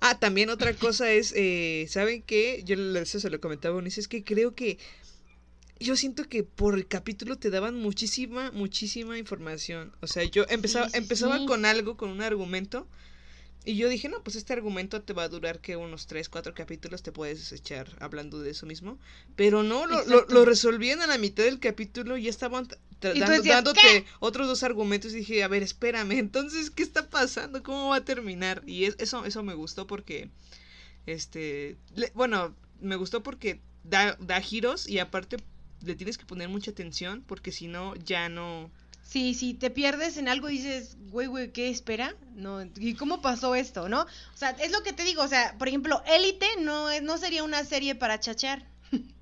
Ah, 0.00 0.18
también 0.18 0.50
otra 0.50 0.74
cosa 0.74 1.10
es, 1.10 1.32
eh, 1.36 1.86
¿saben 1.88 2.22
qué? 2.22 2.62
Yo 2.64 2.76
eso 2.98 3.18
se 3.18 3.30
lo 3.30 3.40
comentaba 3.40 3.74
a 3.74 3.78
Eunice, 3.78 4.00
es 4.00 4.08
que 4.08 4.24
creo 4.24 4.54
que 4.54 4.78
yo 5.78 5.96
siento 5.96 6.24
que 6.28 6.42
por 6.42 6.74
el 6.74 6.86
capítulo 6.86 7.36
te 7.36 7.50
daban 7.50 7.76
muchísima, 7.76 8.50
muchísima 8.52 9.18
información. 9.18 9.92
O 10.00 10.06
sea, 10.06 10.24
yo 10.24 10.44
empezaba, 10.48 10.88
sí, 10.88 10.98
empezaba 10.98 11.38
sí. 11.38 11.46
con 11.46 11.64
algo, 11.64 11.96
con 11.96 12.10
un 12.10 12.22
argumento, 12.22 12.86
y 13.66 13.76
yo 13.76 13.88
dije, 13.88 14.08
no, 14.08 14.22
pues 14.22 14.36
este 14.36 14.52
argumento 14.54 15.02
te 15.02 15.12
va 15.12 15.24
a 15.24 15.28
durar 15.28 15.60
que 15.60 15.76
unos 15.76 16.06
3, 16.06 16.28
4 16.28 16.54
capítulos 16.54 17.02
te 17.02 17.12
puedes 17.12 17.50
echar 17.52 17.88
hablando 18.00 18.40
de 18.40 18.50
eso 18.50 18.64
mismo. 18.64 18.98
Pero 19.34 19.62
no, 19.62 19.86
lo, 19.86 20.04
lo, 20.06 20.26
lo 20.28 20.44
resolvían 20.46 21.02
a 21.02 21.06
la 21.06 21.18
mitad 21.18 21.44
del 21.44 21.58
capítulo 21.60 22.16
y 22.16 22.22
ya 22.22 22.30
estaban 22.30 22.68
dando- 23.00 23.26
decías, 23.32 23.56
dándote 23.56 23.80
¿qué? 23.80 24.04
otros 24.20 24.46
dos 24.46 24.62
argumentos 24.62 25.12
y 25.12 25.16
dije, 25.16 25.42
a 25.42 25.48
ver, 25.48 25.62
espérame, 25.62 26.12
entonces, 26.18 26.70
¿qué 26.70 26.82
está 26.82 27.10
pasando? 27.10 27.62
¿Cómo 27.62 27.88
va 27.90 27.96
a 27.96 28.04
terminar? 28.04 28.62
Y 28.66 28.84
es- 28.84 28.96
eso, 28.98 29.24
eso 29.26 29.42
me 29.42 29.54
gustó 29.54 29.86
porque, 29.86 30.30
este, 31.06 31.76
le- 31.94 32.12
bueno, 32.14 32.54
me 32.80 32.96
gustó 32.96 33.22
porque 33.22 33.60
da, 33.84 34.16
da 34.20 34.40
giros 34.40 34.88
y 34.88 34.98
aparte 34.98 35.36
le 35.84 35.94
tienes 35.94 36.18
que 36.18 36.24
poner 36.26 36.48
mucha 36.48 36.70
atención 36.70 37.22
porque 37.26 37.52
si 37.52 37.66
no, 37.68 37.94
ya 37.96 38.28
no... 38.28 38.70
Sí, 39.08 39.34
si 39.34 39.54
te 39.54 39.70
pierdes 39.70 40.16
en 40.16 40.28
algo 40.28 40.50
y 40.50 40.58
dices, 40.58 40.96
güey, 41.10 41.28
güey, 41.28 41.52
¿qué 41.52 41.70
espera? 41.70 42.14
No, 42.34 42.60
¿y 42.76 42.94
cómo 42.94 43.22
pasó 43.22 43.54
esto, 43.54 43.88
no? 43.88 44.02
O 44.02 44.36
sea, 44.36 44.50
es 44.50 44.72
lo 44.72 44.82
que 44.82 44.92
te 44.92 45.04
digo, 45.04 45.22
o 45.22 45.28
sea, 45.28 45.54
por 45.58 45.68
ejemplo, 45.68 46.02
Élite 46.06 46.46
no, 46.60 46.90
es- 46.90 47.02
no 47.02 47.16
sería 47.16 47.44
una 47.44 47.64
serie 47.64 47.94
para 47.94 48.18
chachear. 48.20 48.66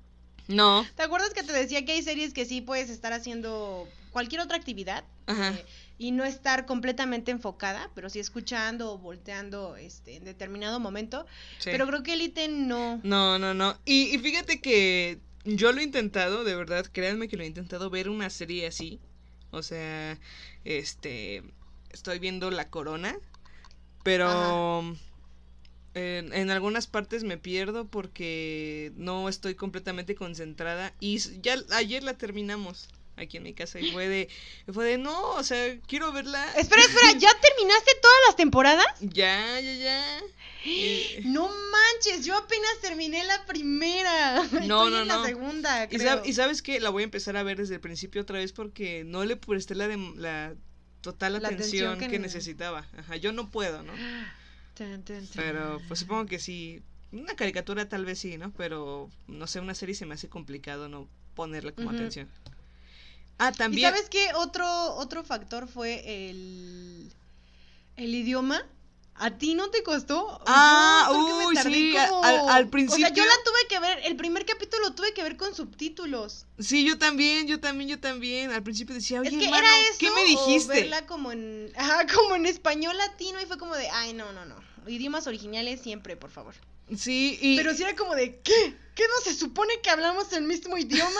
No. 0.47 0.85
¿Te 0.95 1.01
acuerdas 1.01 1.33
que 1.33 1.41
te 1.41 1.53
decía 1.53 1.85
que 1.85 1.93
hay 1.93 2.03
series 2.03 2.31
que 2.31 2.45
sí 2.45 2.61
puedes 2.61 2.91
estar 2.91 3.11
haciendo 3.13 3.87
cualquier 4.11 4.41
otra 4.41 4.57
actividad 4.57 5.03
Ajá. 5.25 5.49
eh, 5.53 5.65
y 5.97 6.11
no 6.11 6.23
estar 6.23 6.67
completamente 6.67 7.31
enfocada, 7.31 7.89
pero 7.95 8.11
sí 8.11 8.19
escuchando 8.19 8.93
o 8.93 8.97
volteando 8.99 9.75
este, 9.75 10.17
en 10.17 10.23
determinado 10.23 10.79
momento? 10.79 11.25
sí. 11.57 11.69
Pero 11.71 11.87
creo 11.87 12.03
que 12.03 12.13
Élite 12.13 12.47
no. 12.47 12.99
No, 13.01 13.39
no, 13.39 13.55
no. 13.55 13.79
Y, 13.85 14.13
y 14.15 14.19
fíjate 14.19 14.61
que 14.61 15.19
yo 15.45 15.71
lo 15.71 15.81
he 15.81 15.83
intentado, 15.83 16.43
de 16.43 16.55
verdad, 16.55 16.85
créanme 16.91 17.27
que 17.27 17.37
lo 17.37 17.43
he 17.43 17.47
intentado 17.47 17.89
ver 17.89 18.07
una 18.09 18.29
serie 18.29 18.67
así. 18.67 18.99
O 19.55 19.63
sea, 19.63 20.19
este, 20.65 21.43
estoy 21.91 22.19
viendo 22.19 22.51
La 22.51 22.69
Corona, 22.69 23.15
pero 24.03 24.81
en, 25.93 26.33
en 26.33 26.51
algunas 26.51 26.87
partes 26.87 27.23
me 27.23 27.37
pierdo 27.37 27.87
porque 27.87 28.91
no 28.97 29.29
estoy 29.29 29.55
completamente 29.55 30.13
concentrada. 30.13 30.93
Y 30.99 31.19
ya 31.41 31.55
ayer 31.71 32.03
la 32.03 32.17
terminamos 32.17 32.89
aquí 33.17 33.37
en 33.37 33.43
mi 33.43 33.53
casa 33.53 33.79
y 33.79 33.91
fue 33.91 34.07
de, 34.07 34.29
fue 34.73 34.85
de, 34.85 34.97
no, 34.97 35.31
o 35.31 35.43
sea, 35.43 35.77
quiero 35.87 36.11
verla. 36.11 36.45
Espera, 36.57 36.81
espera, 36.81 37.11
¿ya 37.17 37.29
terminaste 37.41 37.91
todas 38.01 38.17
las 38.27 38.35
temporadas? 38.35 38.85
Ya, 39.01 39.59
ya, 39.59 39.73
ya. 39.73 40.21
No 41.25 41.47
manches, 41.47 42.25
yo 42.25 42.35
apenas 42.35 42.79
terminé 42.81 43.23
la 43.23 43.45
primera. 43.45 44.35
No, 44.35 44.43
Estoy 44.43 44.67
no, 44.67 45.01
en 45.01 45.07
la 45.07 45.15
no. 45.17 45.25
segunda, 45.25 45.83
Y, 45.85 45.87
creo. 45.97 46.23
sab- 46.23 46.25
y 46.25 46.33
sabes 46.33 46.61
que 46.61 46.79
la 46.79 46.89
voy 46.89 47.03
a 47.03 47.05
empezar 47.05 47.37
a 47.37 47.43
ver 47.43 47.57
desde 47.57 47.75
el 47.75 47.81
principio 47.81 48.21
otra 48.23 48.39
vez 48.39 48.51
porque 48.51 49.03
no 49.05 49.23
le 49.25 49.35
presté 49.35 49.75
la, 49.75 49.87
dem- 49.87 50.15
la 50.15 50.55
total 51.01 51.33
La 51.33 51.37
atención, 51.49 51.89
atención 51.93 51.99
que 51.99 52.07
que, 52.07 52.19
ne- 52.19 52.25
necesitaba. 52.25 52.87
Ajá, 52.97 53.15
yo 53.17 53.31
no 53.31 53.51
puedo, 53.51 53.83
¿no? 53.83 53.93
Tan, 54.73 55.03
tan, 55.03 55.25
tan. 55.27 55.27
Pero 55.35 55.81
pues 55.87 55.99
supongo 55.99 56.25
que 56.25 56.39
sí. 56.39 56.81
Una 57.11 57.35
caricatura 57.35 57.87
tal 57.87 58.03
vez 58.03 58.17
sí, 58.19 58.37
¿no? 58.37 58.51
Pero 58.57 59.09
no 59.27 59.45
sé, 59.47 59.59
una 59.59 59.75
serie 59.75 59.93
se 59.95 60.05
me 60.07 60.15
hace 60.15 60.27
complicado 60.29 60.89
no 60.89 61.07
ponerle 61.35 61.73
como 61.73 61.91
atención. 61.91 62.27
Ah, 63.37 63.51
¿Y 63.53 63.57
también. 63.57 63.89
sabes 63.93 64.09
qué? 64.09 64.29
Otro, 64.35 64.65
otro 64.95 65.23
factor 65.23 65.67
fue 65.67 66.29
el, 66.29 67.11
el 67.97 68.15
idioma. 68.15 68.63
¿A 69.17 69.31
ti 69.31 69.55
no 69.55 69.69
te 69.69 69.81
costó? 69.81 70.41
Ah, 70.45 71.07
Yo 71.09 71.47
uy, 71.47 71.55
sí, 71.55 71.93
como- 72.09 72.21
al- 72.21 72.35
al 72.35 72.43
O 72.45 72.47
sea, 72.49 72.57
yo 72.59 72.69
principio- 72.69 73.23
la 73.23 73.43
tuve 73.45 73.67
que 73.69 73.79
ver, 73.79 73.99
el 74.03 74.17
primer 74.17 74.45
capítulo 74.45 74.91
tuve 74.93 75.13
que 75.13 75.23
ver 75.23 75.37
con 75.37 75.55
subtítulos. 75.55 76.45
Sí, 76.59 76.85
yo 76.85 76.97
también, 76.97 77.47
yo 77.47 77.61
también, 77.61 77.89
yo 77.89 77.97
también. 77.99 78.51
Al 78.51 78.61
principio 78.61 78.93
decía, 78.93 79.21
oye, 79.21 79.29
es 79.29 79.37
que 79.37 79.45
hermano, 79.45 79.65
era 79.65 79.81
eso 79.89 79.99
¿qué 79.99 80.11
me 80.11 80.21
o 80.21 80.25
dijiste? 80.25 80.67
verla 80.81 81.05
como 81.05 81.31
en, 81.31 81.71
ajá, 81.77 82.05
como 82.13 82.35
en 82.35 82.45
español 82.45 82.97
latino 82.97 83.41
y 83.41 83.45
fue 83.45 83.57
como 83.57 83.73
de, 83.75 83.89
ay, 83.89 84.11
no, 84.13 84.33
no, 84.33 84.43
no. 84.43 84.55
Idiomas 84.85 85.27
originales 85.27 85.79
siempre, 85.81 86.17
por 86.17 86.29
favor. 86.29 86.53
Sí, 86.95 87.37
y 87.41 87.57
Pero 87.57 87.73
sí 87.73 87.83
era 87.83 87.95
como 87.95 88.15
de, 88.15 88.39
¿qué? 88.41 88.75
¿Qué 88.95 89.03
no 89.03 89.23
se 89.23 89.33
supone 89.37 89.73
que 89.81 89.89
hablamos 89.89 90.31
el 90.33 90.43
mismo 90.43 90.77
idioma? 90.77 91.19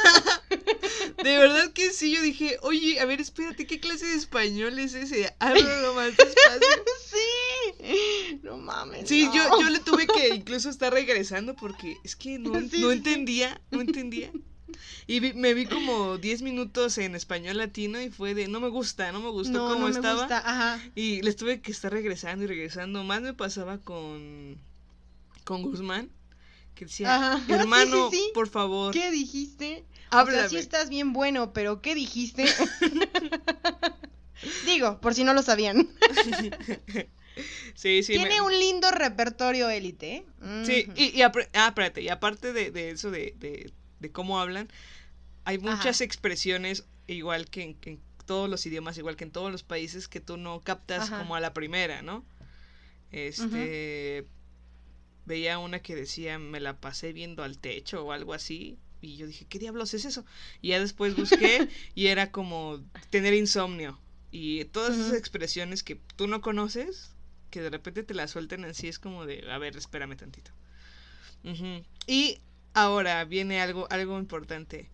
de 1.23 1.38
verdad 1.38 1.73
que 1.73 1.91
sí, 1.91 2.12
yo 2.15 2.21
dije, 2.21 2.58
oye, 2.62 2.99
a 2.99 3.06
ver, 3.06 3.19
espérate, 3.19 3.67
¿qué 3.67 3.80
clase 3.80 4.06
de 4.06 4.15
español 4.15 4.80
es 4.80 4.93
ese? 4.93 5.36
Háblalo 5.39 5.93
más 5.93 6.15
despacio. 6.15 6.84
sí. 7.10 8.39
No 8.43 8.58
mames. 8.58 9.08
Sí, 9.10 9.25
no. 9.25 9.36
yo, 9.36 9.62
yo 9.62 9.69
le 9.69 9.80
tuve 9.80 10.08
que 10.08 10.30
incluso 10.36 10.69
estar 10.69 10.93
regresando 10.93 11.56
porque 11.56 11.97
es 12.04 12.15
que 12.15 12.39
no, 12.39 12.54
Sí, 12.69 12.82
no 12.82 12.91
sí, 12.91 12.97
entendía, 12.97 13.60
no 13.71 13.82
entendía. 13.82 14.32
Y 15.08 15.19
vi- 15.19 15.34
me 15.34 15.54
vi 15.54 15.65
como 15.65 16.17
10 16.17 16.41
minutos 16.41 16.97
en 16.97 17.15
español 17.15 17.58
latino 17.58 18.01
y 18.01 18.10
fue 18.10 18.34
de, 18.34 18.47
no 18.47 18.60
me 18.60 18.69
gusta, 18.69 19.12
no 19.12 19.19
me 19.19 19.30
gustó 19.30 19.60
no, 19.60 19.67
cómo 19.67 19.82
no 19.82 19.88
me 19.88 19.91
estaba. 19.91 20.19
gusta, 20.21 20.38
ajá. 20.39 20.82
Y 20.95 21.21
les 21.21 21.36
tuve 21.36 21.62
que 21.62 21.71
estar 21.71 21.91
regresando 21.91 22.43
y 22.45 22.47
regresando. 22.47 23.04
Más 23.04 23.21
me 23.21 23.34
pasaba 23.34 23.78
con, 23.80 24.60
con 25.46 25.62
Guzmán, 25.62 26.10
que 26.76 26.86
decía, 26.86 27.16
Ajá. 27.16 27.46
Hermano, 27.54 28.10
sí, 28.12 28.18
sí. 28.18 28.32
por 28.34 28.50
favor, 28.50 28.94
¿Qué 28.94 29.12
dijiste? 29.12 29.86
O 30.12 30.18
háblame. 30.18 30.40
sea, 30.42 30.50
sí 30.50 30.58
estás 30.58 30.90
bien 30.90 31.14
bueno, 31.14 31.54
pero 31.54 31.82
¿qué 31.82 31.96
dijiste? 31.96 32.46
Digo, 34.66 35.00
por 35.02 35.14
si 35.14 35.24
no 35.24 35.34
lo 35.34 35.42
sabían. 35.42 35.90
Sí, 37.74 38.02
sí. 38.04 38.14
Tiene 38.14 38.36
me- 38.36 38.42
un 38.42 38.58
lindo 38.58 38.90
repertorio 38.92 39.70
élite. 39.70 40.24
¿eh? 40.42 40.64
Sí, 40.66 40.88
y, 40.96 41.22
ah, 41.22 41.32
espérate, 41.68 42.02
y 42.02 42.08
aparte 42.08 42.54
de, 42.54 42.72
de 42.72 42.92
eso 42.92 43.12
de, 43.12 43.36
de, 43.38 43.74
de 44.00 44.12
cómo 44.14 44.40
hablan, 44.40 44.70
hay 45.44 45.58
muchas 45.58 46.00
expresiones 46.00 46.86
igual 47.08 47.50
que 47.50 47.64
en, 47.64 47.74
que 47.76 47.90
en 47.90 48.00
todos 48.26 48.50
los 48.50 48.66
idiomas, 48.66 48.98
igual 48.98 49.18
que 49.18 49.26
en 49.26 49.32
todos 49.32 49.52
los 49.52 49.64
países, 49.64 50.08
que 50.08 50.22
tú 50.22 50.38
no 50.38 50.62
captas 50.62 51.08
Ajá. 51.12 51.20
como 51.20 51.36
a 51.36 51.42
la 51.42 51.54
primera, 51.54 52.02
¿no? 52.02 52.24
Este. 53.12 54.26
Veía 55.26 55.60
una 55.60 55.80
que 55.80 55.96
decía, 55.96 56.38
me 56.40 56.60
la 56.60 56.80
pasé 56.80 57.14
viendo 57.14 57.44
al 57.44 57.58
techo 57.58 58.06
o 58.06 58.12
algo 58.12 58.34
así. 58.34 58.78
Y 59.02 59.18
yo 59.18 59.28
dije, 59.28 59.46
¿qué 59.46 59.60
diablos 59.60 59.94
es 59.94 60.06
eso? 60.06 60.26
Y 60.62 60.70
ya 60.70 60.80
después 60.80 61.16
busqué 61.16 61.68
y 61.96 62.08
era 62.08 62.32
como 62.32 62.84
tener 63.10 63.34
insomnio. 63.34 64.00
Y 64.32 64.66
todas 64.66 64.98
esas 64.98 65.14
expresiones 65.14 65.84
que 65.84 66.00
tú 66.16 66.28
no 66.28 66.42
conoces, 66.42 67.16
que 67.50 67.62
de 67.62 67.70
repente 67.70 68.04
te 68.04 68.14
las 68.14 68.32
suelten 68.32 68.66
así, 68.66 68.88
es 68.88 69.00
como 69.00 69.26
de, 69.26 69.50
a 69.50 69.58
ver, 69.58 69.78
espérame 69.78 70.18
tantito. 70.18 70.52
Y 72.08 72.40
ahora 72.74 73.24
viene 73.26 73.62
algo, 73.62 73.88
algo 73.92 74.20
importante. 74.20 74.90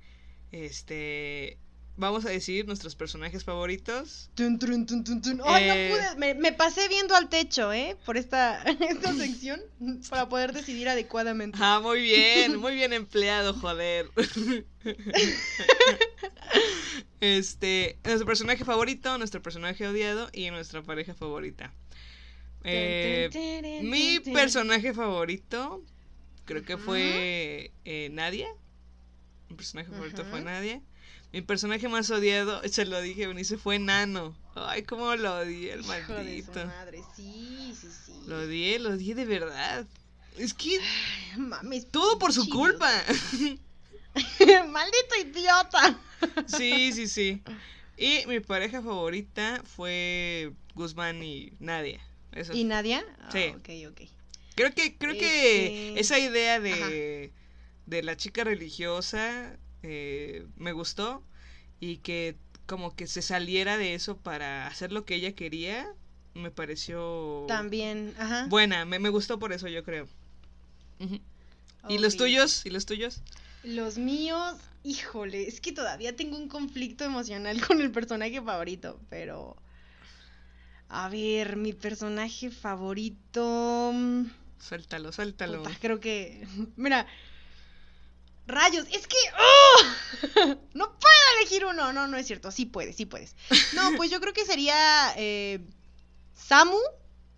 Este, 0.52 1.58
vamos 1.98 2.26
a 2.26 2.30
decir 2.30 2.66
nuestros 2.68 2.96
personajes 2.96 3.44
favoritos. 3.44 4.30
Tun, 4.36 4.58
trun, 4.60 4.86
tun, 4.86 5.04
tun, 5.04 5.22
tun. 5.22 5.42
Ay, 5.46 5.64
Eh. 5.70 5.90
no 5.90 5.96
pude. 5.96 6.16
Me, 6.20 6.34
me 6.34 6.52
pasé 6.52 6.88
viendo 6.88 7.16
al 7.16 7.30
techo, 7.30 7.72
¿eh? 7.74 7.96
Por 8.06 8.18
esta, 8.18 8.62
esta 8.90 9.14
sección. 9.14 9.62
Para 10.10 10.28
poder 10.30 10.54
decidir 10.54 10.90
adecuadamente. 10.90 11.58
Ah, 11.62 11.80
muy 11.82 12.02
bien, 12.02 12.58
muy 12.60 12.74
bien 12.76 12.94
empleado, 12.94 13.54
joder. 13.54 14.10
Este, 17.20 17.98
nuestro 18.04 18.26
personaje 18.26 18.66
favorito, 18.66 19.18
nuestro 19.18 19.42
personaje 19.42 19.88
odiado 19.88 20.30
y 20.34 20.50
nuestra 20.50 20.82
pareja 20.82 21.14
favorita. 21.14 21.72
Eh, 22.64 23.80
mi 23.84 24.20
personaje 24.20 24.94
favorito 24.94 25.84
creo 26.46 26.64
que 26.64 26.78
fue 26.78 27.72
eh, 27.86 28.10
Nadia. 28.12 28.48
Mi 29.50 29.56
personaje 29.56 29.90
favorito 29.92 30.26
fue. 30.26 30.42
Nadia. 30.42 30.82
Mi 31.34 31.42
personaje 31.42 31.88
más 31.88 32.10
odiado, 32.12 32.62
se 32.70 32.86
lo 32.86 33.02
dije, 33.02 33.24
Eunice, 33.24 33.58
fue 33.58 33.80
Nano. 33.80 34.36
Ay, 34.56 34.84
cómo 34.84 35.16
lo 35.16 35.38
odié, 35.38 35.74
el 35.74 35.82
Hijo 35.82 35.92
de 35.94 36.06
su 36.06 36.12
maldito. 36.14 36.66
madre, 36.66 37.02
sí, 37.16 37.74
sí, 37.80 37.88
sí. 38.06 38.14
Lo 38.28 38.40
odié, 38.42 38.80
lo 38.80 38.90
odié 38.92 39.16
de 39.16 39.26
verdad. 39.26 39.86
Es 40.38 40.54
que 40.54 40.78
Ay, 41.34 41.40
Mames. 41.40 41.90
todo 41.90 42.20
por 42.20 42.34
su 42.34 42.48
culpa. 42.50 42.90
Maldito 44.68 45.16
idiota. 45.22 46.00
Sí, 46.48 46.92
sí, 46.94 47.08
sí. 47.08 47.42
Y 47.98 48.26
mi 48.28 48.40
pareja 48.40 48.82
favorita 48.82 49.62
fue 49.66 50.52
Guzmán 50.76 51.24
y 51.24 51.54
Nadia. 51.60 52.02
Eso. 52.32 52.54
¿Y 52.54 52.64
Nadia? 52.64 53.04
Ah, 53.20 53.30
Sí. 53.32 53.54
ok, 53.56 53.92
ok. 53.92 54.02
Creo 54.56 54.74
que, 54.74 54.98
creo 54.98 55.14
que 55.14 55.88
Este- 55.90 56.00
esa 56.00 56.20
idea 56.20 56.60
de, 56.60 57.32
de 57.86 58.04
la 58.04 58.18
chica 58.18 58.44
religiosa 58.44 59.58
eh, 59.84 60.46
me 60.58 60.72
gustó. 60.72 61.24
Y 61.80 61.98
que 61.98 62.36
como 62.66 62.96
que 62.96 63.08
se 63.08 63.22
saliera 63.22 63.78
de 63.78 63.96
eso 63.96 64.18
para 64.18 64.68
hacer 64.68 64.92
lo 64.92 65.04
que 65.04 65.16
ella 65.16 65.34
quería, 65.34 65.92
me 66.34 66.52
pareció 66.52 67.46
También, 67.48 68.14
ajá. 68.18 68.46
buena. 68.48 68.86
Me, 68.86 69.00
me 69.00 69.10
gustó 69.10 69.40
por 69.40 69.52
eso, 69.52 69.68
yo 69.68 69.84
creo. 69.84 70.08
¿Y 71.90 71.98
los 71.98 72.16
tuyos? 72.16 72.66
¿Y 72.66 72.70
los 72.70 72.86
tuyos? 72.86 73.22
Los 73.64 73.98
míos, 73.98 74.56
híjole, 74.84 75.48
es 75.48 75.60
que 75.62 75.72
todavía 75.72 76.16
tengo 76.16 76.38
un 76.38 76.48
conflicto 76.48 77.04
emocional 77.04 77.60
con 77.68 77.82
el 77.82 77.92
personaje 77.92 78.42
favorito, 78.42 79.00
pero... 79.10 79.56
A 80.94 81.08
ver, 81.10 81.56
mi 81.56 81.74
personaje 81.74 82.52
favorito... 82.52 83.92
mm, 83.94 84.26
Suéltalo, 84.60 85.12
suéltalo. 85.12 85.64
puta, 85.64 85.76
creo 85.82 86.00
que... 86.00 86.46
Mira. 86.76 87.08
Rayos, 88.48 88.86
es 88.92 89.08
que... 89.08 89.18
¡oh! 89.38 90.56
No 90.74 90.86
puedo 91.00 91.40
elegir 91.40 91.66
uno. 91.66 91.94
No, 91.94 92.08
no 92.08 92.18
es 92.18 92.28
cierto. 92.28 92.52
Sí 92.52 92.66
puedes, 92.66 92.96
sí 92.96 93.06
puedes. 93.06 93.36
No, 93.74 93.92
pues 93.98 94.12
yo 94.12 94.20
creo 94.22 94.34
que 94.34 94.46
sería 94.46 95.14
eh, 95.18 95.60
Samu. 96.36 96.78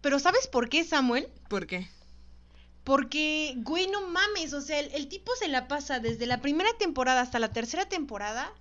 Pero 0.01 0.19
¿sabes 0.19 0.47
por 0.47 0.69
qué 0.69 0.83
Samuel? 0.83 1.29
¿Por 1.47 1.65
qué? 1.65 1.87
Porque, 2.83 3.53
güey, 3.57 3.87
no 3.87 4.07
mames, 4.07 4.53
o 4.53 4.59
sea, 4.59 4.79
el, 4.79 4.93
el 4.93 5.07
tipo 5.07 5.31
se 5.35 5.47
la 5.47 5.69
pasa 5.69 5.99
desde 5.99 6.25
la 6.25 6.41
primera 6.41 6.69
temporada 6.77 7.21
hasta 7.21 7.39
la 7.39 7.53
tercera 7.53 7.87
temporada 7.87 8.53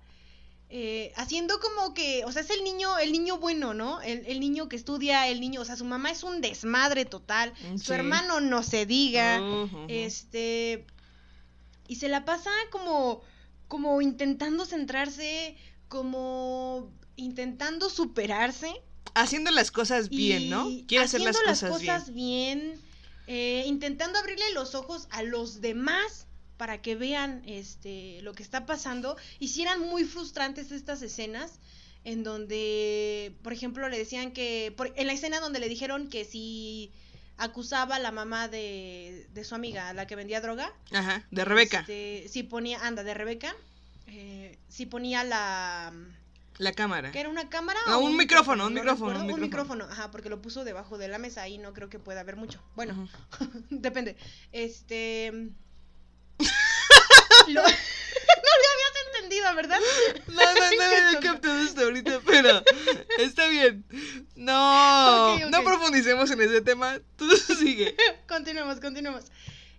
eh, 0.75 1.13
haciendo 1.17 1.59
como 1.59 1.93
que, 1.93 2.25
o 2.25 2.31
sea, 2.31 2.41
es 2.41 2.49
el 2.49 2.63
niño, 2.63 2.97
el 2.97 3.11
niño 3.11 3.37
bueno, 3.37 3.75
¿no? 3.75 4.01
El, 4.01 4.25
el 4.25 4.39
niño 4.39 4.69
que 4.69 4.75
estudia, 4.75 5.27
el 5.27 5.39
niño, 5.39 5.61
o 5.61 5.65
sea, 5.65 5.75
su 5.75 5.85
mamá 5.85 6.09
es 6.09 6.23
un 6.23 6.41
desmadre 6.41 7.05
total, 7.05 7.53
su 7.79 7.93
hermano 7.93 8.39
no 8.39 8.63
se 8.63 8.87
diga, 8.87 9.39
este, 9.87 10.87
y 11.93 11.95
se 11.95 12.07
la 12.09 12.25
pasa 12.25 12.49
como, 12.71 13.21
como 13.67 14.01
intentando 14.01 14.65
centrarse, 14.65 15.55
como 15.89 16.91
intentando 17.17 17.87
superarse. 17.87 18.73
Haciendo 19.13 19.51
las 19.51 19.69
cosas 19.69 20.09
bien, 20.09 20.49
¿no? 20.49 20.63
Quiere 20.87 21.03
hacer 21.05 21.21
las 21.21 21.35
haciendo 21.35 21.51
cosas, 21.51 21.69
cosas 21.69 22.13
bien, 22.15 22.81
eh, 23.27 23.63
intentando 23.67 24.17
abrirle 24.17 24.51
los 24.53 24.73
ojos 24.73 25.07
a 25.11 25.21
los 25.21 25.61
demás 25.61 26.25
para 26.57 26.81
que 26.81 26.95
vean 26.95 27.43
este 27.45 28.19
lo 28.23 28.33
que 28.33 28.41
está 28.41 28.65
pasando. 28.65 29.15
Y 29.37 29.49
si 29.49 29.61
eran 29.61 29.79
muy 29.81 30.03
frustrantes 30.03 30.71
estas 30.71 31.03
escenas 31.03 31.59
en 32.05 32.23
donde, 32.23 33.35
por 33.43 33.53
ejemplo, 33.53 33.87
le 33.87 33.99
decían 33.99 34.31
que, 34.31 34.73
por- 34.75 34.91
en 34.95 35.05
la 35.05 35.13
escena 35.13 35.39
donde 35.39 35.59
le 35.59 35.69
dijeron 35.69 36.09
que 36.09 36.25
si 36.25 36.91
acusaba 37.37 37.95
a 37.95 37.99
la 37.99 38.11
mamá 38.11 38.47
de, 38.47 39.27
de 39.33 39.43
su 39.43 39.55
amiga, 39.55 39.93
la 39.93 40.07
que 40.07 40.15
vendía 40.15 40.41
droga. 40.41 40.71
Ajá, 40.91 41.23
de 41.31 41.45
Rebeca. 41.45 41.79
este, 41.81 42.27
si 42.29 42.43
ponía, 42.43 42.85
anda, 42.85 43.03
de 43.03 43.13
Rebeca, 43.13 43.55
eh, 44.07 44.57
si 44.69 44.85
ponía 44.85 45.23
la... 45.23 45.93
La 46.59 46.71
cámara. 46.71 47.11
¿Que 47.11 47.19
era 47.19 47.29
una 47.29 47.49
cámara? 47.49 47.79
No, 47.87 47.97
o 47.97 48.01
un 48.01 48.15
micrófono, 48.15 48.67
un 48.67 48.75
No 48.75 48.81
micrófono, 48.81 49.09
recuerdo, 49.09 49.27
un 49.27 49.33
un 49.33 49.41
micrófono. 49.41 49.85
Ajá, 49.85 50.11
porque 50.11 50.29
lo 50.29 50.39
puso 50.39 50.63
debajo 50.63 50.99
de 50.99 51.07
la 51.07 51.17
mesa 51.17 51.47
y 51.47 51.57
no 51.57 51.73
creo 51.73 51.89
que 51.89 51.97
pueda 51.97 52.19
haber 52.21 52.35
mucho. 52.35 52.61
Bueno, 52.75 53.09
depende. 53.71 54.15
Este. 54.51 55.49
lo 57.47 57.63
¿verdad? 59.55 59.79
No, 60.27 60.33
no, 60.33 60.53
no 60.53 61.11
tonto. 61.11 61.27
captado 61.27 61.61
hasta 61.63 61.81
ahorita, 61.81 62.21
pero 62.25 62.63
está 63.19 63.47
bien. 63.47 63.85
No, 64.35 65.37
no 65.49 65.63
profundicemos 65.63 66.31
en 66.31 66.41
ese 66.41 66.61
tema. 66.61 66.99
Tú 67.17 67.29
sigue. 67.59 67.95
continuemos, 68.27 68.79
continuemos. 68.79 69.25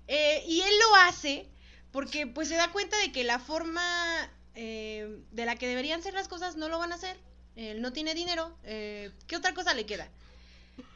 Eh, 0.06 0.44
y 0.46 0.60
él 0.60 0.74
lo 0.88 0.96
hace 0.96 1.48
porque 1.92 2.26
pues 2.26 2.48
se 2.48 2.56
da 2.56 2.70
cuenta 2.72 2.96
de 2.98 3.10
que 3.12 3.24
la 3.24 3.38
forma 3.38 4.30
eh, 4.54 5.18
de 5.32 5.46
la 5.46 5.56
que 5.56 5.66
deberían 5.66 6.02
ser 6.02 6.14
las 6.14 6.28
cosas 6.28 6.56
no 6.56 6.68
lo 6.68 6.78
van 6.78 6.92
a 6.92 6.96
hacer. 6.96 7.16
Él 7.56 7.80
no 7.80 7.92
tiene 7.92 8.14
dinero. 8.14 8.56
eh, 8.64 9.10
¿Qué 9.26 9.36
otra 9.36 9.54
cosa 9.54 9.74
le 9.74 9.86
queda? 9.86 10.08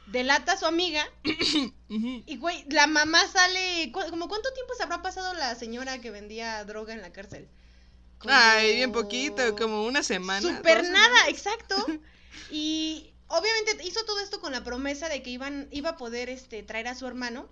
Delata 0.06 0.52
a 0.52 0.56
su 0.58 0.66
amiga. 0.66 1.04
Y 1.90 2.36
güey, 2.36 2.64
la 2.68 2.86
mamá 2.86 3.26
sale. 3.28 3.90
cu- 3.92 4.10
¿Como 4.10 4.28
cuánto 4.28 4.52
tiempo 4.52 4.74
se 4.76 4.82
habrá 4.82 5.00
pasado 5.00 5.32
la 5.34 5.54
señora 5.54 6.00
que 6.02 6.10
vendía 6.10 6.62
droga 6.64 6.92
en 6.92 7.00
la 7.00 7.12
cárcel? 7.12 7.48
Como- 8.18 8.34
Ay, 8.34 8.76
bien 8.76 8.92
poquito, 8.92 9.54
como 9.56 9.84
una 9.84 10.02
semana. 10.02 10.40
Super 10.40 10.82
nada, 10.84 11.04
semanas. 11.04 11.28
exacto. 11.28 11.76
Y 12.50 13.12
obviamente 13.26 13.84
hizo 13.86 14.02
todo 14.06 14.20
esto 14.20 14.40
con 14.40 14.52
la 14.52 14.64
promesa 14.64 15.08
de 15.10 15.22
que 15.22 15.28
iban, 15.28 15.68
iba 15.70 15.90
a 15.90 15.96
poder 15.98 16.30
este, 16.30 16.62
traer 16.62 16.88
a 16.88 16.94
su 16.94 17.06
hermano. 17.06 17.46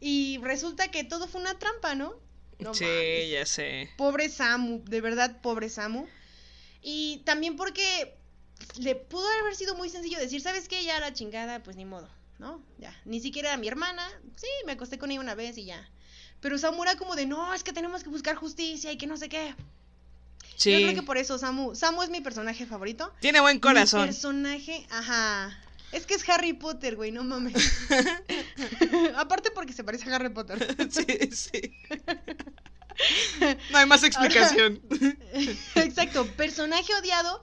Y 0.00 0.38
resulta 0.42 0.90
que 0.90 1.02
todo 1.04 1.26
fue 1.26 1.40
una 1.40 1.58
trampa, 1.58 1.94
¿no? 1.94 2.14
No 2.58 2.72
sí, 2.74 2.84
mames. 2.84 3.30
ya 3.30 3.46
sé. 3.46 3.90
Pobre 3.96 4.28
Samu, 4.28 4.82
de 4.84 5.00
verdad, 5.00 5.40
pobre 5.42 5.68
Samu. 5.70 6.06
Y 6.82 7.22
también 7.24 7.56
porque 7.56 8.16
le 8.78 8.94
pudo 8.94 9.26
haber 9.40 9.56
sido 9.56 9.74
muy 9.74 9.88
sencillo 9.90 10.18
decir, 10.18 10.40
¿sabes 10.40 10.68
qué? 10.68 10.84
Ya 10.84 11.00
la 11.00 11.12
chingada, 11.12 11.62
pues 11.62 11.76
ni 11.76 11.84
modo, 11.84 12.08
¿no? 12.38 12.62
Ya, 12.78 12.94
ni 13.04 13.20
siquiera 13.20 13.48
era 13.50 13.58
mi 13.58 13.66
hermana, 13.68 14.06
sí, 14.36 14.46
me 14.66 14.72
acosté 14.72 14.98
con 14.98 15.10
ella 15.10 15.20
una 15.20 15.34
vez 15.34 15.58
y 15.58 15.64
ya. 15.64 15.90
Pero 16.40 16.58
Samu 16.58 16.82
era 16.82 16.96
como 16.96 17.16
de, 17.16 17.26
no, 17.26 17.52
es 17.54 17.62
que 17.62 17.72
tenemos 17.72 18.02
que 18.02 18.08
buscar 18.08 18.36
justicia 18.36 18.90
y 18.92 18.96
que 18.96 19.06
no 19.06 19.16
sé 19.16 19.28
qué. 19.28 19.54
Sí. 20.56 20.72
Yo 20.72 20.78
creo 20.78 20.94
que 20.94 21.02
por 21.02 21.16
eso 21.18 21.38
Samu, 21.38 21.74
Samu 21.74 22.02
es 22.02 22.10
mi 22.10 22.20
personaje 22.20 22.66
favorito. 22.66 23.12
Tiene 23.20 23.40
buen 23.40 23.56
Mi 23.56 23.60
corazón. 23.60 24.06
personaje, 24.06 24.86
ajá. 24.90 25.58
Es 25.92 26.06
que 26.06 26.14
es 26.14 26.28
Harry 26.28 26.52
Potter, 26.52 26.96
güey, 26.96 27.10
no 27.10 27.24
mames. 27.24 27.54
Aparte 29.16 29.50
porque 29.50 29.72
se 29.72 29.82
parece 29.84 30.10
a 30.10 30.16
Harry 30.16 30.28
Potter. 30.28 30.76
sí, 30.90 31.04
sí. 31.32 31.74
No 33.70 33.78
hay 33.78 33.86
más 33.86 34.02
explicación. 34.02 34.78
Exacto, 35.74 36.26
personaje 36.36 36.92
odiado. 36.94 37.42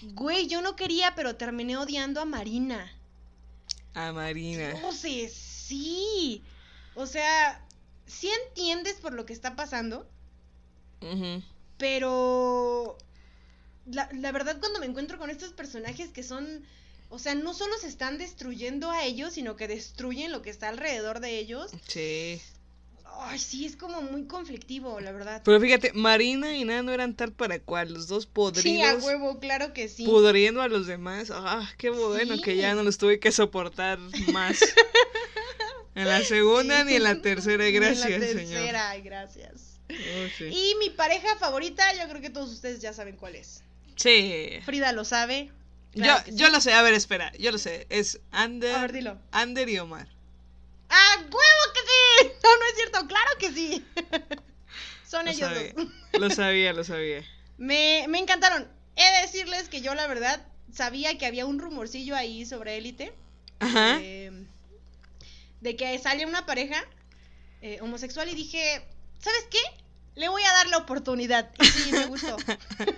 Güey, 0.00 0.46
yo 0.46 0.62
no 0.62 0.74
quería, 0.74 1.14
pero 1.14 1.36
terminé 1.36 1.76
odiando 1.76 2.20
a 2.20 2.24
Marina. 2.24 2.90
A 3.92 4.12
Marina. 4.12 4.72
Dioses, 4.72 5.34
sí. 5.34 6.42
O 6.94 7.06
sea, 7.06 7.60
sí 8.06 8.30
entiendes 8.48 8.94
por 9.00 9.12
lo 9.12 9.26
que 9.26 9.32
está 9.32 9.56
pasando, 9.56 10.06
pero 11.78 12.96
la, 13.86 14.08
la 14.12 14.32
verdad 14.32 14.58
cuando 14.60 14.80
me 14.80 14.86
encuentro 14.86 15.18
con 15.18 15.30
estos 15.30 15.52
personajes 15.52 16.10
que 16.10 16.22
son, 16.22 16.64
o 17.10 17.18
sea, 17.18 17.34
no 17.34 17.54
solo 17.54 17.76
se 17.78 17.88
están 17.88 18.18
destruyendo 18.18 18.90
a 18.90 19.04
ellos, 19.04 19.34
sino 19.34 19.56
que 19.56 19.68
destruyen 19.68 20.32
lo 20.32 20.42
que 20.42 20.50
está 20.50 20.68
alrededor 20.68 21.20
de 21.20 21.38
ellos. 21.38 21.70
Sí. 21.86 22.40
Ay, 23.18 23.38
sí, 23.38 23.64
es 23.64 23.76
como 23.76 24.02
muy 24.02 24.26
conflictivo, 24.26 25.00
la 25.00 25.10
verdad. 25.10 25.40
Pero 25.42 25.58
fíjate, 25.58 25.92
Marina 25.94 26.54
y 26.54 26.64
Nano 26.66 26.92
eran 26.92 27.14
tal 27.14 27.32
para 27.32 27.58
cual, 27.58 27.94
los 27.94 28.08
dos 28.08 28.26
podridos. 28.26 28.62
Sí, 28.62 28.82
a 28.82 28.94
huevo, 28.96 29.38
claro 29.38 29.72
que 29.72 29.88
sí. 29.88 30.04
Pudriendo 30.04 30.60
a 30.60 30.68
los 30.68 30.86
demás. 30.86 31.30
Ah, 31.32 31.66
qué 31.78 31.88
bueno 31.88 32.36
Sí. 32.36 32.42
que 32.42 32.56
ya 32.56 32.74
no 32.74 32.82
los 32.82 32.98
tuve 32.98 33.18
que 33.18 33.32
soportar 33.32 33.98
más. 34.32 34.58
en 35.96 36.08
la 36.08 36.22
segunda 36.22 36.80
Sí. 36.80 36.86
ni 36.86 36.94
en 36.94 37.02
la 37.02 37.20
tercera, 37.20 37.64
Ni 37.64 37.70
en 37.76 37.80
la 37.82 37.88
gracias, 37.88 38.08
señor. 38.30 38.34
tercera, 38.48 38.90
ay, 38.90 39.02
gracias. 39.02 39.80
Oh, 39.90 40.26
sí. 40.38 40.44
Y 40.46 40.74
mi 40.80 40.90
pareja 40.90 41.36
favorita, 41.38 41.92
yo 41.94 42.08
creo 42.08 42.20
que 42.20 42.30
todos 42.30 42.50
ustedes 42.52 42.80
ya 42.80 42.92
saben 42.92 43.16
cuál 43.16 43.34
es. 43.36 43.62
Sí. 43.96 44.58
Frida 44.64 44.92
lo 44.92 45.04
sabe. 45.04 45.50
claro 45.92 46.22
yo, 46.26 46.32
yo 46.36 46.46
sí. 46.46 46.52
lo 46.52 46.60
sé, 46.60 46.72
a 46.74 46.82
ver, 46.82 46.94
espera, 46.94 47.32
yo 47.38 47.50
lo 47.52 47.58
sé. 47.58 47.86
Es 47.90 48.20
Ander, 48.30 48.74
A 48.74 48.80
ver, 48.82 48.92
dilo. 48.92 49.18
Ander 49.32 49.68
y 49.68 49.78
Omar. 49.78 50.08
¡Ah, 50.88 51.16
huevo 51.20 51.32
que 51.74 51.80
sí! 51.80 52.32
No, 52.44 52.56
no 52.56 52.64
es 52.70 52.74
cierto, 52.76 53.06
claro 53.08 53.30
que 53.40 53.50
sí. 53.52 53.84
Son 55.08 55.24
Lo 55.24 55.30
ellos 55.30 55.48
sabía, 55.52 55.72
dos. 55.74 55.86
lo 56.20 56.30
sabía, 56.30 56.72
lo 56.72 56.84
sabía. 56.84 57.24
Me, 57.58 58.06
me 58.08 58.18
encantaron. 58.18 58.68
He 58.96 59.04
de 59.16 59.22
decirles 59.22 59.68
que 59.68 59.80
yo, 59.80 59.94
la 59.94 60.06
verdad, 60.06 60.44
sabía 60.72 61.16
que 61.18 61.26
había 61.26 61.46
un 61.46 61.58
rumorcillo 61.58 62.14
ahí 62.16 62.44
sobre 62.46 62.76
Élite. 62.76 63.12
Ajá. 63.60 63.98
eh, 64.00 64.32
de 65.66 65.74
que 65.76 65.98
salía 65.98 66.28
una 66.28 66.46
pareja 66.46 66.82
eh, 67.60 67.78
homosexual 67.80 68.28
y 68.28 68.34
dije, 68.36 68.82
¿sabes 69.18 69.46
qué? 69.50 69.58
Le 70.14 70.28
voy 70.28 70.42
a 70.44 70.52
dar 70.52 70.68
la 70.68 70.78
oportunidad. 70.78 71.50
Y 71.60 71.64
sí, 71.66 71.92
me 71.92 72.06
gustó. 72.06 72.36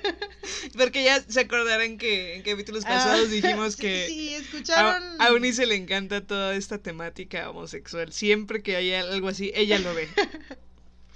Porque 0.79 1.03
ya 1.03 1.21
se 1.21 1.41
acordarán 1.41 1.97
que 1.97 2.37
en 2.37 2.43
capítulos 2.43 2.85
Ah, 2.85 2.91
pasados 2.91 3.31
dijimos 3.31 3.75
sí, 3.77 3.81
que 3.81 4.07
Sí, 4.07 4.35
a, 4.35 4.39
escucharon. 4.39 5.21
a 5.21 5.29
Eunice 5.29 5.64
le 5.66 5.77
encanta 5.77 6.21
toda 6.27 6.55
esta 6.55 6.79
temática 6.79 7.49
homosexual. 7.49 8.12
Siempre 8.12 8.62
que 8.62 8.77
haya 8.77 9.01
algo 9.01 9.29
así, 9.29 9.51
ella 9.55 9.79
lo 9.79 9.95
ve. 9.95 10.09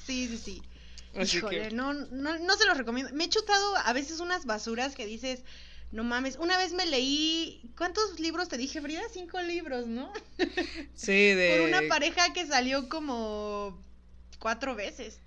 Sí, 0.06 0.26
sí, 0.26 0.38
sí. 0.38 0.62
Así 1.14 1.36
Híjole, 1.36 1.68
que, 1.68 1.70
no, 1.70 1.92
no, 1.92 2.36
no 2.38 2.56
se 2.56 2.66
los 2.66 2.76
recomiendo. 2.76 3.12
Me 3.14 3.24
he 3.24 3.28
chutado 3.28 3.76
a 3.76 3.92
veces 3.92 4.18
unas 4.18 4.46
basuras 4.46 4.96
que 4.96 5.06
dices, 5.06 5.44
no 5.92 6.04
mames. 6.04 6.36
Una 6.36 6.56
vez 6.56 6.72
me 6.72 6.86
leí, 6.86 7.70
¿cuántos 7.76 8.18
libros 8.18 8.48
te 8.48 8.56
dije, 8.56 8.80
Frida? 8.80 9.02
Cinco 9.12 9.40
libros, 9.42 9.86
¿no? 9.86 10.10
sí, 10.94 11.12
de... 11.12 11.56
Por 11.58 11.68
una 11.68 11.88
pareja 11.88 12.32
que 12.32 12.46
salió 12.46 12.88
como 12.88 13.78
cuatro 14.38 14.74
veces. 14.74 15.20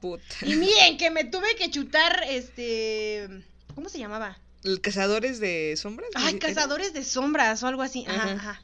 Puta. 0.00 0.24
Y 0.42 0.56
miren, 0.56 0.98
que 0.98 1.10
me 1.10 1.24
tuve 1.24 1.56
que 1.56 1.70
chutar, 1.70 2.24
este... 2.28 3.28
¿Cómo 3.74 3.88
se 3.88 3.98
llamaba? 3.98 4.38
¿El 4.62 4.82
¿Cazadores 4.82 5.40
de 5.40 5.74
sombras? 5.78 6.10
Ay, 6.14 6.38
cazadores 6.38 6.92
de 6.92 7.02
sombras 7.02 7.62
o 7.62 7.66
algo 7.66 7.82
así. 7.82 8.04
Ajá, 8.06 8.22
Ajá. 8.22 8.32
ajá. 8.32 8.62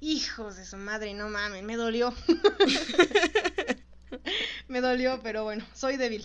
Hijos 0.00 0.56
de 0.56 0.64
su 0.64 0.76
madre, 0.78 1.12
no 1.12 1.28
mames, 1.28 1.64
me 1.64 1.76
dolió. 1.76 2.14
me 4.68 4.80
dolió, 4.80 5.20
pero 5.22 5.44
bueno, 5.44 5.66
soy 5.74 5.96
débil. 5.96 6.24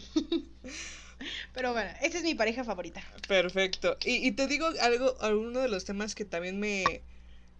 Pero 1.53 1.74
bueno, 1.74 1.89
esa 2.01 2.17
es 2.17 2.24
mi 2.24 2.36
pareja 2.36 2.63
favorita. 2.63 3.01
Perfecto. 3.28 3.97
Y, 4.05 4.28
y 4.28 4.32
te 4.34 4.47
digo 4.47 4.67
algo, 4.82 5.15
alguno 5.21 5.59
de 5.59 5.67
los 5.69 5.86
temas 5.86 6.15
que 6.15 6.26
también 6.26 6.59
me, 6.59 7.01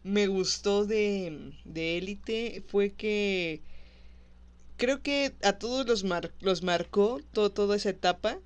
me 0.04 0.28
gustó 0.28 0.86
de, 0.86 1.54
de 1.66 1.98
Élite 1.98 2.64
fue 2.68 2.92
que 2.94 3.62
creo 4.78 5.02
que 5.02 5.34
a 5.44 5.54
todos 5.54 5.88
los, 5.88 6.04
mar- 6.04 6.32
los 6.42 6.64
marcó 6.64 7.22
to- 7.34 7.52
toda 7.52 7.76
esa 7.76 7.90
etapa. 7.90 8.40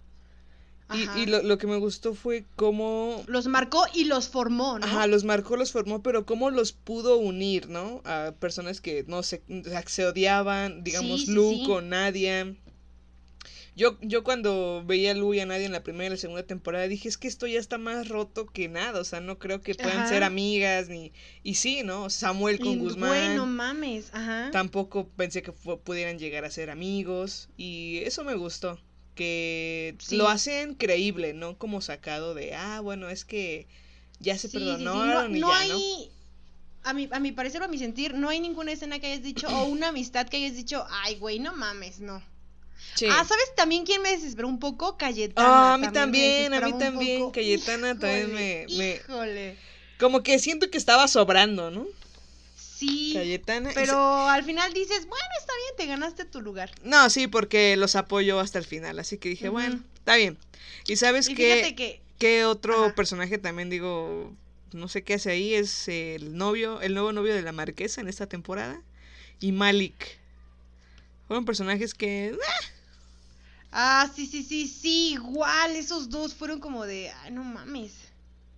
Y, 0.93 1.03
Ajá. 1.03 1.19
y 1.19 1.25
lo, 1.25 1.43
lo 1.43 1.57
que 1.57 1.67
me 1.67 1.75
gustó 1.75 2.13
fue 2.13 2.45
cómo... 2.55 3.21
Los 3.27 3.47
marcó 3.47 3.83
y 3.93 4.05
los 4.05 4.29
formó, 4.29 4.79
¿no? 4.79 4.85
Ajá, 4.85 5.05
los 5.07 5.25
marcó, 5.25 5.57
los 5.57 5.73
formó, 5.73 6.01
pero 6.01 6.25
cómo 6.25 6.49
los 6.49 6.71
pudo 6.71 7.17
unir, 7.17 7.67
¿no? 7.67 8.01
A 8.05 8.33
personas 8.39 8.79
que 8.79 9.03
no 9.05 9.21
se, 9.21 9.41
se 9.85 10.05
odiaban, 10.05 10.85
digamos, 10.85 11.21
Sí, 11.21 11.25
sí, 11.25 11.31
Lu 11.33 11.49
sí. 11.49 11.63
con 11.65 11.89
Nadia. 11.89 12.55
Yo, 13.77 13.95
yo 14.01 14.23
cuando 14.23 14.83
veía 14.87 15.11
a 15.11 15.13
Lu 15.13 15.35
y 15.35 15.39
a 15.39 15.45
Nadia 15.45 15.67
en 15.67 15.71
la 15.71 15.83
primera 15.83 16.07
y 16.07 16.09
la 16.09 16.17
segunda 16.17 16.41
temporada 16.41 16.87
dije, 16.87 17.07
es 17.07 17.15
que 17.15 17.27
esto 17.27 17.45
ya 17.45 17.59
está 17.59 17.77
más 17.77 18.07
roto 18.09 18.47
que 18.47 18.67
nada, 18.67 18.99
o 18.99 19.03
sea, 19.03 19.19
no 19.21 19.37
creo 19.37 19.61
que 19.61 19.75
puedan 19.75 19.99
Ajá. 19.99 20.07
ser 20.09 20.23
amigas, 20.23 20.89
ni... 20.89 21.13
Y 21.43 21.53
sí, 21.53 21.83
¿no? 21.83 22.09
Samuel 22.09 22.57
con 22.59 22.69
Y, 22.73 22.77
Guzmán. 22.77 23.09
Güey, 23.09 23.35
no 23.35 23.45
mames, 23.45 24.09
ajá. 24.15 24.49
Tampoco 24.51 25.07
pensé 25.09 25.43
que 25.43 25.51
pudieran 25.51 26.17
llegar 26.17 26.43
a 26.43 26.49
ser 26.49 26.71
amigos 26.71 27.49
y 27.55 27.99
eso 28.03 28.23
me 28.23 28.33
gustó, 28.33 28.79
que 29.13 29.93
Sí. 29.99 30.17
lo 30.17 30.27
hacen 30.27 30.73
creíble, 30.73 31.35
no 31.35 31.59
como 31.59 31.79
sacado 31.81 32.33
de, 32.33 32.55
ah, 32.55 32.79
bueno, 32.81 33.09
es 33.09 33.25
que 33.25 33.67
ya 34.19 34.39
se 34.39 34.47
Sí, 34.47 34.57
perdonaron 34.57 35.31
No, 35.33 35.37
y 35.37 35.39
no 35.39 35.49
ya, 35.51 35.67
¿no? 35.67 35.75
hay... 35.75 36.09
A 36.81 36.93
mi, 36.93 37.07
a 37.11 37.19
mi 37.19 37.31
parecer 37.31 37.61
o 37.61 37.65
a 37.65 37.67
mi 37.67 37.77
sentir, 37.77 38.15
no 38.15 38.29
hay 38.29 38.39
ninguna 38.39 38.71
escena 38.71 38.97
que 38.97 39.05
hayas 39.05 39.21
dicho, 39.21 39.47
o 39.49 39.65
una 39.65 39.89
amistad 39.89 40.27
que 40.27 40.37
hayas 40.37 40.55
dicho, 40.55 40.83
ay, 40.89 41.17
güey, 41.19 41.37
no 41.37 41.55
mames, 41.55 41.99
no. 41.99 42.23
Sí. 42.95 43.05
Ah, 43.09 43.23
¿sabes 43.27 43.53
también 43.55 43.85
quién 43.85 44.01
me 44.01 44.09
desesperó 44.09 44.47
un 44.47 44.59
poco? 44.59 44.97
Cayetana. 44.97 45.71
Ah, 45.71 45.73
a 45.75 45.77
mí 45.77 45.87
también, 45.91 46.53
a 46.53 46.61
mí 46.61 46.73
también, 46.79 47.19
poco. 47.21 47.31
Cayetana 47.33 47.97
también 47.97 48.33
me- 48.33 48.65
me- 48.77 48.95
Híjole. 48.95 49.57
Como 49.99 50.23
que 50.23 50.39
siento 50.39 50.69
que 50.69 50.77
estaba 50.77 51.07
sobrando, 51.07 51.71
¿no? 51.71 51.85
Sí, 52.55 53.11
Cayetana. 53.15 53.71
pero 53.73 54.27
al 54.29 54.43
final 54.43 54.71
dices, 54.73 55.07
bueno, 55.07 55.25
está 55.39 55.53
bien, 55.53 55.73
te 55.77 55.85
ganaste 55.87 56.25
tu 56.25 56.41
lugar. 56.41 56.71
No, 56.83 57.09
sí, 57.09 57.27
porque 57.27 57.75
los 57.75 57.95
apoyó 57.95 58.39
hasta 58.39 58.59
el 58.59 58.65
final, 58.65 58.99
así 58.99 59.17
que 59.17 59.29
dije, 59.29 59.49
bueno, 59.49 59.81
está 59.97 60.15
bien. 60.15 60.37
¿Y 60.87 60.95
sabes 60.97 61.27
Y 61.27 61.33
qué, 61.35 61.53
fíjate 61.55 61.75
que... 61.75 62.01
qué 62.19 62.45
otro 62.45 62.85
Ajá. 62.85 62.95
personaje 62.95 63.39
también 63.39 63.71
digo, 63.71 64.31
no 64.73 64.87
sé 64.89 65.03
qué 65.03 65.15
hace 65.15 65.31
ahí, 65.31 65.55
es 65.55 65.87
el 65.87 66.37
novio, 66.37 66.79
el 66.81 66.93
nuevo 66.93 67.11
novio 67.13 67.33
de 67.33 67.41
la 67.41 67.51
marquesa 67.51 67.99
en 68.01 68.07
esta 68.09 68.27
temporada? 68.27 68.79
Y 69.39 69.51
Malik. 69.53 70.16
Fueron 71.27 71.45
personajes 71.45 71.93
que... 71.93 72.35
ah, 72.41 72.65
Ah, 73.69 74.09
sí, 74.15 74.25
sí, 74.25 74.43
sí, 74.43 74.67
sí, 74.67 75.11
igual, 75.13 75.75
esos 75.75 76.09
dos 76.09 76.33
fueron 76.33 76.59
como 76.59 76.85
de, 76.85 77.11
ay, 77.23 77.31
no 77.31 77.43
mames. 77.43 77.91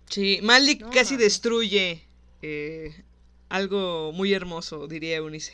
Sí, 0.08 0.38
Malik 0.42 0.80
No 0.82 0.90
casi 0.90 1.14
mames. 1.14 1.26
destruye 1.26 2.04
eh, 2.42 3.04
algo 3.48 4.12
muy 4.12 4.32
hermoso, 4.32 4.86
diría 4.86 5.16
Eunice. 5.16 5.52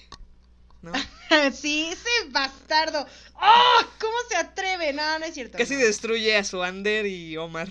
¿No? 0.82 0.92
sí, 1.52 1.88
ese 1.90 2.28
bastardo. 2.30 3.06
¡Oh! 3.34 3.80
¿Cómo 3.98 4.14
se 4.28 4.36
atreve? 4.36 4.92
No, 4.92 5.18
no 5.18 5.24
es 5.24 5.34
cierto. 5.34 5.56
Casi 5.58 5.74
no. 5.74 5.80
destruye 5.80 6.36
a 6.36 6.44
su 6.44 6.62
Ander 6.62 7.06
y 7.06 7.36
Omar. 7.38 7.68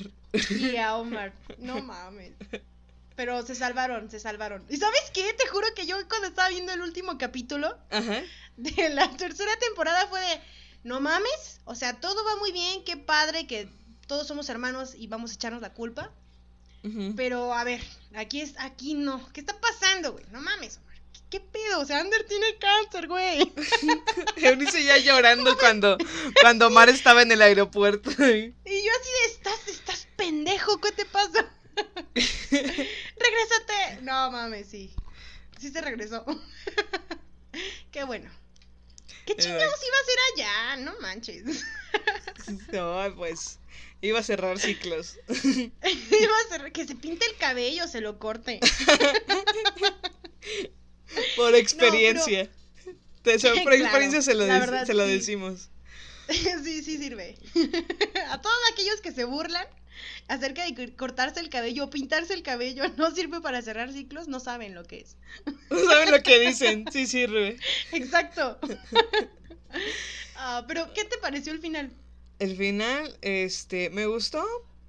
Y 0.49 0.75
a 0.77 0.95
Omar. 0.97 1.33
No 1.59 1.81
mames. 1.81 2.31
Pero 3.15 3.45
se 3.45 3.55
salvaron, 3.55 4.09
se 4.11 4.19
salvaron. 4.19 4.65
¿Y 4.69 4.77
sabes 4.77 5.11
qué? 5.13 5.33
Te 5.33 5.47
juro 5.47 5.67
que 5.75 5.85
yo 5.85 5.95
cuando 6.07 6.27
estaba 6.27 6.49
viendo 6.49 6.73
el 6.73 6.81
último 6.81 7.17
capítulo 7.17 7.77
Ajá. 7.89 8.21
de 8.57 8.89
la 8.89 9.09
tercera 9.15 9.55
temporada 9.57 10.07
fue 10.07 10.19
de, 10.19 10.41
no 10.83 10.99
mames, 10.99 11.61
o 11.65 11.75
sea, 11.75 11.99
todo 11.99 12.23
va 12.25 12.35
muy 12.37 12.51
bien, 12.51 12.83
qué 12.83 12.97
padre 12.97 13.47
que 13.47 13.69
todos 14.07 14.27
somos 14.27 14.49
hermanos 14.49 14.93
y 14.95 15.07
vamos 15.07 15.31
a 15.31 15.33
echarnos 15.35 15.61
la 15.61 15.73
culpa. 15.73 16.11
Pero 17.15 17.51
a 17.51 17.63
ver, 17.63 17.81
aquí 18.13 18.41
es, 18.41 18.53
aquí 18.59 18.93
no. 18.93 19.27
¿Qué 19.33 19.39
está 19.39 19.59
pasando, 19.59 20.11
güey? 20.11 20.23
No 20.31 20.39
mames, 20.39 20.77
Omar. 20.77 20.95
¿Qué, 21.11 21.19
qué 21.31 21.39
pedo? 21.39 21.79
O 21.79 21.85
sea, 21.85 21.99
Ander 21.99 22.27
tiene 22.27 22.45
cáncer, 22.59 23.07
güey. 23.07 23.51
Eunice 24.35 24.83
ya 24.83 24.99
llorando 24.99 25.57
cuando, 25.57 25.97
cuando 26.41 26.67
Omar 26.67 26.89
estaba 26.89 27.23
en 27.23 27.31
el 27.31 27.41
aeropuerto. 27.41 28.11
Y 28.11 28.13
yo 28.13 28.91
así 29.01 29.09
de, 29.09 29.33
estás, 29.33 29.67
estás 29.67 30.07
pendejo, 30.15 30.79
¿qué 30.79 30.91
te 30.91 31.05
pasa? 31.05 31.51
Regrésate. 33.29 34.01
No 34.01 34.31
mames, 34.31 34.67
sí. 34.67 34.93
Sí 35.59 35.69
se 35.71 35.81
regresó. 35.81 36.25
Qué 37.91 38.03
bueno. 38.03 38.29
¿Qué 39.25 39.35
chingados 39.35 39.79
iba 39.87 39.97
a 39.97 40.01
hacer 40.01 40.19
allá? 40.35 40.75
No 40.83 40.99
manches. 41.01 41.43
No, 42.71 43.11
pues 43.15 43.57
iba 44.01 44.19
a 44.19 44.23
cerrar 44.23 44.59
ciclos. 44.59 45.17
Iba 45.29 45.71
a 45.81 46.49
ser 46.49 46.71
que 46.71 46.85
se 46.85 46.93
pinte 46.93 47.25
el 47.25 47.37
cabello, 47.37 47.87
se 47.87 48.01
lo 48.01 48.19
corte. 48.19 48.59
Por 51.35 51.55
experiencia. 51.55 52.49
Te- 53.23 53.39
por 53.39 53.39
Claro, 53.39 53.73
experiencia 53.73 54.21
se 54.21 54.35
lo, 54.35 54.45
verdad, 54.45 54.85
se 54.85 54.93
lo 54.93 55.05
sí. 55.05 55.11
decimos. 55.13 55.69
sí, 56.29 56.83
sí 56.83 56.97
sirve. 56.97 57.35
A 58.29 58.39
todos 58.41 58.55
aquellos 58.73 59.01
que 59.01 59.11
se 59.11 59.23
burlan 59.23 59.65
acerca 60.27 60.63
de 60.65 60.73
cor- 60.75 60.95
cortarse 60.95 61.39
el 61.39 61.49
cabello 61.49 61.85
o 61.85 61.89
pintarse 61.89 62.33
el 62.33 62.43
cabello 62.43 62.83
no 62.97 63.11
sirve 63.11 63.41
para 63.41 63.61
cerrar 63.61 63.91
ciclos, 63.93 64.27
no 64.27 64.39
saben 64.39 64.75
lo 64.75 64.83
que 64.83 64.99
es. 64.99 65.17
No 65.69 65.79
saben 65.89 66.11
lo 66.11 66.21
que 66.23 66.39
dicen. 66.39 66.85
Sí 66.91 67.07
sirve. 67.07 67.57
Exacto. 67.91 68.59
Ah, 70.35 70.65
pero, 70.67 70.93
¿qué 70.93 71.05
te 71.05 71.17
pareció 71.17 71.53
el 71.53 71.59
final? 71.59 71.91
El 72.39 72.55
final, 72.57 73.17
este, 73.21 73.89
me 73.89 74.05
gustó. 74.05 74.43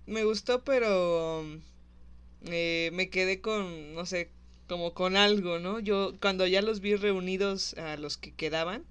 Me 0.06 0.24
gustó, 0.24 0.62
pero 0.64 1.44
eh, 2.44 2.90
me 2.92 3.10
quedé 3.10 3.40
con, 3.40 3.94
no 3.94 4.06
sé, 4.06 4.30
como 4.68 4.94
con 4.94 5.16
algo, 5.16 5.58
¿no? 5.58 5.80
Yo 5.80 6.14
cuando 6.20 6.46
ya 6.46 6.62
los 6.62 6.80
vi 6.80 6.94
reunidos 6.96 7.74
a 7.74 7.96
los 7.96 8.16
que 8.16 8.32
quedaban, 8.34 8.84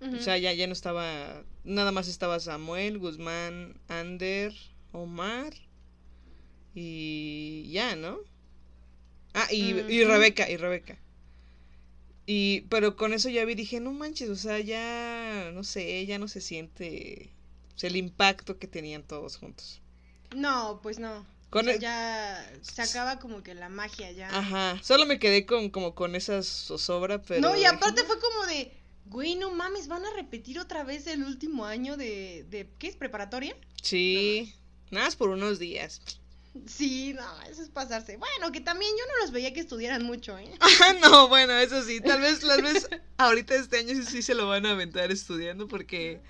O 0.00 0.18
sea, 0.20 0.38
ya, 0.38 0.52
ya 0.52 0.66
no 0.66 0.72
estaba. 0.72 1.42
Nada 1.64 1.92
más 1.92 2.08
estaba 2.08 2.38
Samuel, 2.40 2.98
Guzmán, 2.98 3.80
Ander, 3.88 4.54
Omar 4.92 5.52
y 6.74 7.70
ya, 7.72 7.96
¿no? 7.96 8.18
Ah, 9.34 9.46
y, 9.52 9.74
y 9.88 10.04
Rebeca, 10.04 10.48
y 10.50 10.56
Rebeca. 10.56 10.98
Y, 12.26 12.62
pero 12.68 12.96
con 12.96 13.14
eso 13.14 13.28
ya 13.30 13.44
vi, 13.44 13.54
dije, 13.54 13.80
no 13.80 13.92
manches, 13.92 14.28
o 14.28 14.36
sea, 14.36 14.58
ya, 14.60 15.50
no 15.54 15.64
sé, 15.64 16.04
ya 16.06 16.18
no 16.18 16.28
se 16.28 16.40
siente 16.40 17.30
o 17.74 17.78
sea, 17.78 17.88
el 17.88 17.96
impacto 17.96 18.58
que 18.58 18.66
tenían 18.66 19.02
todos 19.02 19.36
juntos. 19.36 19.80
No, 20.36 20.80
pues 20.82 20.98
no. 20.98 21.24
Con 21.48 21.62
O 21.62 21.64
sea, 21.64 21.74
el- 21.74 21.80
ya 21.80 22.52
se 22.60 22.82
acaba 22.82 23.18
como 23.18 23.42
que 23.42 23.54
la 23.54 23.68
magia 23.70 24.10
ya. 24.12 24.28
Ajá, 24.28 24.78
solo 24.82 25.06
me 25.06 25.18
quedé 25.18 25.46
con, 25.46 25.70
como 25.70 25.94
con 25.94 26.14
esa 26.14 26.42
zozobra, 26.42 27.22
pero... 27.22 27.40
no, 27.40 27.56
y 27.56 27.64
aparte 27.64 28.02
fue 28.04 28.16
como 28.20 28.46
de, 28.46 28.72
güey, 29.06 29.36
no 29.36 29.50
mames, 29.50 29.88
van 29.88 30.04
a 30.04 30.10
repetir 30.14 30.58
otra 30.58 30.84
vez 30.84 31.06
el 31.06 31.22
último 31.22 31.64
año 31.64 31.96
de, 31.96 32.44
de 32.50 32.68
¿qué 32.78 32.88
es? 32.88 32.96
¿Preparatoria? 32.96 33.56
Sí, 33.80 34.52
nada 34.90 35.06
más 35.06 35.16
por 35.16 35.28
unos 35.30 35.58
días. 35.58 36.00
Sí, 36.66 37.12
no, 37.14 37.42
eso 37.42 37.62
es 37.62 37.68
pasarse. 37.68 38.16
Bueno, 38.16 38.50
que 38.50 38.60
también 38.60 38.90
yo 38.98 39.04
no 39.06 39.22
los 39.22 39.30
veía 39.30 39.52
que 39.52 39.60
estudiaran 39.60 40.02
mucho, 40.04 40.36
¿eh? 40.38 40.50
Ah, 40.82 40.94
no, 41.00 41.28
bueno, 41.28 41.52
eso 41.52 41.82
sí, 41.84 42.00
tal 42.00 42.20
vez, 42.20 42.40
tal 42.40 42.62
vez 42.62 42.88
ahorita 43.18 43.54
este 43.54 43.78
año 43.78 44.02
sí, 44.04 44.22
se 44.22 44.34
lo 44.34 44.48
van 44.48 44.66
a 44.66 44.70
aventar 44.72 45.12
estudiando 45.12 45.68
porque 45.68 46.20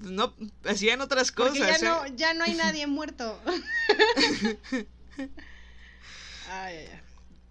no 0.00 0.34
hacían 0.64 1.00
otras 1.00 1.30
Porque 1.32 1.60
cosas. 1.60 1.80
ya 1.80 1.86
¿eh? 1.86 1.90
no, 1.90 2.06
ya 2.16 2.34
no 2.34 2.44
hay 2.44 2.54
nadie 2.54 2.86
muerto. 2.88 3.40
Ay, 6.50 6.76
ay, 6.76 6.76
ay. 6.92 7.00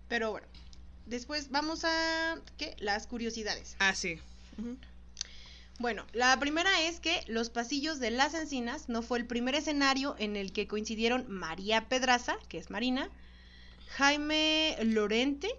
Pero 0.10 0.32
bueno, 0.32 0.48
después 1.06 1.50
vamos 1.50 1.84
a, 1.84 2.38
¿qué? 2.58 2.76
Las 2.80 3.08
curiosidades. 3.08 3.76
Ah, 3.80 3.94
sí. 3.94 4.20
Ujú. 4.58 4.78
Bueno, 5.80 6.08
la 6.12 6.40
primera 6.40 6.82
es 6.82 7.00
que 7.00 7.22
Los 7.28 7.52
Pasillos 7.52 8.00
de 8.00 8.10
las 8.10 8.34
Encinas 8.34 8.90
no 8.90 9.04
fue 9.04 9.20
el 9.20 9.28
primer 9.28 9.54
escenario 9.54 10.16
en 10.18 10.36
el 10.36 10.52
que 10.52 10.68
coincidieron 10.68 11.26
María 11.30 11.88
Pedraza, 11.88 12.36
que 12.50 12.58
es 12.58 12.72
Marina, 12.72 13.12
Jaime 13.90 14.76
Lorente 14.82 15.50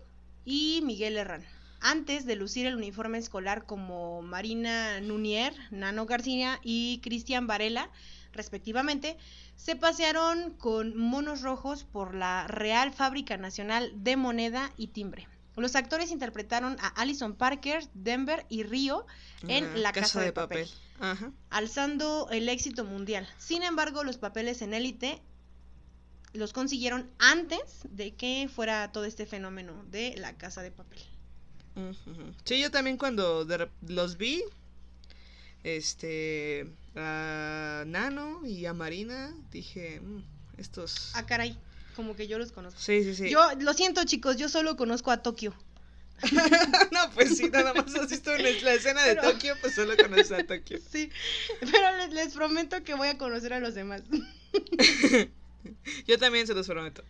y 0.45 0.81
Miguel 0.83 1.17
Herrán. 1.17 1.47
Antes 1.81 2.27
de 2.27 2.35
lucir 2.35 2.67
el 2.67 2.75
uniforme 2.75 3.19
escolar 3.19 3.65
como 3.65 4.21
Marina 4.23 5.01
Nunier, 5.01 5.55
Nano 5.71 6.05
García 6.05 6.59
y 6.65 6.99
Cristian 7.01 7.47
Varela, 7.47 7.89
respectivamente, 8.33 9.17
se 9.55 9.77
pasearon 9.77 10.51
con 10.55 10.97
monos 10.97 11.43
rojos 11.43 11.85
por 11.85 12.17
la 12.17 12.49
Real 12.49 12.93
Fábrica 12.93 13.37
Nacional 13.37 13.93
de 13.95 14.17
Moneda 14.17 14.73
y 14.77 14.89
Timbre. 14.89 15.29
Los 15.61 15.75
actores 15.77 16.11
interpretaron 16.11 16.77
a 16.81 16.89
Alison 16.89 17.35
Parker, 17.35 17.87
Denver 17.95 18.47
y 18.49 18.63
Río 18.63 19.07
en 19.49 19.65
Ah, 19.65 19.77
La 19.77 19.93
Casa, 19.93 20.21
de, 20.21 20.33
papel, 20.33 20.69
Ajá. 21.01 21.33
alzando 21.51 22.29
el 22.31 22.49
éxito 22.49 22.85
mundial. 22.85 23.29
Sin 23.39 23.63
embargo, 23.63 24.05
los 24.05 24.19
papeles 24.19 24.63
en 24.63 24.75
élite 24.75 25.21
los 26.33 26.53
consiguieron 26.53 27.11
antes 27.19 27.61
de 27.91 28.15
que 28.15 28.49
fuera 28.55 28.93
todo 28.93 29.05
este 29.05 29.27
fenómeno 29.27 29.85
de 29.91 30.15
La 30.19 30.37
Casa 30.37 30.63
de 30.63 30.71
Papel. 30.71 31.01
Sí, 32.45 32.61
yo 32.61 32.71
también 32.71 32.97
cuando 32.97 33.45
de 33.45 33.69
los 33.87 34.17
vi, 34.17 34.43
este, 35.65 36.67
a 36.97 37.85
Nano 37.87 38.45
y 38.45 38.67
a 38.67 38.75
Marina, 38.75 39.33
dije, 39.51 40.01
"Mm, 40.01 40.23
estos... 40.59 41.13
Ah, 41.15 41.25
caray, 41.27 41.57
como 41.99 42.15
que 42.15 42.29
yo 42.29 42.39
los 42.39 42.53
conozco. 42.53 42.81
Sí, 42.81 43.03
sí, 43.03 43.13
sí. 43.13 43.29
Yo 43.29 43.41
lo 43.59 43.75
siento, 43.75 44.05
chicos, 44.05 44.37
yo 44.37 44.49
solo 44.49 44.77
conozco 44.77 45.11
a 45.11 45.21
Tokio. 45.21 45.53
no, 46.93 47.11
pues 47.13 47.37
sí, 47.37 47.51
nada 47.51 47.75
más 47.75 47.93
has 47.97 48.09
visto 48.09 48.31
la 48.39 48.49
escena 48.75 49.03
de 49.03 49.17
Pero- 49.17 49.33
Tokio, 49.33 49.57
pues 49.61 49.75
solo 49.75 49.97
conoces 49.97 50.31
a 50.31 50.45
Tokio. 50.45 50.79
Sí, 50.93 51.11
pero 51.59 51.97
les, 51.97 52.13
les 52.13 52.35
prometo 52.35 52.85
que 52.85 52.95
voy 52.95 53.09
a 53.09 53.19
conocer 53.19 53.53
a 53.53 53.59
los 53.59 53.75
demás. 53.75 54.03
Yo 56.07 56.19
también 56.19 56.47
se 56.47 56.55
los 56.55 56.69
prometo. 56.69 57.03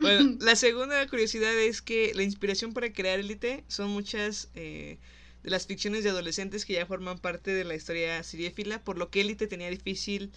Bueno, 0.00 0.36
la 0.40 0.54
segunda 0.54 1.06
curiosidad 1.08 1.54
es 1.54 1.80
que 1.80 2.12
la 2.14 2.24
inspiración 2.24 2.74
para 2.74 2.92
crear 2.92 3.18
Elite 3.18 3.64
son 3.68 3.88
muchas 3.88 4.48
eh, 4.54 4.98
de 5.42 5.50
las 5.50 5.66
ficciones 5.66 6.04
de 6.04 6.10
adolescentes 6.10 6.66
que 6.66 6.74
ya 6.74 6.84
forman 6.84 7.18
parte 7.18 7.52
de 7.54 7.64
la 7.64 7.74
historia 7.74 8.22
seriéfila, 8.22 8.84
por 8.84 8.98
lo 8.98 9.08
que 9.08 9.22
Elite 9.22 9.46
tenía 9.46 9.70
difícil 9.70 10.30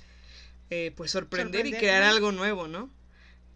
eh, 0.70 0.94
pues 0.96 1.12
sorprender, 1.12 1.66
y 1.68 1.74
crear 1.74 2.04
algo 2.04 2.32
nuevo, 2.32 2.68
¿no? 2.70 2.90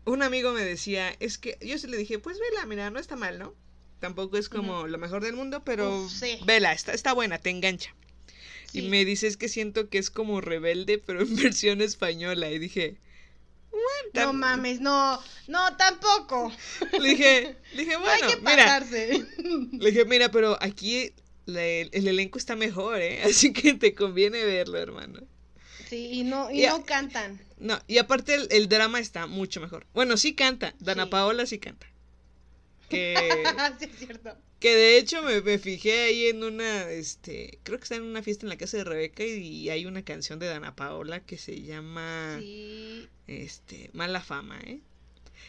Un 0.05 0.23
amigo 0.23 0.51
me 0.53 0.63
decía, 0.63 1.15
es 1.19 1.37
que 1.37 1.57
yo 1.61 1.77
sí 1.77 1.87
le 1.87 1.97
dije, 1.97 2.19
pues 2.19 2.37
vela, 2.39 2.65
mira, 2.65 2.89
no 2.89 2.99
está 2.99 3.15
mal, 3.15 3.37
¿no? 3.39 3.53
Tampoco 3.99 4.37
es 4.37 4.49
como 4.49 4.87
lo 4.87 4.97
mejor 4.97 5.23
del 5.23 5.35
mundo, 5.35 5.63
pero 5.63 6.05
Uf, 6.05 6.11
sí. 6.11 6.39
vela, 6.45 6.73
está, 6.73 6.93
está 6.93 7.13
buena, 7.13 7.37
te 7.37 7.51
engancha. 7.51 7.93
Sí. 8.71 8.79
Y 8.79 8.89
me 8.89 9.05
dice, 9.05 9.27
es 9.27 9.37
que 9.37 9.47
siento 9.49 9.89
que 9.89 9.99
es 9.99 10.09
como 10.09 10.41
rebelde, 10.41 10.97
pero 10.97 11.21
en 11.21 11.35
versión 11.35 11.81
española. 11.81 12.49
Y 12.49 12.57
dije, 12.57 12.97
No 14.13 14.33
mames, 14.33 14.81
no, 14.81 15.19
no, 15.47 15.77
tampoco. 15.77 16.51
le 16.99 17.09
dije, 17.09 17.55
le 17.73 17.77
dije, 17.85 17.97
No 17.97 18.07
hay 18.07 18.21
bueno, 18.21 18.41
mira, 18.41 18.79
le 18.79 19.91
dije, 19.91 20.05
mira, 20.05 20.31
pero 20.31 20.57
aquí 20.61 21.13
el, 21.47 21.57
el 21.91 22.07
elenco 22.07 22.37
está 22.39 22.55
mejor, 22.55 23.01
¿eh? 23.01 23.21
Así 23.25 23.53
que 23.53 23.73
te 23.75 23.93
conviene 23.93 24.43
verlo, 24.43 24.77
hermano. 24.77 25.21
Sí, 25.89 26.09
y 26.13 26.23
no, 26.23 26.49
y 26.51 26.65
no 26.65 26.85
cantan. 26.85 27.41
No, 27.61 27.79
y 27.87 27.99
aparte 27.99 28.33
el, 28.35 28.47
el 28.51 28.67
drama 28.69 28.99
está 28.99 29.27
mucho 29.27 29.61
mejor. 29.61 29.85
Bueno, 29.93 30.17
sí 30.17 30.33
canta, 30.35 30.73
Dana 30.79 31.05
Sí. 31.05 31.09
Paola 31.09 31.45
sí 31.45 31.59
canta. 31.59 31.87
Que, 32.89 33.15
sí, 33.79 33.85
es 33.85 33.97
cierto. 33.99 34.35
que 34.59 34.75
de 34.75 34.97
hecho 34.97 35.21
me, 35.23 35.41
me 35.41 35.57
fijé 35.59 36.01
ahí 36.03 36.27
en 36.27 36.43
una, 36.43 36.89
este, 36.89 37.59
creo 37.63 37.77
que 37.77 37.83
está 37.83 37.95
en 37.95 38.03
una 38.03 38.23
fiesta 38.23 38.45
en 38.45 38.49
la 38.49 38.57
casa 38.57 38.77
de 38.77 38.83
Rebeca 38.83 39.23
y, 39.23 39.37
y 39.43 39.69
hay 39.69 39.85
una 39.85 40.03
canción 40.03 40.39
de 40.39 40.47
Dana 40.47 40.75
Paola 40.75 41.21
que 41.25 41.37
se 41.37 41.61
llama... 41.61 42.37
Sí. 42.39 43.07
Este, 43.27 43.89
mala 43.93 44.21
fama, 44.21 44.59
¿eh? 44.61 44.81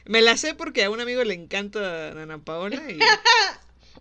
Me 0.05 0.21
la 0.21 0.37
sé 0.37 0.55
porque 0.55 0.85
a 0.85 0.91
un 0.91 1.01
amigo 1.01 1.25
le 1.25 1.35
encanta 1.35 2.11
Ana 2.11 2.39
Paola 2.45 2.83
y... 2.91 2.99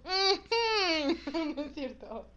no 1.55 1.61
es 1.63 1.73
cierto. 1.73 2.27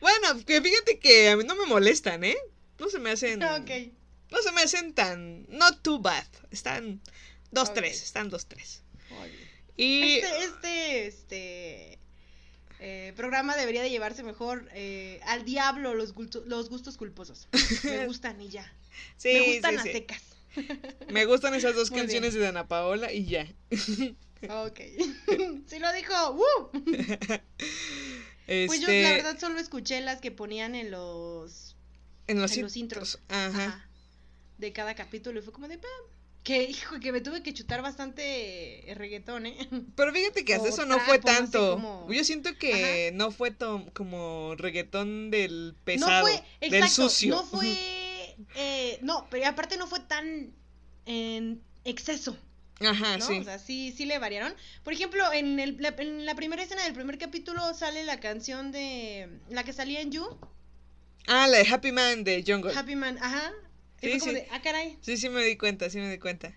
bueno, 0.00 0.44
que 0.46 0.60
fíjate 0.60 0.98
que 0.98 1.28
a 1.30 1.36
mí 1.36 1.44
no 1.44 1.54
me 1.56 1.66
molestan, 1.66 2.24
¿eh? 2.24 2.36
No 2.78 2.88
se 2.88 2.98
me 2.98 3.10
hacen... 3.10 3.42
Ok. 3.42 3.70
No 4.32 4.42
se 4.42 4.50
me 4.52 4.62
hacen 4.62 4.94
tan... 4.94 5.46
Not 5.48 5.82
too 5.82 6.00
bad. 6.00 6.26
Están 6.50 7.00
dos, 7.50 7.72
tres. 7.74 8.02
Están 8.02 8.30
dos, 8.30 8.46
tres. 8.46 8.82
Oye. 9.20 9.48
Y... 9.76 10.14
Este, 10.16 10.44
este, 10.44 11.06
este 11.06 11.98
eh, 12.80 13.12
programa 13.14 13.54
debería 13.56 13.82
de 13.82 13.90
llevarse 13.90 14.24
mejor 14.24 14.68
eh, 14.74 15.20
al 15.26 15.44
diablo 15.44 15.94
los, 15.94 16.14
los 16.46 16.68
gustos 16.68 16.96
culposos. 16.96 17.48
Me 17.84 18.06
gustan 18.06 18.40
y 18.40 18.48
ya. 18.48 18.74
sí, 19.16 19.34
Me 19.34 19.52
gustan 19.52 19.70
sí, 19.70 19.76
las 19.76 19.84
sí. 19.84 19.92
secas. 19.92 20.22
Me 21.08 21.24
gustan 21.26 21.54
esas 21.54 21.76
dos 21.76 21.92
Muy 21.92 22.00
canciones 22.00 22.34
de 22.34 22.46
Ana 22.46 22.66
Paola 22.66 23.12
y 23.12 23.26
ya. 23.26 23.46
Ok. 24.48 24.80
sí 25.68 25.78
lo 25.78 25.92
dijo. 25.92 26.32
¡Woo! 26.32 26.70
Este, 28.48 28.66
Pues 28.66 28.80
yo 28.80 28.88
la 28.88 29.10
verdad 29.10 29.38
solo 29.38 29.60
escuché 29.60 30.00
las 30.00 30.20
que 30.20 30.32
ponían 30.32 30.74
en 30.74 30.90
los, 30.90 31.76
en 32.26 32.40
los, 32.40 32.56
en 32.56 32.62
los 32.62 32.76
intros. 32.76 33.14
intros. 33.14 33.20
Ajá. 33.28 33.64
ajá, 33.66 33.88
de 34.62 34.72
cada 34.72 34.94
capítulo 34.94 35.40
y 35.40 35.42
fue 35.42 35.52
como 35.52 35.68
de 35.68 35.76
"Pam". 35.78 35.90
que 36.42 36.64
hijo 36.64 36.98
que 36.98 37.12
me 37.12 37.20
tuve 37.20 37.42
que 37.42 37.52
chutar 37.54 37.82
bastante 37.82 38.84
reggaetón, 38.96 39.46
¿eh? 39.46 39.56
Pero 39.94 40.12
fíjate 40.12 40.44
que 40.44 40.54
hasta 40.54 40.68
eso 40.70 40.86
no 40.86 40.98
fue 41.00 41.18
no 41.18 41.22
sé 41.22 41.28
tanto. 41.28 42.08
Yo 42.10 42.24
siento 42.24 42.56
que 42.58 43.10
no 43.14 43.30
fue 43.30 43.54
como 43.92 44.54
reggaetón 44.56 45.30
del 45.30 45.74
no 45.74 45.84
pesado, 45.84 46.22
fue, 46.26 46.42
del 46.60 46.74
exacto, 46.74 47.08
sucio. 47.10 47.34
no 47.34 47.44
fue, 47.44 48.36
eh, 48.56 48.98
no, 49.02 49.28
pero 49.30 49.46
aparte 49.46 49.76
no 49.76 49.86
fue 49.86 50.00
tan 50.00 50.52
en 51.06 51.62
exceso, 51.84 52.36
Ajá, 52.80 53.18
¿no? 53.18 53.26
sí. 53.26 53.38
O 53.38 53.44
sea, 53.44 53.58
sí, 53.60 53.92
sí 53.96 54.04
le 54.04 54.18
variaron. 54.18 54.52
Por 54.82 54.92
ejemplo, 54.94 55.32
en, 55.32 55.60
el, 55.60 55.76
la, 55.80 55.94
en 55.98 56.26
la 56.26 56.34
primera 56.34 56.62
escena 56.62 56.82
del 56.82 56.94
primer 56.94 57.18
capítulo 57.18 57.72
sale 57.74 58.02
la 58.04 58.18
canción 58.18 58.72
de, 58.72 59.28
la 59.48 59.62
que 59.62 59.72
salía 59.72 60.00
en 60.00 60.10
You, 60.10 60.26
Ah, 61.28 61.46
la 61.46 61.58
de 61.58 61.68
Happy 61.68 61.92
Man 61.92 62.24
de 62.24 62.42
Jungle. 62.44 62.74
Happy 62.76 62.96
Man, 62.96 63.16
ajá. 63.20 63.52
Sí, 64.02 64.20
sí. 64.20 64.30
de, 64.32 64.46
ah, 64.50 64.60
caray, 64.62 64.98
Sí, 65.00 65.16
sí 65.16 65.28
me 65.28 65.44
di 65.44 65.56
cuenta, 65.56 65.88
sí 65.90 65.98
me 65.98 66.10
di 66.10 66.18
cuenta. 66.18 66.54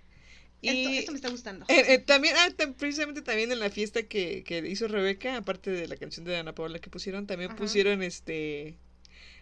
Y 0.62 0.70
esto, 0.70 0.90
esto 0.90 1.12
me 1.12 1.18
está 1.18 1.30
gustando. 1.30 1.66
eh, 1.68 1.84
eh, 1.94 2.00
también, 2.00 2.36
ah, 2.38 2.50
tam- 2.58 2.74
precisamente 2.76 3.22
también 3.22 3.52
en 3.52 3.60
la 3.60 3.70
fiesta 3.70 4.04
que, 4.04 4.44
que 4.44 4.60
hizo 4.68 4.88
Rebeca, 4.88 5.38
aparte 5.38 5.70
de 5.72 5.88
la 5.88 5.96
canción 5.98 6.26
de 6.26 6.38
Ana 6.38 6.56
Paula 6.56 6.80
que 6.80 6.90
pusieron, 6.90 7.28
también 7.28 7.52
Ajá. 7.52 7.58
pusieron 7.60 8.02
este 8.02 8.76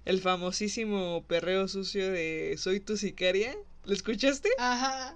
el 0.06 0.20
famosísimo 0.22 1.24
perreo 1.28 1.68
sucio 1.70 2.12
de 2.12 2.56
Soy 2.58 2.80
tu 2.82 2.98
sicaria. 2.98 3.56
¿Lo 3.86 3.94
escuchaste? 3.94 4.50
Ajá. 4.58 5.14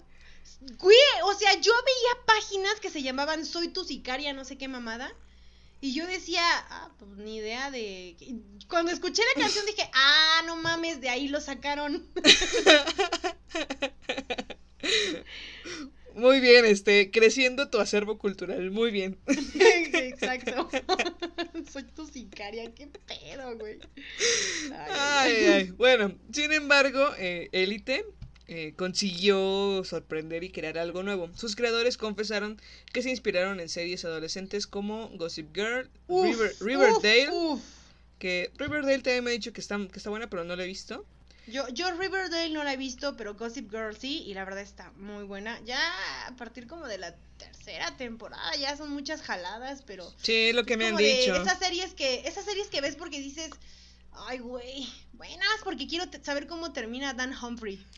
Güey, 0.79 0.97
o 1.25 1.33
sea, 1.33 1.53
yo 1.59 1.71
veía 1.85 2.25
páginas 2.25 2.79
que 2.79 2.89
se 2.89 3.03
llamaban 3.03 3.45
Soy 3.45 3.67
tu 3.69 3.83
sicaria, 3.83 4.33
no 4.33 4.45
sé 4.45 4.57
qué 4.57 4.67
mamada. 4.67 5.13
Y 5.79 5.93
yo 5.93 6.07
decía, 6.07 6.41
ah, 6.69 6.91
pues 6.97 7.11
ni 7.17 7.37
idea 7.37 7.69
de. 7.71 8.15
Cuando 8.67 8.91
escuché 8.91 9.21
la 9.35 9.41
canción 9.41 9.65
dije, 9.65 9.89
ah, 9.93 10.41
no 10.45 10.55
mames, 10.55 11.01
de 11.01 11.09
ahí 11.09 11.27
lo 11.27 11.39
sacaron. 11.39 12.07
Muy 16.17 16.39
bien, 16.39 16.65
este, 16.65 17.11
creciendo 17.11 17.69
tu 17.69 17.79
acervo 17.79 18.17
cultural, 18.17 18.71
muy 18.71 18.89
bien. 18.89 19.19
Exacto. 19.93 20.67
Soy 21.71 21.83
tu 21.83 22.07
sicaria, 22.07 22.73
qué 22.73 22.87
pedo, 22.87 23.55
güey. 23.55 23.77
Ay, 24.73 24.91
Ay, 24.97 25.45
ay. 25.45 25.71
Bueno, 25.71 26.17
sin 26.31 26.51
embargo, 26.53 27.13
Élite 27.19 27.97
eh, 27.97 28.05
consiguió 28.77 29.83
sorprender 29.83 30.43
y 30.43 30.51
crear 30.51 30.77
algo 30.77 31.03
nuevo. 31.03 31.29
Sus 31.35 31.55
creadores 31.55 31.97
confesaron 31.97 32.59
que 32.93 33.01
se 33.01 33.09
inspiraron 33.09 33.59
en 33.59 33.69
series 33.69 34.05
adolescentes 34.05 34.67
como 34.67 35.09
Gossip 35.17 35.53
Girl, 35.55 35.89
Uf, 36.07 36.23
River- 36.25 36.51
uf, 36.51 36.61
Riverdale, 36.61 37.29
uf. 37.31 37.61
que 38.19 38.51
Riverdale 38.57 38.99
también 39.03 39.23
me 39.25 39.31
ha 39.31 39.33
dicho 39.33 39.53
que 39.53 39.61
está, 39.61 39.77
que 39.91 39.97
está 39.97 40.09
buena, 40.09 40.29
pero 40.29 40.43
no 40.43 40.55
la 40.55 40.63
he 40.63 40.67
visto. 40.67 41.05
Yo, 41.47 41.67
yo 41.69 41.91
Riverdale 41.97 42.49
no 42.53 42.63
la 42.65 42.73
he 42.73 42.77
visto, 42.77 43.15
pero 43.15 43.35
Gossip 43.35 43.69
Girl 43.71 43.95
sí, 43.95 44.23
y 44.25 44.33
la 44.33 44.43
verdad 44.43 44.61
está 44.63 44.91
muy 44.97 45.23
buena. 45.23 45.59
Ya 45.65 45.79
a 46.27 46.35
partir 46.35 46.67
como 46.67 46.87
de 46.87 46.97
la 46.97 47.15
tercera 47.37 47.95
temporada 47.95 48.53
ya 48.57 48.75
son 48.75 48.89
muchas 48.91 49.21
jaladas, 49.21 49.81
pero 49.83 50.11
Sí, 50.21 50.51
lo 50.53 50.65
que 50.65 50.75
me 50.75 50.87
han 50.87 50.97
dicho. 50.97 51.35
esas 51.35 51.59
series 51.59 51.93
que 51.93 52.27
esas 52.27 52.43
series 52.43 52.67
que 52.67 52.81
ves 52.81 52.95
porque 52.97 53.19
dices, 53.19 53.51
ay 54.27 54.39
güey, 54.39 54.87
buenas 55.13 55.47
porque 55.63 55.87
quiero 55.87 56.05
saber 56.23 56.47
cómo 56.47 56.73
termina 56.73 57.13
Dan 57.13 57.33
Humphrey. 57.33 57.83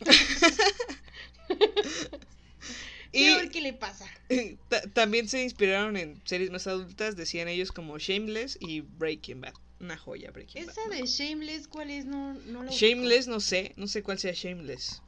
Quiero 3.12 3.36
ver 3.38 3.46
Y 3.46 3.48
qué 3.50 3.60
le 3.60 3.72
pasa. 3.72 4.06
ta- 4.68 4.82
también 4.92 5.28
se 5.28 5.42
inspiraron 5.42 5.96
en 5.96 6.20
series 6.24 6.50
más 6.50 6.66
adultas, 6.68 7.16
decían 7.16 7.48
ellos 7.48 7.72
como 7.72 7.98
Shameless 7.98 8.56
y 8.60 8.82
Breaking 8.82 9.40
Bad. 9.40 9.54
Una 9.80 9.96
joya 9.96 10.30
Breaking 10.30 10.62
Esa 10.68 10.80
Bad. 10.88 10.90
de 10.98 11.06
Shameless, 11.06 11.66
¿cuál 11.66 11.90
es? 11.90 12.04
No, 12.04 12.34
no 12.34 12.60
ubico. 12.60 12.72
Shameless, 12.74 13.26
no 13.26 13.40
sé, 13.40 13.72
no 13.76 13.86
sé 13.88 14.02
cuál 14.02 14.18
sea 14.18 14.32
Shameless. 14.32 15.02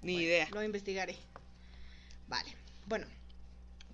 Ni 0.00 0.12
Bueno, 0.14 0.26
idea. 0.28 0.48
Lo 0.52 0.62
investigaré. 0.62 1.16
Vale. 2.28 2.54
Bueno, 2.86 3.06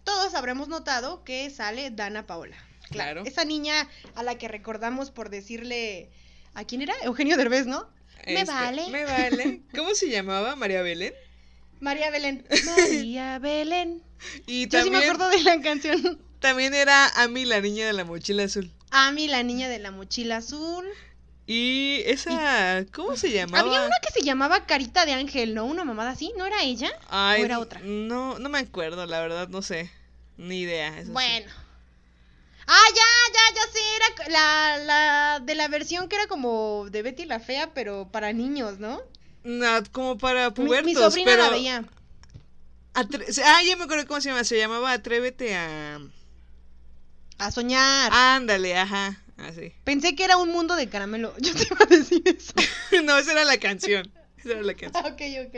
todos 0.04 0.34
habremos 0.34 0.68
notado 0.68 1.24
que 1.24 1.50
sale 1.50 1.90
Dana 1.90 2.26
Paola. 2.26 2.56
Claro. 2.91 3.22
Esa 3.24 3.45
niña 3.45 3.88
a 4.14 4.22
la 4.22 4.36
que 4.36 4.49
recordamos 4.49 5.11
por 5.11 5.30
decirle. 5.30 6.11
¿A 6.55 6.64
quién 6.64 6.82
era? 6.82 6.95
Eugenio 7.05 7.36
Derbez, 7.36 7.66
¿no? 7.66 7.88
Me 8.26 8.41
Este, 8.41 8.53
vale. 8.53 8.88
Me 8.91 9.05
vale. 9.05 9.61
¿Cómo 9.74 9.95
se 9.95 10.09
llamaba? 10.11 10.57
María 10.57 10.82
Belén. 10.82 11.14
María 11.80 12.11
Belén. 12.11 12.45
María 12.76 13.38
Belén. 13.38 14.03
Y 14.47 14.68
Yo 14.68 14.82
sí 14.82 14.91
me 14.91 14.99
también, 15.01 15.11
acuerdo 15.14 15.30
de 15.30 15.43
la 15.45 15.61
canción. 15.62 16.20
también 16.41 16.74
era 16.74 17.09
Ami, 17.22 17.45
la 17.45 17.61
niña 17.61 17.86
de 17.86 17.93
la 17.93 18.05
mochila 18.05 18.45
azul. 18.45 18.70
Ami, 18.91 19.28
la 19.28 19.43
niña 19.43 19.68
de 19.68 19.78
la 19.78 19.91
mochila 19.93 20.38
azul. 20.38 20.86
Y 21.47 22.03
esa, 22.07 22.84
¿cómo 22.93 23.16
se 23.16 23.30
llamaba? 23.32 23.61
Había 23.61 23.82
una 23.86 23.97
que 24.03 24.12
se 24.12 24.22
llamaba 24.24 24.66
Carita 24.66 25.07
de 25.07 25.14
Ángel, 25.14 25.55
¿no? 25.55 25.64
Una 25.64 25.84
mamada 25.84 26.11
así, 26.11 26.32
¿no 26.36 26.47
era 26.47 26.62
ella? 26.62 26.91
Ay, 27.09 27.43
¿O 27.43 27.45
era 27.45 27.59
otra? 27.59 27.80
No, 27.82 28.38
no 28.38 28.49
me 28.49 28.59
acuerdo, 28.59 29.05
la 29.07 29.20
verdad, 29.20 29.49
no 29.49 29.62
sé. 29.62 29.91
Ni 30.36 30.61
idea. 30.61 30.97
eso 30.99 31.07
sí. 31.07 31.12
Ah, 32.72 32.86
ya, 32.94 33.02
ya, 33.34 33.54
ya 33.56 33.72
sé, 33.72 33.80
era 33.96 34.28
la, 34.30 34.84
la 34.84 35.40
de 35.40 35.54
la 35.56 35.66
versión 35.66 36.08
que 36.08 36.14
era 36.14 36.28
como 36.28 36.86
de 36.88 37.02
Betty 37.02 37.24
la 37.24 37.40
Fea, 37.40 37.74
pero 37.74 38.08
para 38.12 38.32
niños, 38.32 38.78
¿no? 38.78 39.02
No, 39.42 39.82
como 39.90 40.16
para 40.18 40.50
Mi, 40.50 40.54
pubertos, 40.54 40.84
mi 40.86 40.94
sobrina 40.94 41.32
pero... 41.32 41.42
la 41.44 41.50
veía. 41.50 41.84
atre- 42.94 43.42
Ah, 43.44 43.62
ya 43.64 43.76
me 43.76 43.84
acuerdo 43.84 44.06
cómo 44.06 44.20
se 44.20 44.28
llama. 44.28 44.44
Se 44.44 44.56
llamaba 44.56 44.92
Atrévete 44.92 45.56
a... 45.56 45.98
A 47.38 47.50
soñar. 47.50 48.12
Ándale, 48.12 48.78
ajá. 48.78 49.20
Así. 49.38 49.72
Pensé 49.82 50.14
que 50.14 50.22
era 50.24 50.36
un 50.36 50.50
mundo 50.50 50.76
de 50.76 50.88
caramelo. 50.88 51.34
Yo 51.40 51.54
te 51.54 51.64
iba 51.64 51.76
a 51.80 51.86
decir 51.86 52.22
eso. 52.24 52.52
no, 53.02 53.16
esa 53.18 53.32
era 53.32 53.44
la 53.44 53.58
canción. 53.58 54.12
Esa 54.36 54.50
era 54.52 54.62
la 54.62 54.74
canción. 54.76 55.06
Ok, 55.06 55.22
ok. 55.46 55.56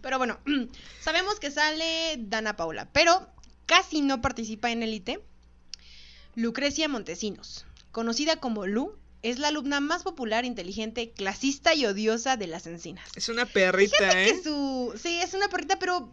pero 0.00 0.18
bueno, 0.18 0.38
sabemos 1.00 1.38
que 1.40 1.50
sale 1.50 2.16
Dana 2.18 2.56
Paula, 2.56 2.88
pero 2.92 3.28
casi 3.66 4.00
no 4.00 4.20
participa 4.20 4.70
en 4.70 4.82
Élite. 4.82 5.20
Lucrecia 6.34 6.88
Montesinos, 6.88 7.64
conocida 7.92 8.36
como 8.36 8.66
Lu, 8.66 8.94
es 9.22 9.38
la 9.38 9.48
alumna 9.48 9.80
más 9.80 10.02
popular, 10.02 10.44
inteligente, 10.44 11.10
clasista 11.10 11.74
y 11.74 11.86
odiosa 11.86 12.36
de 12.36 12.46
las 12.46 12.66
encinas. 12.66 13.08
Es 13.16 13.28
una 13.28 13.46
perrita, 13.46 13.96
Fíjate 13.98 14.28
¿eh? 14.28 14.32
que 14.32 14.42
su. 14.42 14.94
Sí, 15.02 15.18
es 15.20 15.34
una 15.34 15.48
perrita, 15.48 15.78
pero 15.78 16.12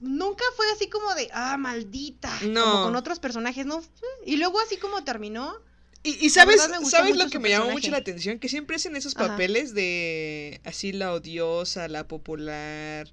nunca 0.00 0.44
fue 0.56 0.66
así 0.72 0.88
como 0.88 1.14
de. 1.14 1.30
Ah, 1.32 1.56
maldita. 1.56 2.30
No. 2.42 2.62
Como 2.62 2.82
con 2.84 2.96
otros 2.96 3.18
personajes, 3.18 3.66
¿no? 3.66 3.82
Y 4.24 4.36
luego 4.36 4.60
así 4.60 4.76
como 4.76 5.02
terminó. 5.02 5.54
Y, 6.02 6.26
y 6.26 6.28
sabes, 6.28 6.60
¿sabes 6.90 7.16
lo 7.16 7.30
que 7.30 7.38
me 7.38 7.48
llamó 7.48 7.70
mucho 7.70 7.90
la 7.90 7.96
atención? 7.96 8.38
Que 8.38 8.50
siempre 8.50 8.76
hacen 8.76 8.94
esos 8.94 9.16
Ajá. 9.16 9.28
papeles 9.28 9.72
de 9.72 10.60
así 10.62 10.92
la 10.92 11.14
odiosa, 11.14 11.88
la 11.88 12.06
popular, 12.06 13.10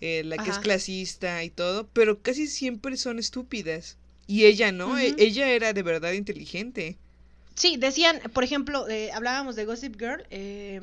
eh, 0.00 0.22
la 0.24 0.36
que 0.36 0.50
es 0.50 0.58
clasista 0.58 1.42
y 1.44 1.50
todo, 1.50 1.88
pero 1.92 2.22
casi 2.22 2.46
siempre 2.46 2.96
son 2.96 3.18
estúpidas. 3.18 3.96
Y 4.26 4.44
ella 4.44 4.72
no, 4.72 4.98
e- 4.98 5.14
ella 5.18 5.48
era 5.50 5.72
de 5.72 5.82
verdad 5.82 6.12
inteligente. 6.12 6.96
Sí, 7.54 7.76
decían, 7.76 8.20
por 8.32 8.44
ejemplo, 8.44 8.88
eh, 8.88 9.10
hablábamos 9.12 9.56
de 9.56 9.64
Gossip 9.64 9.96
Girl. 9.98 10.24
eh, 10.30 10.80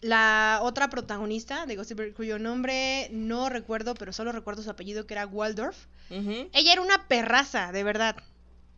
la 0.00 0.60
otra 0.62 0.90
protagonista 0.90 1.64
de 1.66 1.76
Gossip 1.76 1.98
Girl, 1.98 2.12
cuyo 2.14 2.38
nombre 2.38 3.08
no 3.10 3.48
recuerdo, 3.48 3.94
pero 3.94 4.12
solo 4.12 4.32
recuerdo 4.32 4.62
su 4.62 4.70
apellido, 4.70 5.06
que 5.06 5.14
era 5.14 5.26
Waldorf. 5.26 5.86
Ella 6.10 6.72
era 6.72 6.82
una 6.82 7.08
perraza, 7.08 7.72
de 7.72 7.82
verdad. 7.84 8.16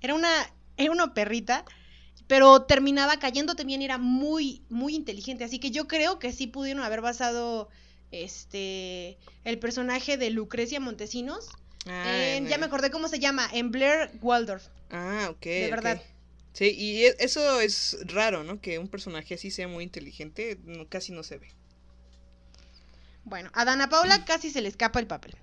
Era 0.01 0.14
una, 0.14 0.30
era 0.76 0.92
una 0.92 1.12
perrita, 1.14 1.64
pero 2.28 2.62
terminaba 2.62 3.18
cayendo 3.18 3.57
también, 3.57 3.82
era 3.82 3.99
muy, 3.99 4.62
muy 4.70 4.94
inteligente. 4.94 5.44
Así 5.44 5.59
que 5.59 5.70
yo 5.70 5.88
creo 5.88 6.18
que 6.18 6.32
sí 6.32 6.47
pudieron 6.47 6.82
haber 6.84 7.01
basado 7.01 7.68
este 8.12 9.18
el 9.44 9.59
personaje 9.59 10.16
de 10.16 10.30
Lucrecia 10.30 10.80
Montesinos. 10.80 11.48
Ah, 11.86 12.34
en- 12.36 12.48
ya 12.48 12.59
me 12.59 12.66
acordé 12.66 12.90
cómo 12.90 13.09
se 13.09 13.18
llama, 13.20 13.48
en 13.52 13.70
Blair 13.70 14.11
Waldorf. 14.20 14.66
Ah, 14.90 15.28
ok. 15.30 15.44
De 15.44 15.70
verdad. 15.70 16.02
Sí, 16.52 16.74
y 16.76 17.04
e- 17.04 17.16
eso 17.18 17.61
es 17.61 17.98
raro, 18.07 18.42
¿no? 18.42 18.61
Que 18.61 18.78
un 18.78 18.88
personaje 18.88 19.34
así 19.34 19.50
sea 19.50 19.68
muy 19.68 19.84
inteligente, 19.84 20.59
no- 20.64 20.88
casi 20.88 21.12
no 21.12 21.22
se 21.22 21.38
ve. 21.38 21.48
Bueno, 23.24 23.50
a 23.54 23.64
Dana 23.64 23.88
Paula 23.88 24.24
casi 24.24 24.50
se 24.50 24.61
le 24.61 24.68
escapa 24.68 25.00
el 25.00 25.07
papel. 25.07 25.34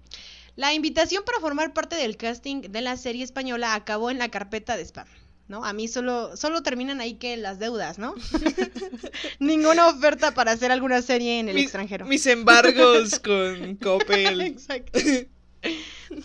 La 0.56 0.74
invitación 0.74 1.24
para 1.26 1.40
formar 1.40 1.74
parte 1.74 1.96
del 1.96 2.16
casting 2.18 2.62
de 2.62 2.82
la 2.82 2.96
serie 2.98 3.24
española 3.24 3.74
acabó 3.76 4.10
en 4.12 4.20
la 4.20 4.30
carpeta 4.30 4.78
de 4.78 4.84
spam. 4.86 5.08
¿No? 5.48 5.66
A 5.66 5.74
mí 5.74 5.88
solo, 5.88 6.38
solo 6.38 6.64
terminan 6.64 7.02
ahí 7.02 7.16
que 7.16 7.36
las 7.36 7.60
deudas, 7.60 8.00
¿no? 8.00 8.16
Ninguna 9.40 9.90
oferta 9.90 10.34
para 10.34 10.52
hacer 10.52 10.72
alguna 10.72 11.02
serie 11.02 11.40
en 11.40 11.50
el 11.50 11.58
extranjero. 11.58 12.06
Mis 12.06 12.26
embargos 12.28 13.20
con 13.20 13.76
Coppel. 13.76 14.42
Exacto. 14.42 15.00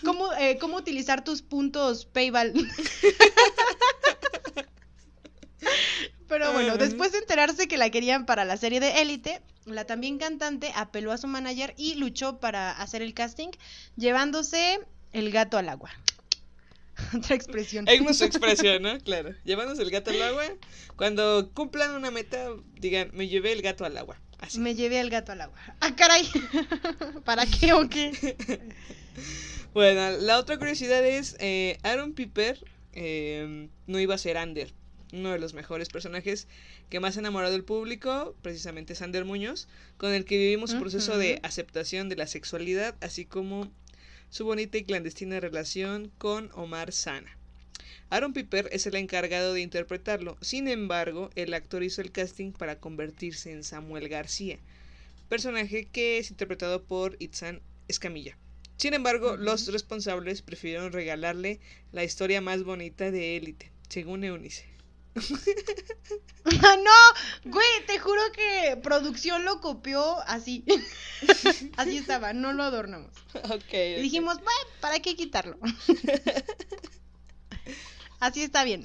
¿Cómo, 0.05 0.33
eh, 0.35 0.59
¿Cómo 0.61 0.77
utilizar 0.77 1.25
tus 1.25 1.43
puntos 1.43 2.07
PayPal? 2.07 2.53
Pero 6.29 6.53
bueno, 6.53 6.77
después 6.77 7.13
de 7.13 7.19
enterarse 7.19 7.69
que 7.69 7.79
la 7.79 7.91
querían 7.91 8.27
para 8.27 8.45
la 8.45 8.57
serie 8.59 8.81
de 8.81 9.01
Élite, 9.01 9.41
la 9.65 9.87
también 9.87 10.19
cantante 10.19 10.73
apeló 10.75 11.13
a 11.13 11.19
su 11.19 11.27
manager 11.27 11.75
y 11.77 11.95
luchó 11.95 12.39
para 12.39 12.71
hacer 12.71 13.01
el 13.01 13.15
casting, 13.15 13.49
llevándose 13.97 14.81
el 15.13 15.31
gato 15.31 15.57
al 15.57 15.71
agua. 15.71 15.91
Otra 17.17 17.35
expresión. 17.37 17.87
Es 17.89 18.03
nuestra 18.03 18.27
expresión, 18.27 18.83
¿no? 18.83 18.99
Claro. 18.99 19.35
Llevándose 19.45 19.83
el 19.83 19.91
gato 19.91 20.11
al 20.11 20.23
agua. 20.23 20.45
Cuando 20.97 21.51
cumplan 21.55 21.95
una 21.95 22.11
meta, 22.11 22.49
digan, 22.79 23.11
me 23.13 23.29
llevé 23.29 23.53
el 23.53 23.63
gato 23.63 23.85
al 23.85 23.97
agua. 23.97 24.21
Así. 24.39 24.61
Me 24.61 24.75
llevé 24.75 25.01
al 25.01 25.11
gato 25.11 25.33
al 25.33 25.41
agua. 25.43 25.59
¡Ah, 25.81 25.95
caray! 25.97 26.29
¿Para 27.25 27.45
qué 27.47 27.73
o 27.73 27.89
qué? 27.89 28.37
Bueno, 29.75 30.17
la 30.19 30.39
otra 30.39 30.57
curiosidad 30.57 31.05
es, 31.05 31.37
eh, 31.41 31.79
Aaron 31.83 32.15
Piper 32.15 32.59
eh, 32.95 33.69
no 33.87 34.01
iba 34.01 34.15
a 34.15 34.19
ser 34.19 34.39
Ander, 34.39 34.73
uno 35.13 35.31
de 35.31 35.39
los 35.39 35.55
mejores 35.55 35.89
personajes 35.89 36.49
que 36.89 37.01
más 37.01 37.17
ha 37.17 37.21
enamorado 37.21 37.55
el 37.55 37.65
público, 37.65 38.35
precisamente 38.43 38.95
es 38.95 39.03
Ander 39.03 39.25
Muñoz, 39.25 39.69
con 39.97 40.13
el 40.13 40.25
que 40.25 40.39
vivimos 40.39 40.71
su 40.71 40.79
proceso 40.79 41.19
de 41.19 41.39
aceptación 41.43 42.09
de 42.09 42.17
la 42.17 42.27
sexualidad, 42.27 42.97
así 43.01 43.25
como 43.25 43.71
su 44.31 44.45
bonita 44.45 44.79
y 44.79 44.85
clandestina 44.85 45.41
relación 45.41 46.11
con 46.19 46.51
Omar 46.55 46.93
Sana. 46.93 47.37
Aaron 48.11 48.33
Piper 48.33 48.69
es 48.73 48.87
el 48.87 48.97
encargado 48.97 49.53
de 49.55 49.61
interpretarlo, 49.61 50.37
sin 50.41 50.69
embargo, 50.69 51.31
el 51.35 51.53
actor 51.55 51.83
hizo 51.83 52.01
el 52.01 52.13
casting 52.13 52.53
para 52.53 52.79
convertirse 52.79 53.53
en 53.53 53.65
Samuel 53.65 54.09
García, 54.09 54.59
personaje 55.29 55.87
que 55.87 56.19
es 56.19 56.31
interpretado 56.31 56.83
por 56.85 57.17
Itzan 57.19 57.61
Escamilla. 57.87 58.37
Sin 58.77 58.95
embargo, 58.95 59.37
los 59.37 59.71
responsables 59.73 60.43
prefirieron 60.43 60.93
regalarle 60.93 61.61
la 61.93 62.05
historia 62.05 62.41
más 62.41 62.63
bonita 62.63 63.11
de 63.11 63.37
Élite, 63.37 63.71
según 63.89 64.25
Eunice. 64.25 64.78
¡Ah, 66.63 66.77
no! 66.85 67.51
Güey, 67.51 67.87
te 67.87 67.99
juro 67.99 68.21
que 68.33 68.79
producción 68.83 69.45
lo 69.45 69.61
copió 69.61 70.19
así. 70.27 70.65
así 71.77 71.99
estaba, 71.99 72.33
no 72.33 72.53
lo 72.53 72.63
adornamos. 72.63 73.13
Ok. 73.51 73.73
Y 73.73 74.03
dijimos, 74.03 74.37
bueno, 74.37 74.61
¿para 74.81 75.01
qué 75.01 75.17
quitarlo? 75.17 75.59
así 78.21 78.43
está 78.43 78.65
bien. 78.65 78.85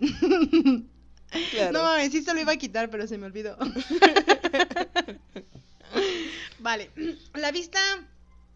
claro. 1.52 1.72
No 1.72 1.84
mames, 1.84 2.12
sí 2.12 2.22
se 2.22 2.34
lo 2.34 2.40
iba 2.40 2.54
a 2.54 2.58
quitar, 2.58 2.90
pero 2.90 3.08
se 3.08 3.18
me 3.18 3.26
olvidó. 3.26 3.58
vale. 6.60 6.92
La 7.34 7.52
vista 7.52 7.80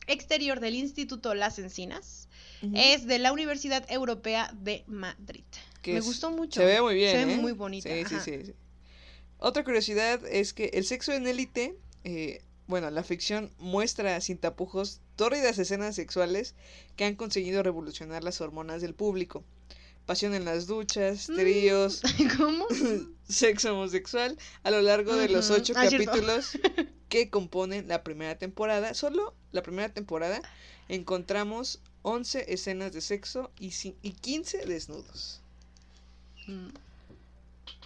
exterior 0.08 0.60
del 0.60 0.76
Instituto 0.76 1.36
Las 1.36 1.60
Encinas 1.60 2.30
es 2.74 3.06
de 3.06 3.20
la 3.20 3.32
Universidad 3.32 3.86
Europea 3.92 4.50
de 4.54 4.84
Madrid. 4.88 5.44
Que 5.88 5.94
me 5.94 6.00
es- 6.00 6.06
gustó 6.06 6.32
mucho. 6.32 6.60
Se 6.62 6.66
ve 6.66 6.82
muy 6.82 6.96
bien. 6.96 7.12
Se 7.18 7.26
ve 7.26 7.34
¿eh? 7.34 7.38
muy 7.38 7.52
bonita. 7.54 7.90
Sí, 7.90 8.04
sí, 8.08 8.16
sí, 8.24 8.46
sí. 8.46 8.54
Otra 9.40 9.64
curiosidad 9.64 10.26
es 10.26 10.54
que 10.54 10.72
el 10.74 10.86
sexo 10.86 11.14
en 11.14 11.28
élite, 11.28 11.76
eh, 12.04 12.42
bueno, 12.68 12.90
la 12.90 13.04
ficción 13.04 13.52
muestra 13.60 14.20
sin 14.22 14.38
tapujos 14.38 15.00
tórridas 15.16 15.58
escenas 15.60 15.96
sexuales 15.96 16.56
que 16.96 17.06
han 17.06 17.16
conseguido 17.16 17.64
revolucionar 17.64 18.24
las 18.24 18.42
hormonas 18.42 18.82
del 18.82 18.94
público. 18.96 19.44
Pasión 20.06 20.34
en 20.34 20.46
las 20.46 20.68
duchas, 20.68 21.28
tríos, 21.28 22.02
¿Cómo? 22.38 22.66
sexo 23.30 23.74
homosexual 23.74 24.38
a 24.64 24.72
lo 24.72 24.82
largo 24.82 25.16
de 25.16 25.28
los 25.30 25.50
ocho 25.52 25.74
Ah, 25.76 25.88
cierto. 25.88 26.06
capítulos 26.12 26.58
que 27.10 27.30
componen 27.30 27.88
la 27.88 28.04
primera 28.04 28.38
temporada. 28.38 28.94
Solo 28.94 29.34
la 29.52 29.62
primera 29.64 29.90
temporada 29.94 30.42
encontramos 30.90 31.82
11 32.04 32.54
escenas 32.54 32.94
de 32.94 33.02
sexo 33.02 33.52
y, 33.60 33.72
y 34.02 34.12
15 34.14 34.66
desnudos. 34.66 35.42
Mm. 36.48 36.68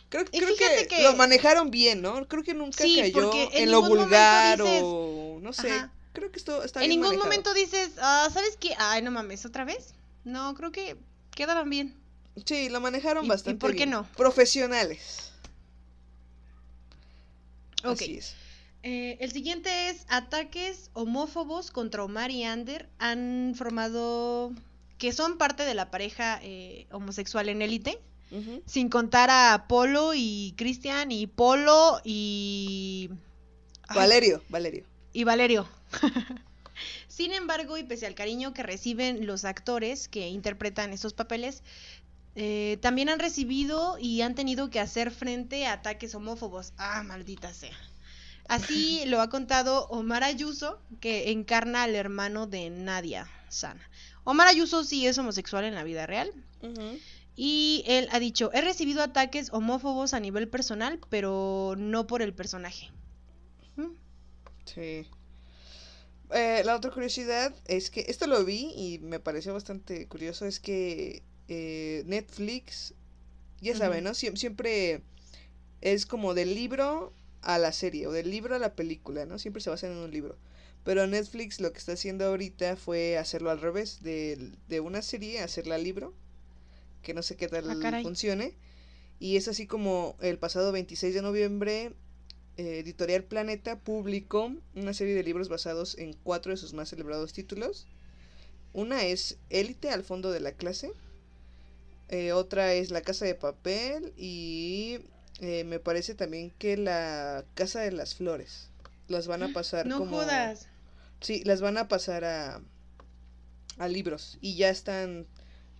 Creo, 0.09 0.25
Y 0.31 0.39
creo 0.39 0.55
que, 0.57 0.87
que- 0.87 1.03
lo 1.03 1.15
manejaron 1.15 1.71
bien, 1.71 2.01
¿no? 2.01 2.27
Creo 2.27 2.43
que 2.43 2.53
nunca 2.53 2.83
Sí, 2.83 2.97
cayó 2.99 3.31
en 3.33 3.63
en 3.63 3.71
lo 3.71 3.81
ningún 3.81 3.97
vulgar 3.99 4.57
dices- 4.59 4.81
o 4.83 5.39
no 5.41 5.53
sé. 5.53 5.71
Ajá. 5.71 5.91
Creo 6.13 6.29
que 6.31 6.37
esto 6.39 6.63
está 6.63 6.81
En 6.81 6.89
bien 6.89 6.99
ningún 6.99 7.15
manejado. 7.17 7.25
momento 7.25 7.53
dices, 7.53 7.91
ah, 8.01 8.27
¿sabes 8.33 8.57
qué? 8.59 8.73
Ay, 8.77 9.01
no 9.01 9.11
mames, 9.11 9.45
¿otra 9.45 9.63
vez? 9.63 9.93
No, 10.25 10.53
creo 10.55 10.71
que 10.73 10.97
quedaban 11.33 11.69
bien. 11.69 11.95
Sí, 12.45 12.67
lo 12.69 12.81
manejaron 12.81 13.23
¿Y- 13.23 13.27
y 13.27 13.29
bastante 13.29 13.59
por 13.59 13.71
qué 13.71 13.77
bien. 13.85 13.91
no? 13.91 14.07
Profesionales. 14.17 15.31
Ok. 17.83 17.93
Así 17.93 18.17
es. 18.17 18.35
Eh, 18.83 19.17
el 19.21 19.31
siguiente 19.31 19.89
es 19.89 20.05
ataques 20.09 20.89
homófobos 20.93 21.71
contra 21.71 22.03
Omar 22.03 22.31
y 22.31 22.43
Ander 22.43 22.89
han 22.99 23.53
formado 23.55 24.51
que 24.97 25.13
son 25.13 25.37
parte 25.37 25.63
de 25.63 25.73
la 25.75 25.91
pareja 25.91 26.39
eh, 26.43 26.87
homosexual 26.91 27.47
en 27.49 27.61
élite, 27.61 27.99
Sin 28.65 28.89
contar 28.89 29.29
a 29.29 29.65
Polo 29.67 30.13
y 30.15 30.53
Cristian 30.57 31.11
y 31.11 31.27
Polo 31.27 31.99
y 32.03 33.09
Ay, 33.87 33.97
Valerio, 33.97 34.41
Valerio. 34.49 34.85
y 35.11 35.23
Valerio. 35.23 35.67
Sin 37.07 37.33
embargo, 37.33 37.77
y 37.77 37.83
pese 37.83 38.07
al 38.07 38.15
cariño 38.15 38.53
que 38.53 38.63
reciben 38.63 39.27
los 39.27 39.43
actores 39.45 40.07
que 40.07 40.29
interpretan 40.29 40.93
estos 40.93 41.13
papeles, 41.13 41.61
eh, 42.35 42.77
también 42.81 43.09
han 43.09 43.19
recibido 43.19 43.97
y 43.99 44.21
han 44.21 44.35
tenido 44.35 44.69
que 44.69 44.79
hacer 44.79 45.11
frente 45.11 45.65
a 45.65 45.73
ataques 45.73 46.15
homófobos. 46.15 46.73
Ah, 46.77 47.03
maldita 47.03 47.53
sea. 47.53 47.75
Así 48.47 49.03
lo 49.07 49.21
ha 49.21 49.29
contado 49.29 49.87
Omar 49.89 50.23
Ayuso, 50.23 50.81
que 51.01 51.31
encarna 51.31 51.83
al 51.83 51.95
hermano 51.95 52.47
de 52.47 52.69
Nadia 52.69 53.29
Sana. 53.49 53.87
Omar 54.23 54.47
Ayuso 54.47 54.83
sí 54.83 55.05
es 55.05 55.17
homosexual 55.17 55.65
en 55.65 55.75
la 55.75 55.83
vida 55.83 56.07
real. 56.07 56.31
Y 57.35 57.83
él 57.87 58.07
ha 58.11 58.19
dicho, 58.19 58.51
he 58.53 58.61
recibido 58.61 59.01
ataques 59.03 59.51
homófobos 59.51 60.13
a 60.13 60.19
nivel 60.21 60.47
personal, 60.49 60.99
pero 61.09 61.75
no 61.77 62.07
por 62.07 62.21
el 62.21 62.33
personaje. 62.33 62.89
¿Mm? 63.75 63.95
Sí. 64.65 65.07
Eh, 66.33 66.61
la 66.63 66.75
otra 66.75 66.91
curiosidad 66.91 67.53
es 67.67 67.89
que 67.91 68.05
esto 68.07 68.25
lo 68.27 68.45
vi 68.45 68.71
y 68.75 68.99
me 68.99 69.19
pareció 69.19 69.53
bastante 69.53 70.07
curioso, 70.07 70.45
es 70.45 70.59
que 70.59 71.23
eh, 71.49 72.03
Netflix, 72.05 72.93
ya 73.61 73.75
saben. 73.75 74.03
¿no? 74.05 74.11
Siem- 74.11 74.37
siempre 74.37 75.03
es 75.81 76.05
como 76.05 76.33
del 76.33 76.55
libro 76.55 77.13
a 77.41 77.57
la 77.59 77.71
serie 77.73 78.07
o 78.07 78.11
del 78.13 78.31
libro 78.31 78.55
a 78.55 78.59
la 78.59 78.75
película, 78.75 79.25
¿no? 79.25 79.39
Siempre 79.39 79.61
se 79.61 79.69
basan 79.71 79.91
en 79.93 79.97
un 79.99 80.11
libro. 80.11 80.37
Pero 80.83 81.07
Netflix 81.07 81.59
lo 81.61 81.71
que 81.73 81.79
está 81.79 81.93
haciendo 81.93 82.25
ahorita 82.25 82.75
fue 82.77 83.17
hacerlo 83.17 83.51
al 83.51 83.61
revés, 83.61 84.03
de, 84.03 84.51
de 84.69 84.79
una 84.81 85.01
serie 85.01 85.41
hacerla 85.41 85.77
libro, 85.77 86.13
que 87.01 87.13
no 87.13 87.21
sé 87.23 87.35
qué 87.37 87.47
tal 87.47 87.69
Ah, 87.69 87.99
funcione. 88.03 88.53
Y 89.19 89.37
es 89.37 89.47
así 89.47 89.67
como 89.67 90.15
el 90.21 90.37
pasado 90.39 90.71
26 90.71 91.13
de 91.13 91.21
noviembre 91.21 91.93
eh, 92.57 92.79
Editorial 92.79 93.23
Planeta 93.23 93.79
publicó 93.79 94.51
una 94.75 94.93
serie 94.93 95.13
de 95.15 95.23
libros 95.23 95.47
basados 95.49 95.97
en 95.97 96.13
cuatro 96.23 96.51
de 96.51 96.57
sus 96.57 96.73
más 96.73 96.89
celebrados 96.89 97.31
títulos. 97.33 97.87
Una 98.73 99.03
es 99.03 99.37
Élite 99.49 99.89
al 99.89 100.03
fondo 100.03 100.31
de 100.31 100.39
la 100.39 100.53
clase. 100.53 100.91
eh, 102.09 102.33
otra 102.33 102.73
es 102.73 102.91
La 102.91 103.01
Casa 103.01 103.25
de 103.25 103.35
Papel. 103.35 104.13
Y 104.17 104.99
eh, 105.39 105.63
me 105.65 105.79
parece 105.79 106.15
también 106.15 106.51
que 106.57 106.77
La 106.77 107.45
Casa 107.53 107.81
de 107.81 107.91
las 107.91 108.15
Flores. 108.15 108.69
Las 109.07 109.27
van 109.27 109.43
a 109.43 109.49
pasar 109.53 109.85
No 109.87 109.99
como... 109.99 110.17
jodas. 110.17 110.67
Sí, 111.21 111.43
las 111.45 111.61
van 111.61 111.77
a 111.77 111.87
pasar 111.87 112.23
a, 112.25 112.61
a 113.77 113.87
libros. 113.87 114.37
Y 114.41 114.55
ya 114.55 114.69
están... 114.69 115.27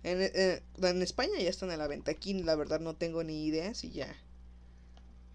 En, 0.04 0.20
eh, 0.20 0.62
en 0.82 1.02
España 1.02 1.38
ya 1.38 1.50
están 1.50 1.70
a 1.70 1.76
la 1.76 1.86
venta. 1.86 2.10
Aquí 2.10 2.34
la 2.34 2.56
verdad 2.56 2.80
no 2.80 2.94
tengo 2.94 3.22
ni 3.22 3.46
idea 3.46 3.74
si 3.74 3.90
ya... 3.90 4.14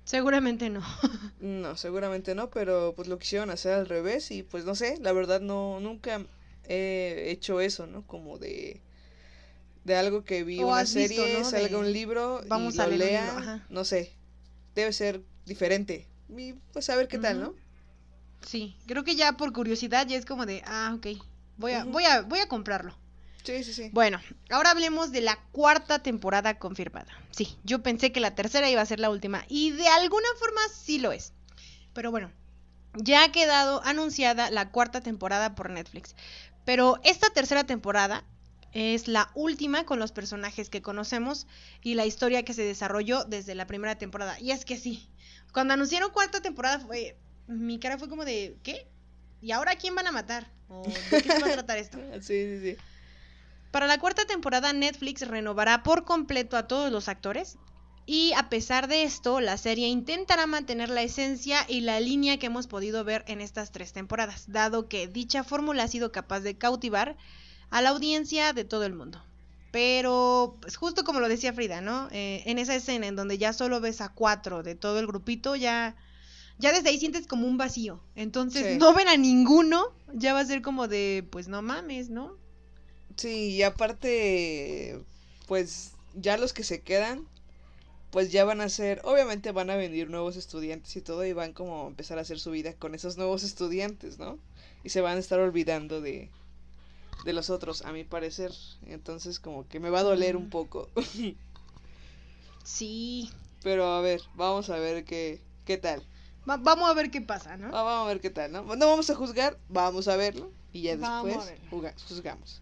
Seguramente 0.04 0.70
no. 0.70 0.82
No, 1.42 1.76
seguramente 1.76 2.34
no, 2.34 2.50
pero 2.50 2.94
pues 2.96 3.08
lo 3.08 3.20
quisieron 3.20 3.50
hacer 3.50 3.74
al 3.74 3.88
revés 3.88 4.32
y 4.32 4.42
pues 4.42 4.66
no 4.66 4.74
sé, 4.74 4.98
la 5.02 5.12
verdad 5.12 5.42
no, 5.42 5.80
nunca 5.80 6.26
he 6.64 7.30
hecho 7.30 7.62
eso, 7.62 7.88
¿no? 7.88 8.08
Como 8.08 8.40
de, 8.40 8.82
de 9.84 9.96
algo 9.96 10.24
que 10.24 10.44
vi 10.44 10.64
O 10.64 10.68
una 10.68 10.82
visto, 10.82 11.00
serie, 11.00 11.40
¿no? 11.40 11.44
salga 11.44 11.68
De, 11.68 11.76
un 11.76 11.92
libro 11.92 12.42
vamos 12.48 12.76
y 12.76 12.80
a 12.80 12.88
lo 12.88 12.96
leer 12.96 13.34
un 13.36 13.46
lea, 13.46 13.66
no 13.70 13.86
sé, 13.86 14.14
debe 14.76 14.94
ser 14.94 15.22
diferente 15.46 16.08
y 16.36 16.54
pues 16.74 16.90
a 16.90 16.96
ver 16.96 17.08
qué 17.08 17.18
tal, 17.18 17.42
¿no? 17.42 17.54
Sí, 18.42 18.76
creo 18.88 19.04
que 19.04 19.16
ya 19.16 19.34
por 19.34 19.52
curiosidad 19.54 20.08
ya 20.08 20.18
es 20.18 20.26
como 20.26 20.46
de, 20.46 20.62
ah, 20.66 20.94
ok, 20.96 21.08
voy 21.58 21.74
a, 21.74 21.84
voy 21.84 22.06
a, 22.06 22.22
voy 22.22 22.40
a 22.40 22.48
comprarlo. 22.48 22.96
Sí, 23.48 23.64
sí, 23.64 23.72
sí. 23.72 23.90
Bueno, 23.94 24.20
ahora 24.50 24.72
hablemos 24.72 25.14
de 25.14 25.22
la 25.22 25.40
cuarta 25.54 26.00
temporada 26.00 26.60
confirmada. 26.60 27.08
Sí, 27.32 27.58
yo 27.64 27.82
pensé 27.82 28.12
que 28.12 28.20
la 28.20 28.36
tercera 28.36 28.70
iba 28.70 28.82
a 28.82 28.86
ser 28.86 29.00
la 29.00 29.10
última 29.10 29.46
y 29.48 29.72
de 29.72 29.88
alguna 29.88 30.28
forma 30.38 30.60
sí 30.76 31.00
lo 31.00 31.14
es. 31.14 31.32
Pero 31.94 32.12
bueno, 32.12 32.30
ya 32.96 33.24
ha 33.24 33.32
quedado 33.32 33.82
anunciada 33.86 34.52
la 34.52 34.70
cuarta 34.72 35.00
temporada 35.00 35.56
por 35.56 35.70
Netflix. 35.70 36.14
Pero 36.66 37.00
esta 37.06 37.30
tercera 37.30 37.64
temporada 37.64 38.26
es 38.74 39.08
la 39.08 39.32
última 39.34 39.86
con 39.86 39.98
los 39.98 40.12
personajes 40.12 40.70
que 40.70 40.82
conocemos 40.82 41.48
y 41.82 41.94
la 41.94 42.06
historia 42.06 42.44
que 42.44 42.54
se 42.54 42.64
desarrolló 42.64 43.24
desde 43.24 43.56
la 43.56 43.66
primera 43.66 43.98
temporada. 43.98 44.38
Y 44.42 44.52
es 44.52 44.66
que 44.66 44.76
sí, 44.76 45.10
cuando 45.54 45.74
anunciaron 45.74 46.12
cuarta 46.12 46.42
temporada 46.42 46.82
fue 46.82 47.18
mi 47.48 47.80
cara 47.80 47.98
fue 47.98 48.10
como 48.10 48.26
de 48.26 48.58
¿qué? 48.62 48.88
¿Y 49.40 49.52
ahora 49.52 49.72
a 49.72 49.78
quién 49.78 49.96
van 49.96 50.08
a 50.08 50.12
matar? 50.12 50.52
¿O 50.68 50.84
de 50.84 51.22
qué 51.22 51.32
se 51.32 51.40
va 51.40 51.48
a 51.48 51.54
tratar 51.54 51.78
esto? 51.78 51.98
Sí, 52.22 52.44
sí, 52.44 52.60
sí. 52.60 52.78
Para 53.72 53.88
la 53.88 54.00
cuarta 54.00 54.26
temporada 54.26 54.74
Netflix 54.74 55.28
renovará 55.28 55.84
por 55.84 56.06
completo 56.06 56.58
a 56.58 56.68
todos 56.68 56.92
los 56.92 57.10
actores 57.10 57.58
y 58.06 58.32
a 58.34 58.50
pesar 58.50 58.88
de 58.88 59.04
esto 59.04 59.42
la 59.42 59.58
serie 59.58 59.88
intentará 59.88 60.48
mantener 60.48 60.90
la 60.90 61.02
esencia 61.02 61.66
y 61.68 61.82
la 61.82 62.00
línea 62.00 62.40
que 62.40 62.46
hemos 62.46 62.68
podido 62.68 63.04
ver 63.04 63.26
en 63.28 63.42
estas 63.42 63.72
tres 63.72 63.92
temporadas, 63.92 64.46
dado 64.48 64.88
que 64.88 65.08
dicha 65.08 65.44
fórmula 65.44 65.84
ha 65.84 65.88
sido 65.88 66.12
capaz 66.12 66.40
de 66.40 66.58
cautivar 66.58 67.18
a 67.70 67.82
la 67.82 67.90
audiencia 67.90 68.54
de 68.54 68.64
todo 68.64 68.86
el 68.86 68.94
mundo. 68.94 69.22
Pero, 69.72 70.58
pues 70.62 70.78
justo 70.78 71.04
como 71.04 71.20
lo 71.20 71.28
decía 71.28 71.52
Frida, 71.52 71.82
¿no? 71.82 72.08
Eh, 72.12 72.44
en 72.46 72.58
esa 72.58 72.74
escena 72.74 73.08
en 73.08 73.18
donde 73.18 73.38
ya 73.38 73.52
solo 73.52 73.82
ves 73.82 74.00
a 74.00 74.10
cuatro 74.14 74.64
de 74.64 74.76
todo 74.76 74.98
el 75.00 75.08
grupito, 75.08 75.58
ya, 75.58 75.98
ya 76.58 76.72
desde 76.72 76.90
ahí 76.90 76.98
sientes 76.98 77.28
como 77.28 77.46
un 77.46 77.58
vacío. 77.58 78.02
Entonces, 78.16 78.66
Sí. 78.66 78.78
no 78.78 78.94
ven 78.94 79.10
a 79.10 79.18
ninguno, 79.18 79.94
ya 80.14 80.34
va 80.34 80.40
a 80.40 80.46
ser 80.46 80.62
como 80.62 80.88
de, 80.88 81.28
pues 81.30 81.50
no 81.50 81.62
mames, 81.62 82.10
¿no? 82.10 82.38
Sí, 83.18 83.50
y 83.56 83.64
aparte, 83.64 85.00
pues 85.48 85.92
ya 86.16 86.38
los 86.38 86.54
que 86.54 86.64
se 86.64 86.82
quedan, 86.82 87.26
pues 88.12 88.32
ya 88.32 88.46
van 88.46 88.62
a 88.62 88.70
ser, 88.70 89.02
obviamente 89.04 89.52
van 89.52 89.70
a 89.70 89.76
venir 89.76 90.10
nuevos 90.10 90.36
estudiantes 90.38 90.96
y 90.96 91.02
todo, 91.02 91.26
y 91.26 91.34
van 91.34 91.54
como 91.54 91.84
a 91.86 91.88
empezar 91.88 92.18
a 92.18 92.22
hacer 92.22 92.40
su 92.40 92.52
vida 92.52 92.74
con 92.74 92.96
esos 92.96 93.18
nuevos 93.18 93.44
estudiantes, 93.44 94.18
¿no? 94.20 94.38
Y 94.84 94.90
se 94.90 95.02
van 95.02 95.18
a 95.18 95.20
estar 95.20 95.40
olvidando 95.40 96.00
de, 96.00 96.30
de 97.26 97.34
los 97.34 97.50
otros, 97.50 97.82
a 97.84 97.92
mi 97.92 98.04
parecer. 98.04 98.52
Entonces 98.86 99.40
como 99.40 99.68
que 99.68 99.80
me 99.80 99.90
va 99.90 100.00
a 100.00 100.04
doler 100.04 100.36
un 100.38 100.46
Mm. 100.46 100.50
poco. 100.50 100.88
Sí. 102.64 103.32
Pero 103.64 103.86
a 103.86 104.02
ver, 104.02 104.22
vamos 104.36 104.70
a 104.70 104.78
ver 104.78 105.04
qué, 105.04 105.40
qué 105.66 105.78
tal. 105.78 106.04
Va- 106.50 106.58
vamos 106.58 106.90
a 106.90 106.94
ver 106.94 107.10
qué 107.12 107.22
pasa, 107.22 107.58
¿no? 107.58 107.68
Ah, 107.70 107.82
vamos 107.84 108.06
a 108.06 108.14
ver 108.14 108.22
qué 108.22 108.30
tal, 108.30 108.52
¿no? 108.52 108.62
No 108.76 108.88
vamos 108.88 109.10
a 109.10 109.16
juzgar, 109.16 109.58
vamos 109.70 110.08
a 110.08 110.16
verlo 110.16 110.52
y 110.72 110.84
ya 110.84 110.96
Vamos 110.98 111.46
después 111.46 111.60
juzgamos. 112.08 112.62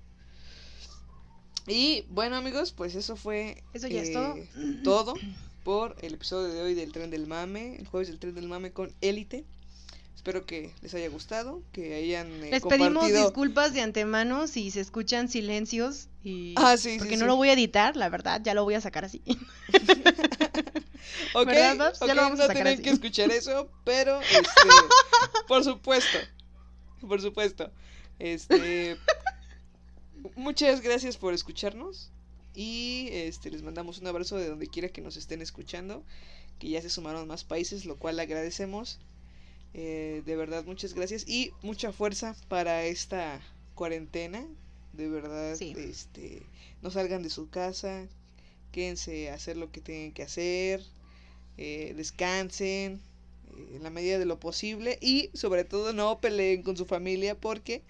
Y 1.68 2.06
bueno 2.10 2.36
amigos, 2.36 2.72
pues 2.72 2.96
eso 2.96 3.16
fue 3.16 3.64
Eso 3.74 3.88
ya 3.88 4.02
es 4.02 4.10
eh, 4.10 4.14
todo. 4.14 4.36
todo 4.84 5.14
por 5.64 5.96
el 6.02 6.14
episodio 6.14 6.54
de 6.54 6.62
hoy 6.62 6.76
del 6.76 6.92
Tren 6.92 7.10
del 7.10 7.26
Mame, 7.26 7.76
el 7.78 7.88
jueves 7.88 8.08
del 8.08 8.20
Tren 8.20 8.36
del 8.36 8.48
Mame 8.48 8.72
con 8.72 8.92
Élite. 9.02 9.46
Espero 10.16 10.46
que 10.46 10.72
les 10.82 10.94
haya 10.94 11.08
gustado, 11.10 11.62
que 11.72 11.96
hayan 11.96 12.28
eh, 12.44 12.52
Les 12.52 12.64
pedimos 12.64 13.08
disculpas 13.12 13.74
de 13.74 13.82
antemano 13.82 14.48
si 14.48 14.70
se 14.72 14.80
escuchan 14.82 15.28
silencios 15.30 16.08
y 16.24 16.54
Ah, 16.58 16.78
sí, 16.78 16.94
sí, 16.94 16.98
porque 17.00 17.16
sí. 17.16 17.20
no 17.20 17.28
lo 17.28 17.36
voy 17.36 17.50
a 17.50 17.54
editar, 17.54 17.96
la 17.96 18.10
verdad, 18.10 18.42
ya 18.44 18.54
lo 18.56 18.64
voy 18.64 18.74
a 18.76 18.82
sacar 18.82 19.06
así. 19.06 19.22
Ok, 21.34 21.48
¿Verdad, 21.48 21.78
Babs? 21.78 22.00
Ya 22.00 22.06
ok, 22.08 22.14
lo 22.16 22.22
vamos 22.22 22.40
a 22.40 22.44
no 22.44 22.48
sacar 22.48 22.64
tienen 22.64 22.74
así. 22.76 22.84
que 22.84 22.90
escuchar 22.92 23.32
eso, 23.32 23.70
pero 23.84 24.20
este, 24.22 24.48
por 25.48 25.64
supuesto, 25.64 26.18
por 27.02 27.22
supuesto, 27.22 27.72
este, 28.20 28.98
muchas 30.36 30.82
gracias 30.82 31.18
por 31.18 31.34
escucharnos. 31.34 32.12
Y 32.54 33.10
este, 33.12 33.52
les 33.52 33.64
mandamos 33.64 34.00
un 34.00 34.08
abrazo 34.08 34.38
de 34.38 34.48
donde 34.48 34.68
quiera 34.68 34.90
que 34.90 35.02
nos 35.02 35.18
estén 35.18 35.42
escuchando. 35.42 36.04
Que 36.60 36.70
ya 36.70 36.82
se 36.82 36.90
sumaron 36.90 37.28
más 37.28 37.44
países, 37.44 37.86
lo 37.86 37.98
cual 37.98 38.20
agradecemos. 38.20 39.00
Eh, 39.74 40.24
de 40.26 40.36
verdad, 40.36 40.64
muchas 40.66 40.94
gracias. 40.94 41.28
Y 41.28 41.52
mucha 41.62 41.92
fuerza 41.92 42.36
para 42.48 42.86
esta 42.86 43.42
cuarentena. 43.76 44.46
De 44.94 45.10
verdad, 45.10 45.62
este, 45.62 46.44
no 46.82 46.92
salgan 46.92 47.24
de 47.24 47.30
su 47.30 47.50
casa. 47.50 48.08
Quédense 48.72 49.30
a 49.30 49.36
hacer 49.36 49.58
lo 49.58 49.72
que 49.72 49.82
tienen 49.82 50.14
que 50.14 50.24
hacer. 50.24 50.82
Eh, 51.58 51.94
descansen 51.96 53.02
en 53.74 53.84
la 53.84 53.90
medida 53.90 54.20
de 54.20 54.26
lo 54.26 54.40
posible 54.40 54.98
y 55.02 55.30
sobre 55.34 55.64
todo 55.64 55.94
no 55.94 56.20
peleen 56.20 56.64
con 56.64 56.76
su 56.76 56.86
familia 56.86 57.36
porque 57.36 57.82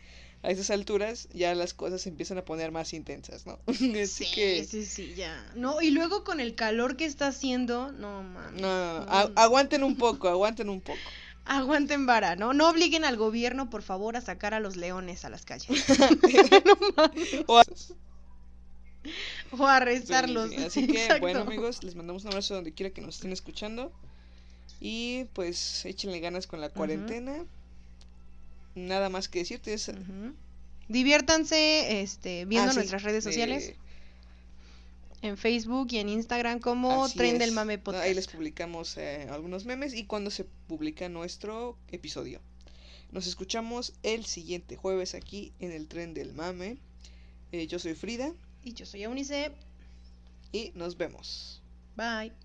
a 0.45 0.51
esas 0.51 0.69
alturas 0.69 1.27
ya 1.33 1.55
las 1.55 1.73
cosas 1.73 2.03
se 2.03 2.09
empiezan 2.09 2.37
a 2.37 2.45
poner 2.45 2.71
más 2.71 2.93
intensas, 2.93 3.47
¿no? 3.47 3.57
sí, 3.73 4.05
sí, 4.05 4.85
sí, 4.85 5.13
ya. 5.15 5.43
No, 5.55 5.81
y 5.81 5.89
luego 5.89 6.23
con 6.23 6.39
el 6.39 6.53
calor 6.53 6.97
que 6.97 7.05
está 7.05 7.27
haciendo, 7.27 7.91
no 7.91 8.21
mames. 8.21 8.61
No, 8.61 8.99
no, 8.99 9.05
no. 9.05 9.31
aguanten 9.35 9.83
un 9.83 9.95
poco, 9.97 10.27
aguanten 10.29 10.69
un 10.69 10.81
poco. 10.81 10.99
Aguanten 11.45 12.05
vara, 12.05 12.35
¿no? 12.35 12.53
No 12.53 12.69
obliguen 12.69 13.05
al 13.05 13.17
gobierno, 13.17 13.71
por 13.71 13.81
favor, 13.81 14.17
a 14.17 14.21
sacar 14.21 14.53
a 14.53 14.59
los 14.59 14.75
leones 14.75 15.25
a 15.25 15.29
las 15.29 15.45
calles. 15.45 15.67
no 16.65 16.77
mames. 16.95 17.43
O 17.47 17.59
a... 17.59 17.63
o 19.51 19.65
arrestarlos. 19.65 20.55
Así 20.57 20.85
que, 20.85 21.07
bueno, 21.19 21.41
amigos, 21.41 21.83
les 21.83 21.95
mandamos 21.95 22.23
un 22.23 22.29
abrazo 22.29 22.55
donde 22.55 22.71
quiera 22.71 22.91
que 22.93 23.01
nos 23.01 23.15
estén 23.15 23.31
escuchando. 23.31 23.91
Y 24.79 25.25
pues 25.33 25.85
échenle 25.85 26.19
ganas 26.19 26.45
con 26.45 26.61
la 26.61 26.69
cuarentena. 26.69 27.45
Nada 28.75 29.09
más 29.09 29.29
que 29.29 29.39
decirte. 29.39 29.75
Diviértanse 30.87 32.01
este, 32.01 32.45
viendo 32.45 32.71
ah, 32.71 32.75
nuestras 32.75 33.03
redes 33.03 33.23
sociales. 33.23 33.73
En 35.21 35.37
Facebook 35.37 35.87
y 35.91 35.97
en 35.97 36.09
Instagram 36.09 36.59
como 36.59 37.09
Tren 37.09 37.39
del 37.39 37.51
Mame 37.51 37.79
Podcast. 37.79 38.05
Ahí 38.05 38.13
les 38.13 38.27
publicamos 38.27 38.95
eh, 38.97 39.27
algunos 39.31 39.65
memes 39.65 39.95
y 39.95 40.05
cuando 40.05 40.29
se 40.29 40.43
publica 40.43 41.09
nuestro 41.09 41.77
episodio. 41.91 42.41
Nos 43.11 43.25
escuchamos 43.25 43.93
el 44.03 44.25
siguiente 44.25 44.75
jueves 44.75 45.15
aquí 45.15 45.53
en 45.59 45.71
el 45.71 45.87
Tren 45.87 46.13
del 46.13 46.33
Mame. 46.33 46.77
Eh, 47.51 47.65
yo 47.65 47.79
soy 47.79 47.95
Frida. 47.95 48.33
Y 48.63 48.73
yo 48.73 48.85
soy 48.85 49.03
Eunice. 49.03 49.51
Y 50.51 50.71
nos 50.75 50.97
vemos. 50.97 51.61
Bye. 51.95 52.44